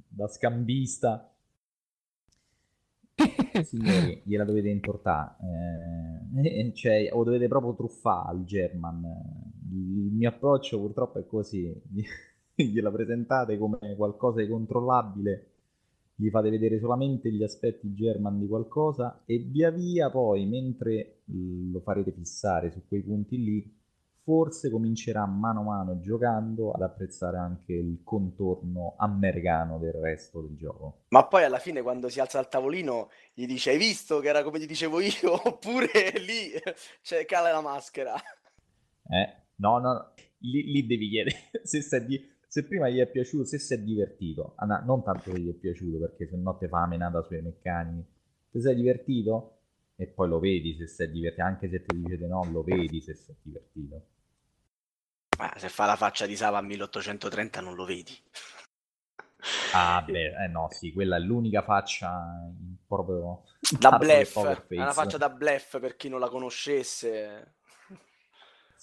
da 0.09 0.27
scambista. 0.27 1.31
Signori, 3.63 4.21
gliela 4.25 4.43
dovete 4.45 4.69
intortare. 4.69 5.37
Eh, 6.43 6.71
cioè, 6.75 7.09
o 7.11 7.23
dovete 7.23 7.47
proprio 7.47 7.73
truffare 7.73 8.29
al 8.29 8.43
German. 8.43 9.01
Il 9.69 10.13
mio 10.13 10.29
approccio 10.29 10.79
purtroppo 10.79 11.19
è 11.19 11.25
così. 11.25 11.73
Gliela 12.55 12.91
presentate 12.91 13.57
come 13.57 13.95
qualcosa 13.95 14.41
di 14.41 14.47
controllabile, 14.47 15.51
gli 16.15 16.29
fate 16.29 16.49
vedere 16.49 16.79
solamente 16.79 17.31
gli 17.31 17.43
aspetti 17.43 17.93
German 17.93 18.39
di 18.39 18.47
qualcosa 18.47 19.21
e 19.25 19.37
via 19.37 19.69
via 19.69 20.09
poi, 20.09 20.45
mentre 20.47 21.19
lo 21.25 21.79
farete 21.81 22.11
fissare 22.11 22.71
su 22.71 22.81
quei 22.87 23.03
punti 23.03 23.37
lì, 23.43 23.75
forse 24.23 24.69
comincerà 24.71 25.25
mano 25.25 25.59
a 25.59 25.63
mano 25.63 25.99
giocando 25.99 26.71
ad 26.71 26.81
apprezzare 26.81 27.37
anche 27.37 27.73
il 27.73 28.01
contorno 28.03 28.95
americano 28.97 29.77
del 29.77 29.93
resto 29.93 30.41
del 30.41 30.57
gioco. 30.57 31.03
Ma 31.09 31.25
poi 31.25 31.43
alla 31.43 31.59
fine 31.59 31.81
quando 31.81 32.09
si 32.09 32.19
alza 32.19 32.39
al 32.39 32.49
tavolino 32.49 33.09
gli 33.33 33.45
dice 33.45 33.69
hai 33.69 33.77
visto 33.77 34.19
che 34.19 34.27
era 34.27 34.43
come 34.43 34.59
ti 34.59 34.65
dicevo 34.65 34.99
io? 34.99 35.11
Oppure 35.47 36.11
lì 36.25 36.51
c'è 37.01 37.23
cala 37.25 37.51
la 37.51 37.61
maschera. 37.61 38.15
Eh? 39.09 39.46
No, 39.57 39.79
no. 39.79 40.13
Lì, 40.39 40.63
lì 40.71 40.85
devi 40.85 41.09
chiedere 41.09 41.35
se, 41.63 42.05
di- 42.05 42.23
se 42.47 42.63
prima 42.65 42.89
gli 42.89 42.99
è 42.99 43.07
piaciuto, 43.09 43.45
se 43.45 43.59
si 43.59 43.73
è 43.73 43.79
divertito. 43.79 44.53
Ah, 44.57 44.65
no, 44.65 44.81
non 44.85 45.03
tanto 45.03 45.31
che 45.31 45.39
gli 45.39 45.49
è 45.49 45.53
piaciuto, 45.53 45.99
perché 45.99 46.27
se 46.27 46.37
no 46.37 46.57
te 46.57 46.67
fa 46.67 46.85
menata 46.87 47.21
sulle 47.23 47.41
meccaniche. 47.41 48.07
Se 48.51 48.61
sei 48.61 48.75
divertito 48.75 49.53
e 49.95 50.07
poi 50.07 50.27
lo 50.29 50.39
vedi 50.39 50.75
se 50.75 50.87
si 50.87 51.03
è 51.03 51.09
divertito, 51.09 51.43
anche 51.45 51.69
se 51.69 51.83
ti 51.83 51.95
dice 52.01 52.17
di 52.17 52.27
no, 52.27 52.43
lo 52.51 52.63
vedi 52.63 53.01
se 53.01 53.13
si 53.15 53.31
è 53.31 53.35
divertito. 53.41 54.05
Ma 55.39 55.51
se 55.57 55.69
fa 55.69 55.85
la 55.85 55.95
faccia 55.95 56.25
di 56.27 56.35
Sava 56.35 56.57
a 56.57 56.61
1830 56.61 57.61
non 57.61 57.75
lo 57.75 57.85
vedi. 57.85 58.15
Ah, 59.71 60.01
beh, 60.09 60.43
eh 60.43 60.47
no, 60.47 60.67
sì, 60.71 60.91
quella 60.93 61.17
è 61.17 61.19
l'unica 61.19 61.61
faccia 61.61 62.09
proprio 62.87 63.43
Da 63.79 63.91
bluff, 63.93 64.43
è 64.73 64.81
una 64.81 64.93
faccia 64.93 65.17
da 65.17 65.29
bluff 65.29 65.79
per 65.79 65.95
chi 65.95 66.09
non 66.09 66.19
la 66.19 66.29
conoscesse. 66.29 67.56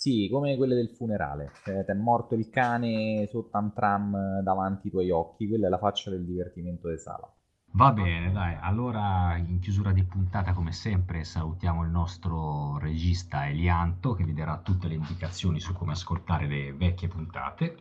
Sì, 0.05 0.29
come 0.31 0.55
quelle 0.59 0.75
del 0.75 0.91
funerale. 0.91 1.51
Cioè, 1.65 1.83
ti 1.83 1.91
è 1.91 1.95
morto 1.95 2.35
il 2.35 2.51
cane 2.51 3.27
sotto 3.31 3.57
un 3.57 3.73
tram 3.73 4.43
davanti 4.43 4.89
ai 4.89 4.91
tuoi 4.91 5.11
occhi. 5.11 5.49
Quella 5.49 5.69
è 5.69 5.71
la 5.71 5.79
faccia 5.79 6.11
del 6.11 6.27
divertimento 6.27 6.91
di 6.91 6.99
sala. 6.99 7.27
Va 7.73 7.91
bene, 7.91 8.31
dai. 8.31 8.55
Allora, 8.61 9.35
in 9.39 9.61
chiusura 9.61 9.93
di 9.93 10.05
puntata, 10.05 10.53
come 10.53 10.73
sempre, 10.73 11.25
salutiamo 11.25 11.85
il 11.85 11.89
nostro 11.89 12.77
regista 12.81 13.49
Elianto 13.49 14.13
che 14.13 14.25
vi 14.25 14.35
darà 14.35 14.59
tutte 14.59 14.89
le 14.89 14.97
indicazioni 14.97 15.59
su 15.59 15.73
come 15.73 15.93
ascoltare 15.93 16.47
le 16.49 16.75
vecchie 16.75 17.09
puntate. 17.09 17.77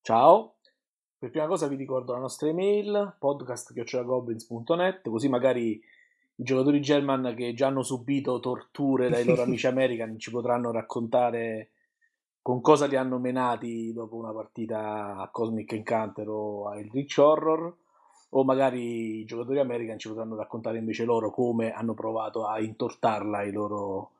Ciao, 0.00 0.54
per 1.18 1.28
prima 1.28 1.46
cosa 1.46 1.68
vi 1.68 1.76
ricordo 1.76 2.14
la 2.14 2.20
nostra 2.20 2.48
email 2.48 3.16
podcast.goblins.net 3.18 5.10
così 5.10 5.28
magari 5.28 5.78
i 6.36 6.44
giocatori 6.44 6.80
German 6.80 7.34
che 7.36 7.54
già 7.54 7.68
hanno 7.68 7.82
subito 7.82 8.40
torture 8.40 9.08
dai 9.08 9.24
loro 9.24 9.42
amici 9.42 9.66
americani 9.66 10.18
ci 10.18 10.30
potranno 10.30 10.70
raccontare 10.70 11.70
con 12.42 12.60
cosa 12.60 12.86
li 12.86 12.96
hanno 12.96 13.18
menati 13.18 13.92
dopo 13.92 14.16
una 14.16 14.32
partita 14.32 15.16
a 15.16 15.28
Cosmic 15.30 15.72
Encounter 15.72 16.28
o 16.28 16.68
a 16.68 16.78
Eldritch 16.78 17.18
Horror 17.18 17.76
o 18.34 18.44
magari 18.44 19.20
i 19.20 19.24
giocatori 19.24 19.60
americani 19.60 19.98
ci 19.98 20.08
potranno 20.08 20.36
raccontare 20.36 20.78
invece 20.78 21.04
loro 21.04 21.30
come 21.30 21.72
hanno 21.72 21.94
provato 21.94 22.46
a 22.46 22.60
intortarla 22.60 23.38
ai 23.38 23.52
loro 23.52 24.12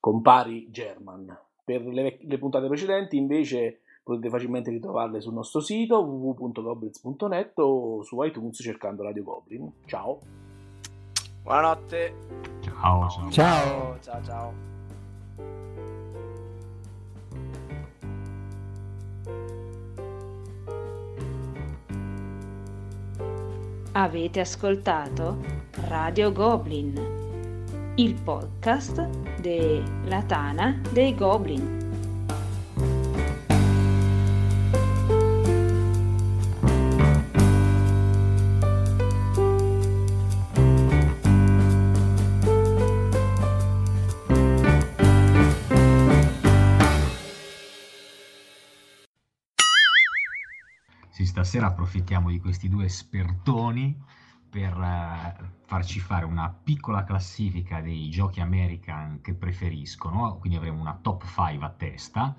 compari 0.00 0.70
German. 0.70 1.36
Per 1.64 1.84
le, 1.84 2.18
le 2.20 2.38
puntate 2.38 2.68
precedenti 2.68 3.16
invece 3.16 3.80
potete 4.02 4.30
facilmente 4.30 4.70
ritrovarle 4.70 5.20
sul 5.20 5.34
nostro 5.34 5.60
sito 5.60 5.98
www.goblins.net 5.98 7.58
o 7.58 8.02
su 8.02 8.22
iTunes 8.22 8.56
cercando 8.62 9.02
Radio 9.02 9.24
Goblin. 9.24 9.70
Ciao! 9.84 10.47
Buonanotte. 11.48 12.14
Ciao, 12.60 13.08
ciao. 13.08 13.30
Ciao. 13.30 13.98
Ciao, 14.02 14.22
ciao. 14.22 14.52
Avete 23.92 24.40
ascoltato 24.40 25.38
Radio 25.86 26.32
Goblin, 26.32 27.94
il 27.94 28.12
podcast 28.12 29.08
della 29.40 30.22
Tana 30.24 30.78
dei 30.92 31.14
Goblin. 31.14 31.87
Approfittiamo 51.88 52.28
di 52.28 52.38
questi 52.38 52.68
due 52.68 52.84
espertoni 52.84 53.98
per 54.50 54.72
eh, 54.78 55.34
farci 55.64 56.00
fare 56.00 56.26
una 56.26 56.50
piccola 56.50 57.02
classifica 57.02 57.80
dei 57.80 58.10
giochi 58.10 58.40
American 58.40 59.20
che 59.22 59.32
preferiscono, 59.32 60.36
quindi 60.36 60.58
avremo 60.58 60.80
una 60.80 60.98
top 61.00 61.24
5 61.24 61.66
a 61.66 61.70
testa. 61.70 62.36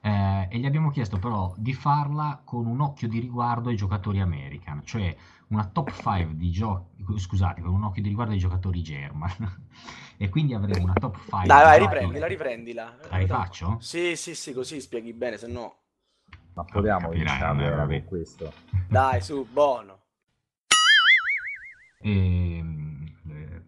eh, 0.00 0.48
e 0.50 0.58
gli 0.58 0.66
abbiamo 0.66 0.90
chiesto 0.90 1.18
però 1.18 1.54
di 1.56 1.74
farla 1.74 2.40
con 2.44 2.66
un 2.66 2.80
occhio 2.80 3.06
di 3.06 3.20
riguardo 3.20 3.68
ai 3.68 3.76
giocatori 3.76 4.20
American, 4.20 4.82
cioè 4.84 5.16
una 5.48 5.64
top 5.66 5.92
5 5.92 6.36
di 6.36 6.50
giochi, 6.50 7.04
scusate, 7.16 7.60
con 7.60 7.74
un 7.74 7.84
occhio 7.84 8.02
di 8.02 8.08
riguardo 8.08 8.32
ai 8.32 8.38
giocatori 8.38 8.82
German. 8.82 9.66
e 10.18 10.28
quindi 10.28 10.54
avremo 10.54 10.84
una 10.84 10.94
top 10.94 11.20
5 11.20 11.46
Dai, 11.46 11.62
vai, 11.62 11.78
riprendila, 11.78 12.26
riprendila. 12.26 12.98
La 13.10 13.16
rifaccio? 13.16 13.76
Sì, 13.80 14.16
sì, 14.16 14.34
sì, 14.34 14.52
così 14.52 14.80
spieghi 14.80 15.12
bene, 15.12 15.36
se 15.36 15.46
no... 15.46 15.86
Ma 16.58 16.64
proviamo 16.64 17.12
roba. 17.68 17.86
con 17.86 18.04
questo. 18.04 18.52
Dai, 18.90 19.20
su, 19.20 19.46
buono. 19.48 20.00
e 22.00 22.60
mm, 22.62 23.06
eh, 23.28 23.62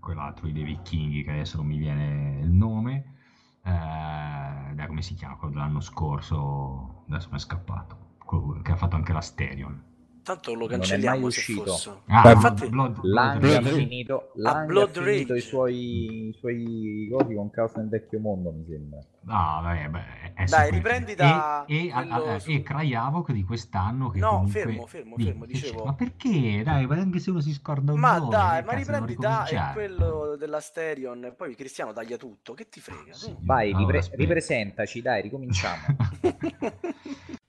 quell'altro 0.00 0.46
i 0.46 0.52
dei 0.52 0.64
vichinghi 0.64 1.22
che 1.22 1.30
adesso 1.30 1.56
non 1.56 1.66
mi 1.66 1.78
viene 1.78 2.40
il 2.40 2.50
nome 2.50 3.16
eh, 3.62 4.74
dai, 4.74 4.86
come 4.86 5.02
si 5.02 5.14
chiama 5.14 5.36
quello 5.36 5.54
dell'anno 5.54 5.80
scorso 5.80 7.04
adesso 7.08 7.28
mi 7.30 7.36
è 7.36 7.38
scappato 7.38 8.14
quello 8.24 8.62
che 8.62 8.72
ha 8.72 8.76
fatto 8.76 8.96
anche 8.96 9.12
la 9.12 9.20
Sterion 9.20 9.89
tanto 10.32 10.52
lo 10.54 10.58
Non 10.60 10.68
è 10.68 10.70
cancelliamo 10.78 11.16
mai 11.18 11.24
uscito. 11.26 12.02
Ah, 12.06 12.22
Beh, 12.22 12.32
infatti- 12.32 12.68
Blood, 12.68 13.00
Blood 13.00 13.34
ha 13.34 13.38
Blood 13.38 13.62
Rage. 13.64 13.72
finito, 13.74 14.30
Lang 14.36 14.66
Blood 14.66 14.96
ha 14.96 15.02
finito 15.02 15.32
Rage. 15.32 15.44
i 15.44 15.48
suoi, 15.48 16.28
i 16.28 16.36
suoi 16.38 17.08
cosi 17.10 17.34
con 17.34 17.50
Caos 17.50 17.72
nel 17.74 17.88
vecchio 17.88 18.18
mondo, 18.20 18.50
mi 18.52 18.64
sembra. 18.68 18.98
No, 19.22 19.60
vabbè, 19.62 19.88
beh, 19.88 20.32
è 20.34 20.44
Dai, 20.44 20.70
riprendi 20.70 21.14
da 21.14 21.64
E, 21.66 21.86
e, 21.86 21.90
quello 21.90 22.14
a- 22.14 22.34
a- 22.34 22.38
su- 22.38 22.50
e 22.50 22.62
Cry 22.62 22.94
Havoc 22.94 23.32
di 23.32 23.44
quest'anno 23.44 24.08
che 24.08 24.18
No, 24.18 24.28
comunque... 24.30 24.60
fermo, 24.62 24.86
fermo, 24.86 25.16
fermo, 25.18 25.44
dicevo. 25.44 25.78
c'è? 25.80 25.84
Ma 25.84 25.92
perché? 25.94 26.62
Dai, 26.64 26.86
ma 26.86 26.94
anche 26.96 27.18
se 27.18 27.30
uno 27.30 27.40
si 27.40 27.52
scorda 27.52 27.92
un 27.92 28.00
Ma 28.00 28.16
nome, 28.16 28.30
dai, 28.30 28.62
ma 28.64 28.72
riprendi 28.72 29.16
da 29.16 29.46
e 29.46 29.72
quello 29.74 30.36
della 30.38 30.60
Sterion 30.60 31.24
e 31.26 31.32
poi 31.32 31.54
Cristiano 31.54 31.92
taglia 31.92 32.16
tutto. 32.16 32.54
Che 32.54 32.68
ti 32.70 32.80
frega? 32.80 33.12
Sì. 33.12 33.34
Vai, 33.40 33.72
Allora, 33.72 33.98
ripre- 34.00 34.16
ripresentaci, 34.16 35.02
dai, 35.02 35.20
ricominciamo. 35.22 35.82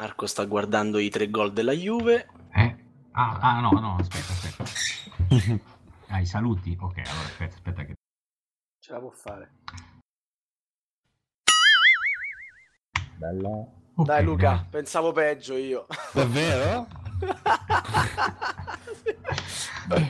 Marco 0.00 0.26
sta 0.28 0.44
guardando 0.44 0.98
i 1.00 1.08
tre 1.10 1.28
gol 1.28 1.52
della 1.52 1.72
Juve. 1.72 2.28
Eh? 2.54 2.76
Ah, 3.10 3.36
ah, 3.40 3.60
no, 3.60 3.70
no, 3.80 3.96
aspetta, 3.98 4.32
aspetta. 4.32 5.66
Ah, 6.10 6.20
i 6.20 6.24
saluti? 6.26 6.74
Ok, 6.80 6.96
allora 6.98 7.26
aspetta, 7.26 7.54
aspetta 7.56 7.84
che... 7.84 7.94
Ce 8.78 8.92
la 8.92 8.98
può 8.98 9.10
fare. 9.10 9.50
Bella. 13.16 13.48
Ok, 13.94 14.06
dai 14.06 14.24
Luca, 14.24 14.50
dai. 14.52 14.64
pensavo 14.70 15.12
peggio 15.12 15.56
io. 15.56 15.86
Davvero? 16.12 16.86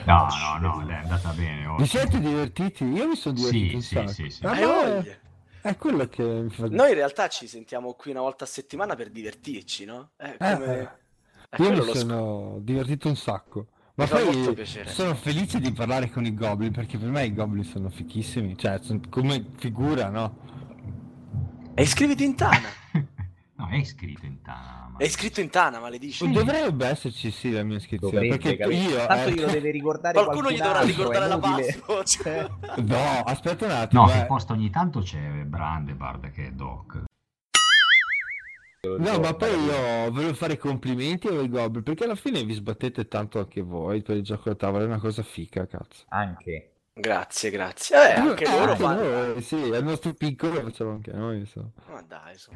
No, 0.04 0.26
no, 0.60 0.80
no, 0.80 0.88
è 0.88 0.94
andata 0.94 1.30
bene. 1.30 1.74
Vi 1.78 1.86
siete 1.86 2.18
divertiti? 2.18 2.84
Io 2.84 3.06
mi 3.08 3.14
sono 3.14 3.34
divertito 3.36 3.80
Sì, 3.80 4.06
sì, 4.08 4.08
sì, 4.08 4.30
sì. 4.30 4.44
Ah, 4.46 4.50
Hai 4.50 4.60
ma 4.60 4.74
voglia? 4.74 5.16
È 5.60 5.76
quello 5.76 6.06
che 6.08 6.22
mi 6.22 6.50
fa... 6.50 6.66
Noi 6.68 6.88
in 6.90 6.94
realtà 6.94 7.28
ci 7.28 7.46
sentiamo 7.46 7.94
qui 7.94 8.10
una 8.12 8.20
volta 8.20 8.44
a 8.44 8.46
settimana 8.46 8.94
per 8.94 9.10
divertirci, 9.10 9.84
no? 9.84 10.10
Eh, 10.16 10.36
Eh, 10.38 10.52
come... 10.54 10.78
eh. 10.78 10.88
eh, 11.50 11.62
Io 11.62 11.70
mi 11.70 11.76
lo 11.76 11.84
sc- 11.84 11.96
sono 11.96 12.58
divertito 12.60 13.08
un 13.08 13.16
sacco. 13.16 13.66
Ma 13.94 14.04
Mi 14.04 14.10
fa 14.10 14.22
molto 14.22 14.42
poi 14.44 14.54
piacere. 14.54 14.90
sono 14.90 15.14
felice 15.16 15.58
di 15.58 15.72
parlare 15.72 16.08
con 16.10 16.24
i 16.24 16.32
goblin 16.32 16.70
perché 16.70 16.96
per 16.98 17.08
me 17.08 17.24
i 17.26 17.34
goblin 17.34 17.64
sono 17.64 17.88
fichissimi. 17.90 18.56
Cioè, 18.56 18.78
sono 18.80 19.00
come 19.08 19.44
figura, 19.56 20.08
no? 20.08 20.38
E 21.74 21.82
iscriviti 21.82 22.24
in 22.24 22.34
Tana. 22.36 22.68
No, 23.58 23.66
è 23.70 23.74
iscritto 23.74 24.24
in 24.24 24.40
Tana. 24.40 24.87
È 24.98 25.04
iscritto 25.04 25.40
in 25.40 25.48
Tana, 25.48 25.78
maledici. 25.78 26.28
Dovrebbe 26.28 26.86
esserci 26.86 27.30
sì 27.30 27.52
la 27.52 27.62
mia 27.62 27.76
iscrizione. 27.76 28.14
Dovrebbe, 28.14 28.36
perché 28.36 28.56
capito? 28.56 28.90
io... 28.90 29.06
Tanto 29.06 29.28
eh, 29.28 29.32
glielo 29.32 29.46
deve 29.52 29.70
ricordare 29.70 30.14
Qualcuno 30.24 30.50
gli 30.50 30.58
dovrà 30.58 30.80
ricordare 30.80 31.28
la 31.28 31.38
password. 31.38 32.26
Eh. 32.26 32.82
No, 32.82 33.22
aspetta 33.24 33.64
un 33.66 33.70
attimo. 33.70 34.06
No, 34.06 34.10
eh. 34.10 34.14
che 34.14 34.26
posto 34.26 34.54
ogni 34.54 34.70
tanto 34.70 35.00
c'è 35.00 35.18
Brandebard 35.18 36.32
che 36.32 36.48
è 36.48 36.50
Doc. 36.50 37.04
No, 38.98 39.18
ma 39.20 39.34
poi 39.34 39.50
io 39.50 40.10
volevo 40.10 40.34
fare 40.34 40.56
complimenti 40.56 41.28
ai 41.28 41.48
goblin 41.48 41.84
perché 41.84 42.02
alla 42.02 42.14
fine 42.16 42.42
vi 42.42 42.54
sbattete 42.54 43.06
tanto 43.06 43.38
anche 43.38 43.60
voi 43.60 44.02
per 44.02 44.16
il 44.16 44.22
gioco 44.24 44.48
da 44.48 44.56
tavola, 44.56 44.82
è 44.82 44.86
una 44.86 44.98
cosa 44.98 45.22
fica, 45.22 45.64
cazzo. 45.66 46.06
Anche. 46.08 46.72
Grazie, 46.92 47.50
grazie. 47.50 47.96
Eh, 47.96 48.12
anche 48.14 48.44
Eh, 48.44 48.50
loro 48.50 48.72
anche 48.72 48.82
fanno. 48.82 49.02
noi, 49.02 49.42
sì, 49.42 49.70
è 49.70 49.76
il 49.76 49.84
nostro 49.84 50.12
piccolo 50.14 50.54
lo 50.54 50.62
facciamo 50.62 50.90
anche 50.90 51.12
noi, 51.12 51.38
insomma. 51.38 51.70
Ma 51.86 52.02
dai, 52.02 52.36
su. 52.36 52.50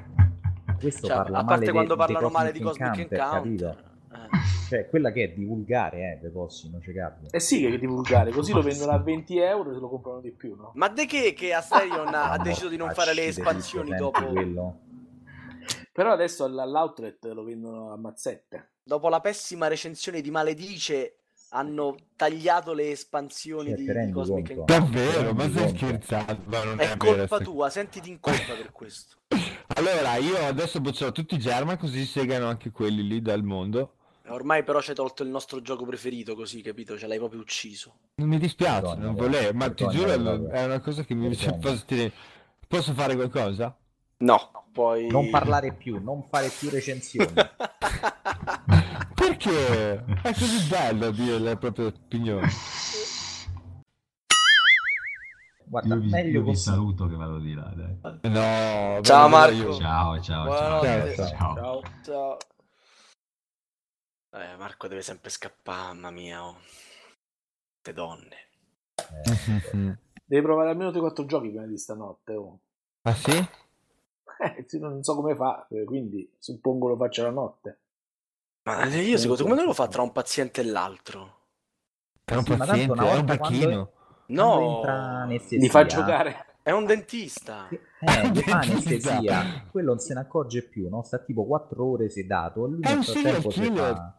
Questo 0.83 1.07
Cioè, 1.07 1.17
parla 1.17 1.39
a 1.39 1.43
male 1.43 1.47
parte 1.49 1.65
de- 1.65 1.73
quando 1.73 1.95
de 1.95 1.99
parlano 1.99 2.29
male 2.29 2.53
di 2.53 2.61
Cosmic 2.61 2.99
Encounter, 2.99 3.19
capito? 3.19 3.77
Eh. 4.13 4.29
Cioè, 4.69 4.89
quella 4.89 5.11
che 5.13 5.25
è 5.25 5.29
divulgare, 5.33 5.99
eh, 5.99 6.19
le 6.23 6.29
possino 6.31 6.81
ciecarli. 6.81 7.29
Eh 7.31 7.41
sì, 7.41 7.61
che 7.61 7.75
è 7.75 7.79
divulgare, 7.79 8.31
così 8.31 8.53
lo 8.53 8.63
vendono 8.63 8.93
a 8.93 8.99
20 8.99 9.39
euro 9.39 9.71
e 9.71 9.75
se 9.75 9.81
lo 9.81 9.89
comprano 9.89 10.21
di 10.21 10.31
più, 10.33 10.55
no? 10.55 10.73
Ma 10.75 10.89
de 10.89 11.07
che 11.07 11.33
che 11.35 11.53
Asterion 11.55 12.13
ha, 12.15 12.31
ha 12.33 12.39
deciso 12.39 12.69
di 12.69 12.77
non 12.77 12.91
fare 12.93 13.15
le 13.15 13.25
espansioni 13.27 13.95
dopo, 13.97 14.25
Quello. 14.27 14.79
Però 15.93 16.11
adesso 16.13 16.45
all- 16.45 16.59
all'outlet 16.59 17.25
lo 17.33 17.45
vendono 17.45 17.93
a 17.93 17.97
mazzette. 17.97 18.71
dopo 18.83 19.09
la 19.09 19.21
pessima 19.21 19.69
recensione 19.69 20.21
di 20.21 20.31
Maledice? 20.31 21.17
Hanno 21.55 21.95
tagliato 22.17 22.73
le 22.73 22.93
espansioni 22.93 23.69
Cioè, 23.69 23.77
di, 23.77 24.07
di 24.07 24.11
Cosmic? 24.11 24.51
Encounter. 24.51 24.79
Davvero, 24.81 25.33
ma 25.35 25.43
stai 25.51 25.63
conto? 25.65 25.77
scherzando? 25.77 26.39
Ma 26.47 26.65
non 26.65 26.81
è, 26.81 26.93
È 26.93 26.97
colpa 26.97 27.39
tua, 27.41 27.69
sentiti 27.69 28.09
in 28.09 28.21
colpa 28.21 28.55
per 28.55 28.73
questo. 28.73 29.17
Allora, 29.69 30.17
io 30.17 30.37
adesso 30.47 30.81
boccerò 30.81 31.13
tutti 31.13 31.35
i 31.35 31.39
German 31.39 31.79
così 31.79 32.05
segano 32.05 32.47
anche 32.47 32.71
quelli 32.71 33.07
lì 33.07 33.23
dal 33.23 33.43
mondo. 33.43 33.95
Ormai 34.29 34.63
però 34.63 34.81
ci 34.81 34.91
hai 34.91 34.97
tolto 34.97 35.23
il 35.23 35.29
nostro 35.29 35.61
gioco 35.63 35.85
preferito, 35.85 36.35
così, 36.35 36.63
capito? 36.63 36.97
Ce 36.97 37.07
l'hai 37.07 37.19
proprio 37.19 37.41
ucciso. 37.41 37.95
Non 38.17 38.29
mi 38.29 38.39
dispiace, 38.39 38.81
Vergogna, 38.81 39.05
non 39.05 39.15
volevo, 39.15 39.53
ma 39.53 39.71
ti 39.71 39.85
vergogna, 39.85 39.99
giuro 39.99 40.23
vergogna. 40.23 40.53
è 40.53 40.65
una 40.65 40.81
cosa 40.81 41.03
che 41.05 41.15
mi 41.15 41.29
Vergogna. 41.29 41.59
posso, 41.59 41.85
dire- 41.87 42.13
posso 42.69 42.93
fare 42.93 43.15
qualcosa? 43.15 43.77
No, 44.19 44.67
poi... 44.73 45.09
Non 45.09 45.31
parlare 45.31 45.73
più, 45.73 46.01
non 46.03 46.23
fare 46.29 46.49
più 46.57 46.71
recensioni. 46.71 47.33
Perché? 49.15 50.05
È 50.23 50.33
così 50.33 50.67
bello 50.69 51.11
dire 51.11 51.39
le 51.39 51.57
proprie 51.57 51.87
opinioni. 51.87 52.49
Guarda, 55.73 55.95
Io 55.95 56.01
vi, 56.03 56.09
meglio 56.11 56.41
io 56.41 56.45
vi 56.45 56.55
saluto 56.55 57.07
che 57.07 57.15
vado 57.15 57.39
di 57.39 57.55
là. 57.55 57.63
Dai. 57.75 57.99
No, 58.31 59.01
Ciao, 59.01 59.27
Marco. 59.29 59.55
io- 59.55 59.73
Ciao, 59.73 60.21
ciao, 60.21 60.23
ciao. 60.23 60.45
Buonanotte. 60.45 61.15
ciao. 61.15 61.27
Ciao. 61.29 61.55
Ciao. 61.55 61.83
Ciao. 62.03 62.37
Eh, 64.35 64.57
Marco 64.59 64.89
deve 64.89 65.01
sempre 65.01 65.31
scappare, 65.31 65.95
mamma 65.95 66.11
mia. 66.11 66.45
Oh. 66.45 66.59
Te 67.81 67.95
donne. 67.95 68.37
Eh, 69.25 69.99
Devi 70.27 70.43
provare 70.43 70.69
almeno 70.69 70.91
3-4 70.91 71.25
giochi 71.25 71.49
prima 71.49 71.65
di 71.65 71.79
stanotte. 71.79 72.35
Oh. 72.35 72.59
Ah 73.03 73.15
sì? 73.15 73.31
Eh, 74.43 74.67
non 74.81 75.05
so 75.05 75.15
come 75.15 75.37
fa, 75.37 75.69
eh, 75.71 75.85
quindi 75.85 76.29
suppongo 76.37 76.89
lo 76.89 76.97
faccia 76.97 77.23
la 77.23 77.31
notte. 77.31 77.81
Ma 78.65 78.85
io 78.87 79.17
secondo 79.17 79.55
me 79.55 79.63
lo 79.65 79.73
fa 79.73 79.87
tra 79.87 80.03
un 80.03 80.11
paziente 80.11 80.63
e 80.63 80.65
l'altro. 80.65 81.41
È 82.25 82.35
un 82.35 82.45
Sì, 82.45 82.57
paziente, 82.57 83.07
è 83.07 83.15
un 83.15 83.25
becchino. 83.25 83.39
quando 83.39 83.93
No, 84.27 84.77
entra 84.79 85.25
Li 85.27 85.69
fa 85.69 85.85
giocare. 85.87 86.47
è 86.63 86.71
un 86.71 86.85
dentista. 86.87 87.69
Eh, 88.05 88.31
gli 88.31 88.41
fa 88.41 88.59
anestesia, 88.59 89.65
quello 89.71 89.91
non 89.91 90.01
se 90.01 90.13
ne 90.15 90.19
accorge 90.21 90.63
più, 90.63 90.89
no? 90.89 91.03
Sta 91.05 91.19
tipo 91.19 91.45
4 91.47 91.85
ore 91.89 92.11
sedato 92.11 92.67
lui 92.67 92.81
È 92.83 92.91
un 92.91 93.05
si 93.05 93.13
killer. 93.13 93.95
fa... 93.95 94.17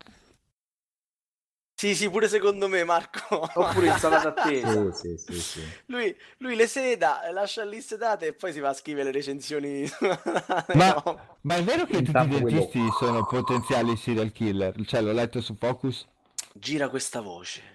Sì, 1.76 1.93
sì, 1.95 2.10
pure 2.10 2.30
secondo 2.30 2.70
me, 2.70 2.86
Marco. 2.86 3.41
Oppure 3.60 3.88
insalata 3.88 4.30
attesa. 4.30 4.89
Sì, 4.93 5.18
sì, 5.18 5.34
sì, 5.34 5.41
sì. 5.41 5.62
Lui, 5.88 6.16
lui 6.38 6.56
le 6.56 6.68
seda, 6.68 7.30
lascia 7.34 7.66
lì 7.66 7.82
sedate 7.82 8.28
e 8.28 8.34
poi 8.34 8.54
si 8.54 8.62
va 8.62 8.70
a 8.70 8.74
scrivere 8.74 9.08
le 9.08 9.12
recensioni. 9.12 9.84
Ma, 10.76 10.93
No. 11.04 11.38
ma 11.41 11.56
è 11.58 11.64
vero 11.64 11.84
che 11.86 11.91
tutti 11.97 12.04
i 12.04 12.06
Intanto 12.08 12.39
quello- 12.39 12.58
dentisti 12.60 12.89
sono 12.97 13.26
potenziali 13.26 13.97
serial 13.97 14.32
killer? 14.32 14.74
Cioè, 14.86 15.01
l'ho 15.01 15.12
letto 15.12 15.41
su 15.41 15.56
Focus? 15.60 16.08
Gira 16.54 16.88
questa 16.88 17.20
voce. 17.20 17.72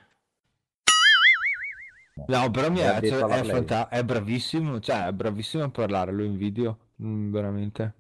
No, 2.27 2.51
però 2.51 2.71
mi 2.71 2.81
è, 2.81 3.01
cioè, 3.03 3.25
è, 3.25 3.45
fanta- 3.45 3.89
è 3.89 4.05
bravissimo, 4.05 4.81
cioè 4.81 5.07
è 5.07 5.13
bravissimo 5.13 5.65
a 5.65 5.69
parlare, 5.71 6.13
lo 6.13 6.25
invidio, 6.25 6.79
mm, 7.03 7.33
veramente. 7.33 7.95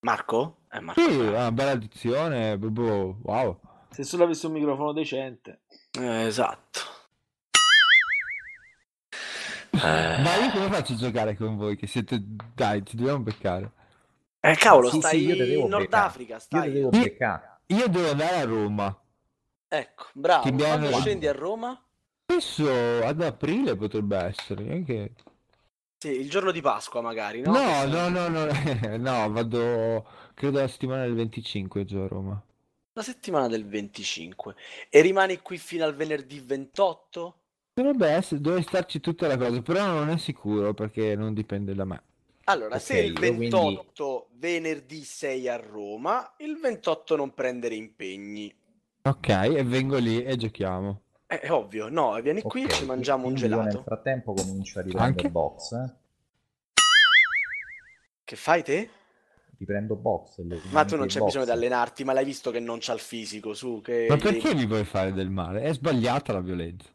Marco? 0.00 0.58
È 0.68 0.78
Marco. 0.80 1.00
Sì, 1.00 1.18
ha 1.18 1.28
una 1.30 1.52
bella 1.52 1.76
dizione, 1.76 2.58
proprio 2.58 3.18
wow. 3.22 3.58
Se 3.90 4.02
solo 4.02 4.24
avessi 4.24 4.46
un 4.46 4.52
microfono 4.52 4.92
decente. 4.92 5.60
Eh, 5.98 6.26
esatto. 6.26 6.80
Eh, 9.70 9.78
Ma 10.22 10.36
io 10.36 10.50
come 10.52 10.70
faccio 10.70 10.92
a 10.92 10.96
giocare 10.96 11.36
con 11.36 11.56
voi? 11.56 11.76
Che 11.76 11.86
siete... 11.86 12.22
Dai, 12.54 12.84
ci 12.84 12.96
dobbiamo 12.96 13.20
beccare. 13.20 13.70
eh, 14.40 14.54
cavolo, 14.56 14.86
Sì, 14.88 14.94
sì, 14.94 15.00
stai 15.00 15.24
io 15.24 15.36
devo 15.36 15.62
in 15.62 15.68
Nord 15.68 15.84
beccare. 15.84 16.06
Africa, 16.06 16.34
Io 16.34 16.40
stai. 16.40 16.62
ti 16.62 16.72
devo 16.72 16.90
Io- 16.92 17.02
beccare. 17.02 17.50
Io 17.66 17.88
devo 17.88 18.10
andare 18.10 18.36
a 18.36 18.44
Roma. 18.44 18.98
Ecco, 19.68 20.04
bravo. 20.12 20.50
Quando 20.52 20.92
scendi 21.00 21.26
a 21.26 21.32
Roma? 21.32 21.83
Penso 22.34 22.68
ad 23.04 23.22
aprile 23.22 23.76
potrebbe 23.76 24.16
essere, 24.16 24.72
anche... 24.72 25.12
Sì, 25.98 26.08
il 26.08 26.28
giorno 26.28 26.50
di 26.50 26.60
Pasqua 26.60 27.00
magari, 27.00 27.40
no? 27.40 27.52
No, 27.52 27.86
no, 27.86 28.08
no, 28.08 28.26
no, 28.28 28.46
no, 28.98 29.30
vado 29.30 30.04
credo 30.34 30.58
la 30.58 30.66
settimana 30.66 31.02
del 31.04 31.14
25 31.14 31.84
già 31.84 32.02
a 32.02 32.08
Roma. 32.08 32.44
La 32.94 33.02
settimana 33.02 33.46
del 33.46 33.64
25. 33.64 34.56
E 34.90 35.00
rimani 35.00 35.38
qui 35.42 35.58
fino 35.58 35.84
al 35.84 35.94
venerdì 35.94 36.40
28? 36.40 37.38
Dovrebbe 37.72 38.08
essere, 38.08 38.40
dove 38.40 38.62
starci 38.62 38.98
tutta 38.98 39.28
la 39.28 39.36
cosa, 39.36 39.62
però 39.62 39.86
non 39.86 40.08
è 40.08 40.18
sicuro 40.18 40.74
perché 40.74 41.14
non 41.14 41.34
dipende 41.34 41.72
da 41.72 41.84
me. 41.84 42.02
Allora, 42.46 42.74
Ok, 42.74 42.80
se 42.82 42.98
il 42.98 43.12
io 43.12 43.14
quindi- 43.14 43.48
28 43.48 44.28
venerdì 44.32 45.04
sei 45.04 45.48
a 45.48 45.56
Roma, 45.56 46.34
il 46.38 46.58
28 46.58 47.14
non 47.14 47.32
prendere 47.32 47.76
impegni. 47.76 48.52
Ok, 49.02 49.28
e 49.28 49.62
vengo 49.62 49.98
lì 49.98 50.20
e 50.24 50.36
giochiamo. 50.36 51.03
Eh, 51.34 51.40
È 51.40 51.50
ovvio, 51.50 51.88
no, 51.88 52.20
vieni 52.20 52.42
qui 52.42 52.64
Ok, 52.64 52.70
e 52.70 52.72
ci 52.74 52.84
mangiamo 52.84 53.26
un 53.26 53.34
gelato. 53.34 53.62
nel 53.62 53.82
frattempo 53.84 54.32
comincio 54.34 54.78
a 54.78 54.82
riprendere 54.82 55.10
Anche? 55.26 55.30
box. 55.30 55.72
eh. 55.72 55.92
Che 58.24 58.36
fai 58.36 58.62
te? 58.62 58.88
Riprendo 59.58 59.96
box. 59.96 60.38
Ma 60.70 60.84
tu 60.84 60.96
non 60.96 61.06
c'è 61.06 61.18
box. 61.18 61.26
bisogno 61.26 61.44
di 61.44 61.50
allenarti, 61.50 62.04
ma 62.04 62.12
l'hai 62.12 62.24
visto 62.24 62.50
che 62.50 62.60
non 62.60 62.78
c'ha 62.80 62.92
il 62.92 63.00
fisico, 63.00 63.54
su, 63.54 63.80
che... 63.82 64.06
Ma 64.08 64.16
gli 64.16 64.20
perché 64.20 64.54
mi 64.54 64.66
vuoi 64.66 64.84
fare 64.84 65.12
del 65.12 65.30
male? 65.30 65.62
È 65.62 65.72
sbagliata 65.72 66.32
la 66.32 66.40
violenza. 66.40 66.88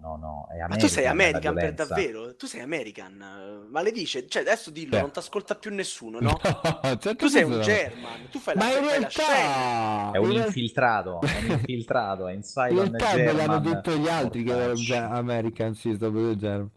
No, 0.00 0.16
no, 0.16 0.16
no, 0.16 0.48
è 0.50 0.66
Ma 0.66 0.76
tu 0.76 0.86
sei 0.86 1.06
American 1.06 1.52
American 1.52 1.54
per 1.54 1.74
davvero? 1.74 2.36
Tu 2.36 2.46
sei 2.46 2.60
American? 2.60 3.66
Ma 3.70 3.80
le 3.82 3.90
dice, 3.92 4.26
cioè 4.28 4.42
adesso 4.42 4.70
dillo, 4.70 4.90
Beh. 4.90 5.00
non 5.00 5.10
ti 5.12 5.18
ascolta 5.18 5.54
più 5.56 5.72
nessuno, 5.74 6.20
no? 6.20 6.38
certo 6.98 7.14
Tu 7.16 7.26
sei 7.28 7.42
un 7.42 7.60
German, 7.60 8.28
tu 8.30 8.38
fai 8.38 8.54
la, 8.56 8.64
Ma 8.64 8.76
in 8.76 8.84
fai 8.84 9.00
la 9.00 9.08
scena. 9.08 9.28
realtà... 9.28 10.10
È 10.12 10.18
un 10.18 10.32
infiltrato, 10.32 11.20
è 11.20 11.38
un 11.38 11.50
infiltrato, 11.50 12.26
è 12.28 12.32
inside 12.32 12.70
In 12.70 12.76
realtà 12.76 13.16
me 13.16 13.32
l'hanno 13.32 13.60
German. 13.60 13.62
detto 13.62 13.96
gli 13.96 14.08
altri 14.08 14.42
che 14.44 14.50
erano 14.50 14.66
Mortacci. 14.68 14.84
già 14.86 15.08
American 15.10 15.74
System 15.74 16.12
del 16.14 16.36
genere. 16.36 16.68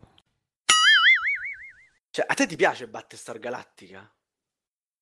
Cioè, 2.09 2.25
a 2.27 2.33
te 2.33 2.45
ti 2.45 2.55
piace 2.55 2.87
Battlestar 2.89 3.39
Galactica? 3.39 4.13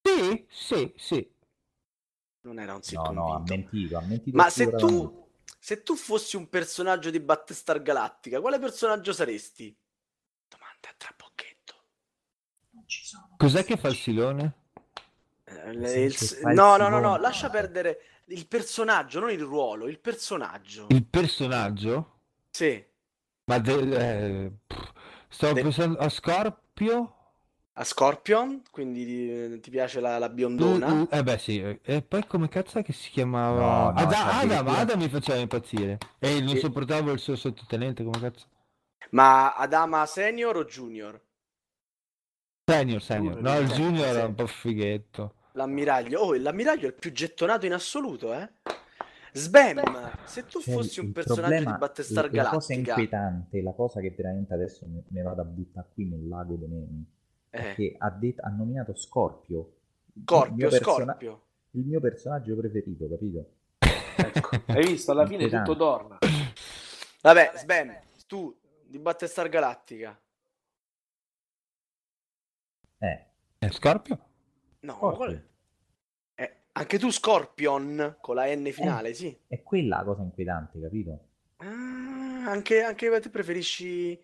Sì, 0.02 0.46
sì, 0.50 0.94
sì. 0.96 1.32
Non 2.42 2.60
era 2.60 2.76
un 2.76 2.82
sì 2.84 2.96
No, 2.96 3.12
no, 3.12 3.34
ha 3.34 3.38
convinto. 3.38 3.54
mentito, 3.54 3.98
ha 3.98 4.02
mentito 4.02 4.38
Ma 4.38 4.50
se 4.50 4.76
tu, 4.76 5.19
se 5.60 5.84
tu 5.84 5.96
fossi 5.96 6.36
un 6.38 6.48
personaggio 6.50 7.10
di 7.10 7.20
Battlestar 7.20 7.82
Galactica, 7.82 8.40
quale 8.40 8.60
personaggio 8.60 9.12
saresti? 9.12 9.78
Domanda 10.48 10.90
a 10.90 10.94
trabocchetto. 10.98 11.74
Non 12.72 12.84
ci 12.88 13.06
sono 13.06 13.36
Cos'è 13.38 13.64
che 13.66 13.78
fa 13.78 13.90
il 13.90 13.96
silone? 13.96 14.54
Eh, 15.44 16.06
il- 16.06 16.40
no, 16.54 16.78
no, 16.78 16.90
no, 16.90 17.00
no, 17.00 17.18
lascia 17.18 17.50
perdere 17.50 18.22
il 18.26 18.48
personaggio, 18.48 19.20
non 19.20 19.32
il 19.32 19.42
ruolo, 19.42 19.88
il 19.88 20.00
personaggio. 20.00 20.88
Il 20.90 21.06
personaggio? 21.06 22.22
Sì, 22.52 22.84
Ma 23.46 23.58
de- 23.58 24.44
eh, 24.46 24.52
pff, 24.68 24.92
stavo 25.28 25.54
De- 25.56 25.62
pensando 25.64 25.98
a 25.98 26.10
Scorpio? 26.10 27.19
A 27.74 27.84
Scorpion, 27.86 28.62
quindi 28.72 29.32
eh, 29.54 29.60
ti 29.62 29.70
piace 29.70 30.00
la, 30.02 30.18
la 30.18 30.30
biondona. 30.30 30.88
Mm, 30.94 31.00
mm, 31.00 31.04
eh 31.10 31.24
beh 31.24 31.38
sì, 31.38 31.62
eh, 31.62 31.80
e 31.84 32.02
poi 32.02 32.26
come 32.28 32.50
cazzo 32.50 32.82
che 32.82 32.92
si 32.94 33.10
chiamava? 33.10 33.60
No, 33.60 33.92
no, 33.92 33.98
Ada- 33.98 34.12
cioè, 34.16 34.22
Adam, 34.22 34.34
addirittura- 34.52 34.78
Adam 34.78 35.00
mi 35.00 35.10
faceva 35.10 35.40
impazzire. 35.40 35.98
E 36.20 36.40
non 36.42 36.50
Sì. 36.56 36.60
sopportavo 36.60 37.12
il 37.12 37.20
suo 37.20 37.36
sottotenente, 37.36 38.04
come 38.04 38.20
cazzo? 38.20 38.46
Ma 39.12 39.56
Adama 39.56 40.06
senior 40.06 40.58
o 40.58 40.66
junior? 40.66 41.20
Senior, 42.70 43.02
senior. 43.02 43.42
No, 43.42 43.58
il 43.58 43.68
junior 43.70 44.06
sì. 44.06 44.16
era 44.16 44.26
un 44.28 44.36
po' 44.36 44.46
fighetto. 44.48 45.34
L'ammiraglio. 45.54 46.20
Oh, 46.22 46.36
l'ammiraglio 46.36 46.84
è 46.86 46.88
il 46.88 46.94
più 46.94 47.12
gettonato 47.12 47.66
in 47.66 47.74
assoluto, 47.74 48.34
eh? 48.34 48.48
Sbam, 49.32 50.12
se 50.26 50.46
tu 50.46 50.60
Cioè, 50.60 50.74
fossi 50.74 51.00
un 51.00 51.12
personaggio 51.12 51.42
problema- 51.42 51.72
di 51.72 51.78
Battlestar 51.78 52.32
la, 52.34 52.44
la 52.44 52.50
cosa 52.50 52.74
Galactica, 52.74 52.90
inquietante, 52.92 53.62
la 53.62 53.72
cosa 53.74 54.00
che 54.02 54.14
veramente 54.16 54.54
adesso 54.54 54.86
mi, 54.88 55.04
mi 55.08 55.22
vado 55.22 55.42
a 55.42 55.46
buttare 55.46 55.88
qui 55.94 56.06
nel 56.06 56.28
lago 56.28 56.56
dei 56.56 56.68
memi, 56.68 57.06
è 57.06 57.19
eh, 57.50 57.74
che 57.76 57.96
ha, 57.98 58.10
det- 58.10 58.40
ha 58.42 58.50
nominato 58.50 58.96
Scorpio. 58.96 59.74
il 60.14 60.22
Scorpio, 60.26 60.56
mio 60.56 60.70
persona- 60.70 61.06
Scorpio. 61.14 61.42
il 61.72 61.86
mio 61.86 62.00
personaggio 62.00 62.56
preferito, 62.56 63.08
capito? 63.10 63.50
Ecco. 63.80 64.50
Hai 64.68 64.86
visto? 64.86 65.12
Alla 65.12 65.26
fine 65.26 65.48
tutto 65.50 65.76
torna. 65.78 66.18
Vabbè, 67.22 67.52
Sbam, 67.56 67.98
tu 68.28 68.56
di 68.86 69.00
Battlestar 69.00 69.48
Galactica. 69.50 70.20
Eh, 72.98 73.26
Eh, 73.60 73.72
Scorpio? 73.72 74.20
No, 74.82 74.94
Scorpio. 74.94 75.18
qual 75.18 75.34
è? 76.36 76.42
Eh, 76.42 76.56
anche 76.74 76.98
tu 77.00 77.10
Scorpion 77.12 78.18
con 78.22 78.36
la 78.36 78.46
N 78.54 78.70
finale, 78.72 79.14
sì. 79.14 79.38
è 79.48 79.62
quella 79.64 79.98
la 79.98 80.04
cosa 80.04 80.22
inquietante, 80.22 80.80
capito? 80.80 81.20
Ah, 81.58 82.50
anche, 82.50 82.82
anche 82.84 83.20
te 83.20 83.30
preferisci 83.30 84.22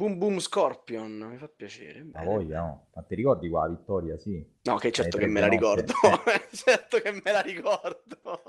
Boom 0.00 0.16
Boom 0.16 0.38
Scorpion, 0.38 1.12
mi 1.12 1.36
fa 1.36 1.46
piacere. 1.46 2.00
Bene. 2.00 2.24
voglia, 2.24 2.60
no? 2.60 2.86
Ma 2.94 3.02
ti 3.02 3.14
ricordi 3.14 3.50
qua 3.50 3.64
la 3.64 3.74
vittoria, 3.74 4.16
sì. 4.16 4.42
No, 4.62 4.76
che 4.78 4.90
certo 4.92 5.18
che 5.18 5.26
me 5.26 5.40
la 5.40 5.46
ricordo. 5.46 5.92
certo 6.52 7.02
che 7.02 7.12
me 7.12 7.30
la 7.30 7.40
ricordo. 7.40 8.18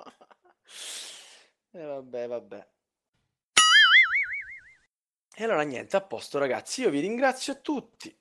E 1.74 1.86
vabbè, 1.86 2.28
vabbè. 2.28 2.68
E 5.36 5.43
allora 5.45 5.62
niente, 5.62 5.95
a 5.95 6.02
posto 6.02 6.38
ragazzi, 6.38 6.82
io 6.82 6.89
vi 6.89 6.99
ringrazio 6.99 7.54
a 7.54 7.56
tutti. 7.56 8.14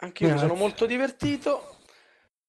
Anche 0.00 0.26
io 0.26 0.32
mi 0.32 0.38
sono 0.38 0.54
molto 0.54 0.84
divertito. 0.84 1.76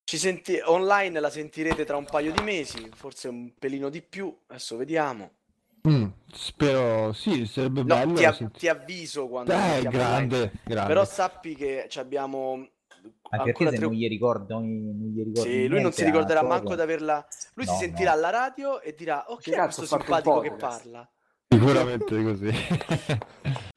Ci 0.03 0.17
senti 0.17 0.59
online 0.61 1.21
la 1.21 1.29
sentirete 1.29 1.85
tra 1.85 1.95
un 1.95 2.03
paio 2.03 2.33
di 2.33 2.41
mesi, 2.41 2.89
forse 2.93 3.29
un 3.29 3.53
pelino 3.57 3.87
di 3.87 4.01
più, 4.01 4.37
adesso 4.47 4.75
vediamo. 4.75 5.39
Mm, 5.87 6.05
spero, 6.31 7.11
sì, 7.13 7.45
sarebbe 7.47 7.81
No, 7.83 7.95
bello. 7.95 8.13
ti, 8.13 8.25
av- 8.25 8.35
senti- 8.35 8.59
ti 8.59 8.67
avviso 8.67 9.27
quando 9.27 9.51
Eh, 9.51 9.81
grande, 9.89 10.51
grande. 10.63 10.87
Però 10.87 11.03
sappi 11.05 11.55
che 11.55 11.87
ci 11.89 11.99
abbiamo 11.99 12.67
Anche 13.29 13.45
perché 13.45 13.69
se 13.69 13.75
tre 13.77 13.85
non 13.85 13.93
gli 13.95 14.07
ricordo, 14.07 14.53
non 14.59 14.63
gli 15.13 15.23
ricordo 15.23 15.41
Sì, 15.49 15.65
lui 15.67 15.81
non 15.81 15.91
si 15.91 16.03
ricorderà 16.03 16.41
a 16.41 16.43
manco 16.43 16.65
cosa. 16.65 16.75
di 16.75 16.81
averla. 16.81 17.25
Lui 17.55 17.65
si 17.65 17.71
No, 17.71 17.77
sentirà 17.79 18.11
no. 18.11 18.17
alla 18.17 18.29
radio 18.29 18.79
e 18.81 18.93
dirà: 18.93 19.25
Oh, 19.29 19.37
Che 19.37 19.55
questo 19.55 19.85
simpatico 19.85 20.39
che 20.41 20.49
podcast?" 20.49 20.83
parla? 20.83 21.11
Sicuramente 21.47 22.23
così. 22.23 22.51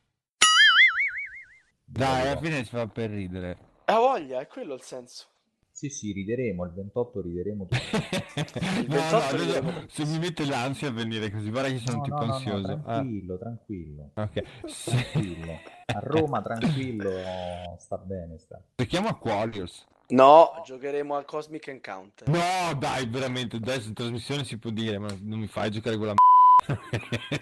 Dai, 1.86 2.26
alla 2.28 2.36
fine 2.40 2.64
si 2.64 2.70
fa 2.70 2.86
per 2.86 3.10
ridere. 3.10 3.56
Ha 3.86 3.98
voglia, 3.98 4.40
è 4.40 4.46
quello 4.46 4.74
il 4.74 4.82
senso. 4.82 5.26
Sì, 5.74 5.88
sì, 5.88 6.12
rideremo, 6.12 6.64
il 6.66 6.72
28 6.72 7.20
rideremo 7.20 7.66
tutti. 7.66 7.96
Il 8.78 8.86
No, 8.86 8.94
28 8.94 9.10
no, 9.10 9.42
rideremo 9.42 9.72
se 9.88 10.04
mi 10.04 10.18
mette 10.20 10.46
l'ansia 10.46 10.86
a 10.86 10.92
venire 10.92 11.32
così, 11.32 11.50
guarda 11.50 11.68
che 11.68 11.78
sono 11.84 11.96
No, 11.96 12.02
tipo 12.04 12.14
no, 12.14 12.20
no, 12.20 12.26
no, 12.28 12.34
ansioso. 12.34 12.70
Ah, 12.70 12.76
tranquillo, 12.84 13.38
tranquillo, 13.38 14.10
ok. 14.14 14.42
Se... 14.66 14.90
tranquillo. 14.92 15.52
A 15.86 15.98
Roma 15.98 16.42
tranquillo, 16.42 17.10
sta 17.78 17.96
bene, 17.98 18.38
sta. 18.38 18.62
Giochiamo 18.76 19.08
a 19.08 19.18
Warriors. 19.20 19.84
No, 20.06 20.62
giocheremo 20.64 21.16
al 21.16 21.24
Cosmic 21.24 21.66
Encounter. 21.66 22.28
No, 22.28 22.74
dai, 22.78 23.06
veramente, 23.06 23.56
adesso 23.56 23.88
in 23.88 23.94
trasmissione 23.94 24.44
si 24.44 24.58
può 24.58 24.70
dire, 24.70 24.98
ma 24.98 25.08
non 25.22 25.40
mi 25.40 25.48
fai 25.48 25.72
giocare 25.72 25.96
quella 25.96 26.12
m***a. 26.12 26.78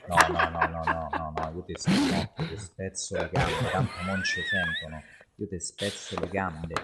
No, 0.09 0.17
no, 0.33 0.49
no, 0.49 0.69
no, 0.69 0.83
no, 0.85 1.09
no, 1.13 1.33
no, 1.37 1.53
io 1.55 1.65
ti 1.65 1.75
spezzo, 1.77 2.31
ti 2.35 2.57
spezzo 2.57 3.17
le 3.19 3.29
gambe, 3.31 3.71
tanto 3.71 3.93
non 4.07 4.25
ci 4.25 4.41
sentono. 4.41 5.03
Io 5.37 5.49
ti 5.49 5.61
spezzo 5.61 6.19
le 6.19 6.29
gambe. 6.29 6.75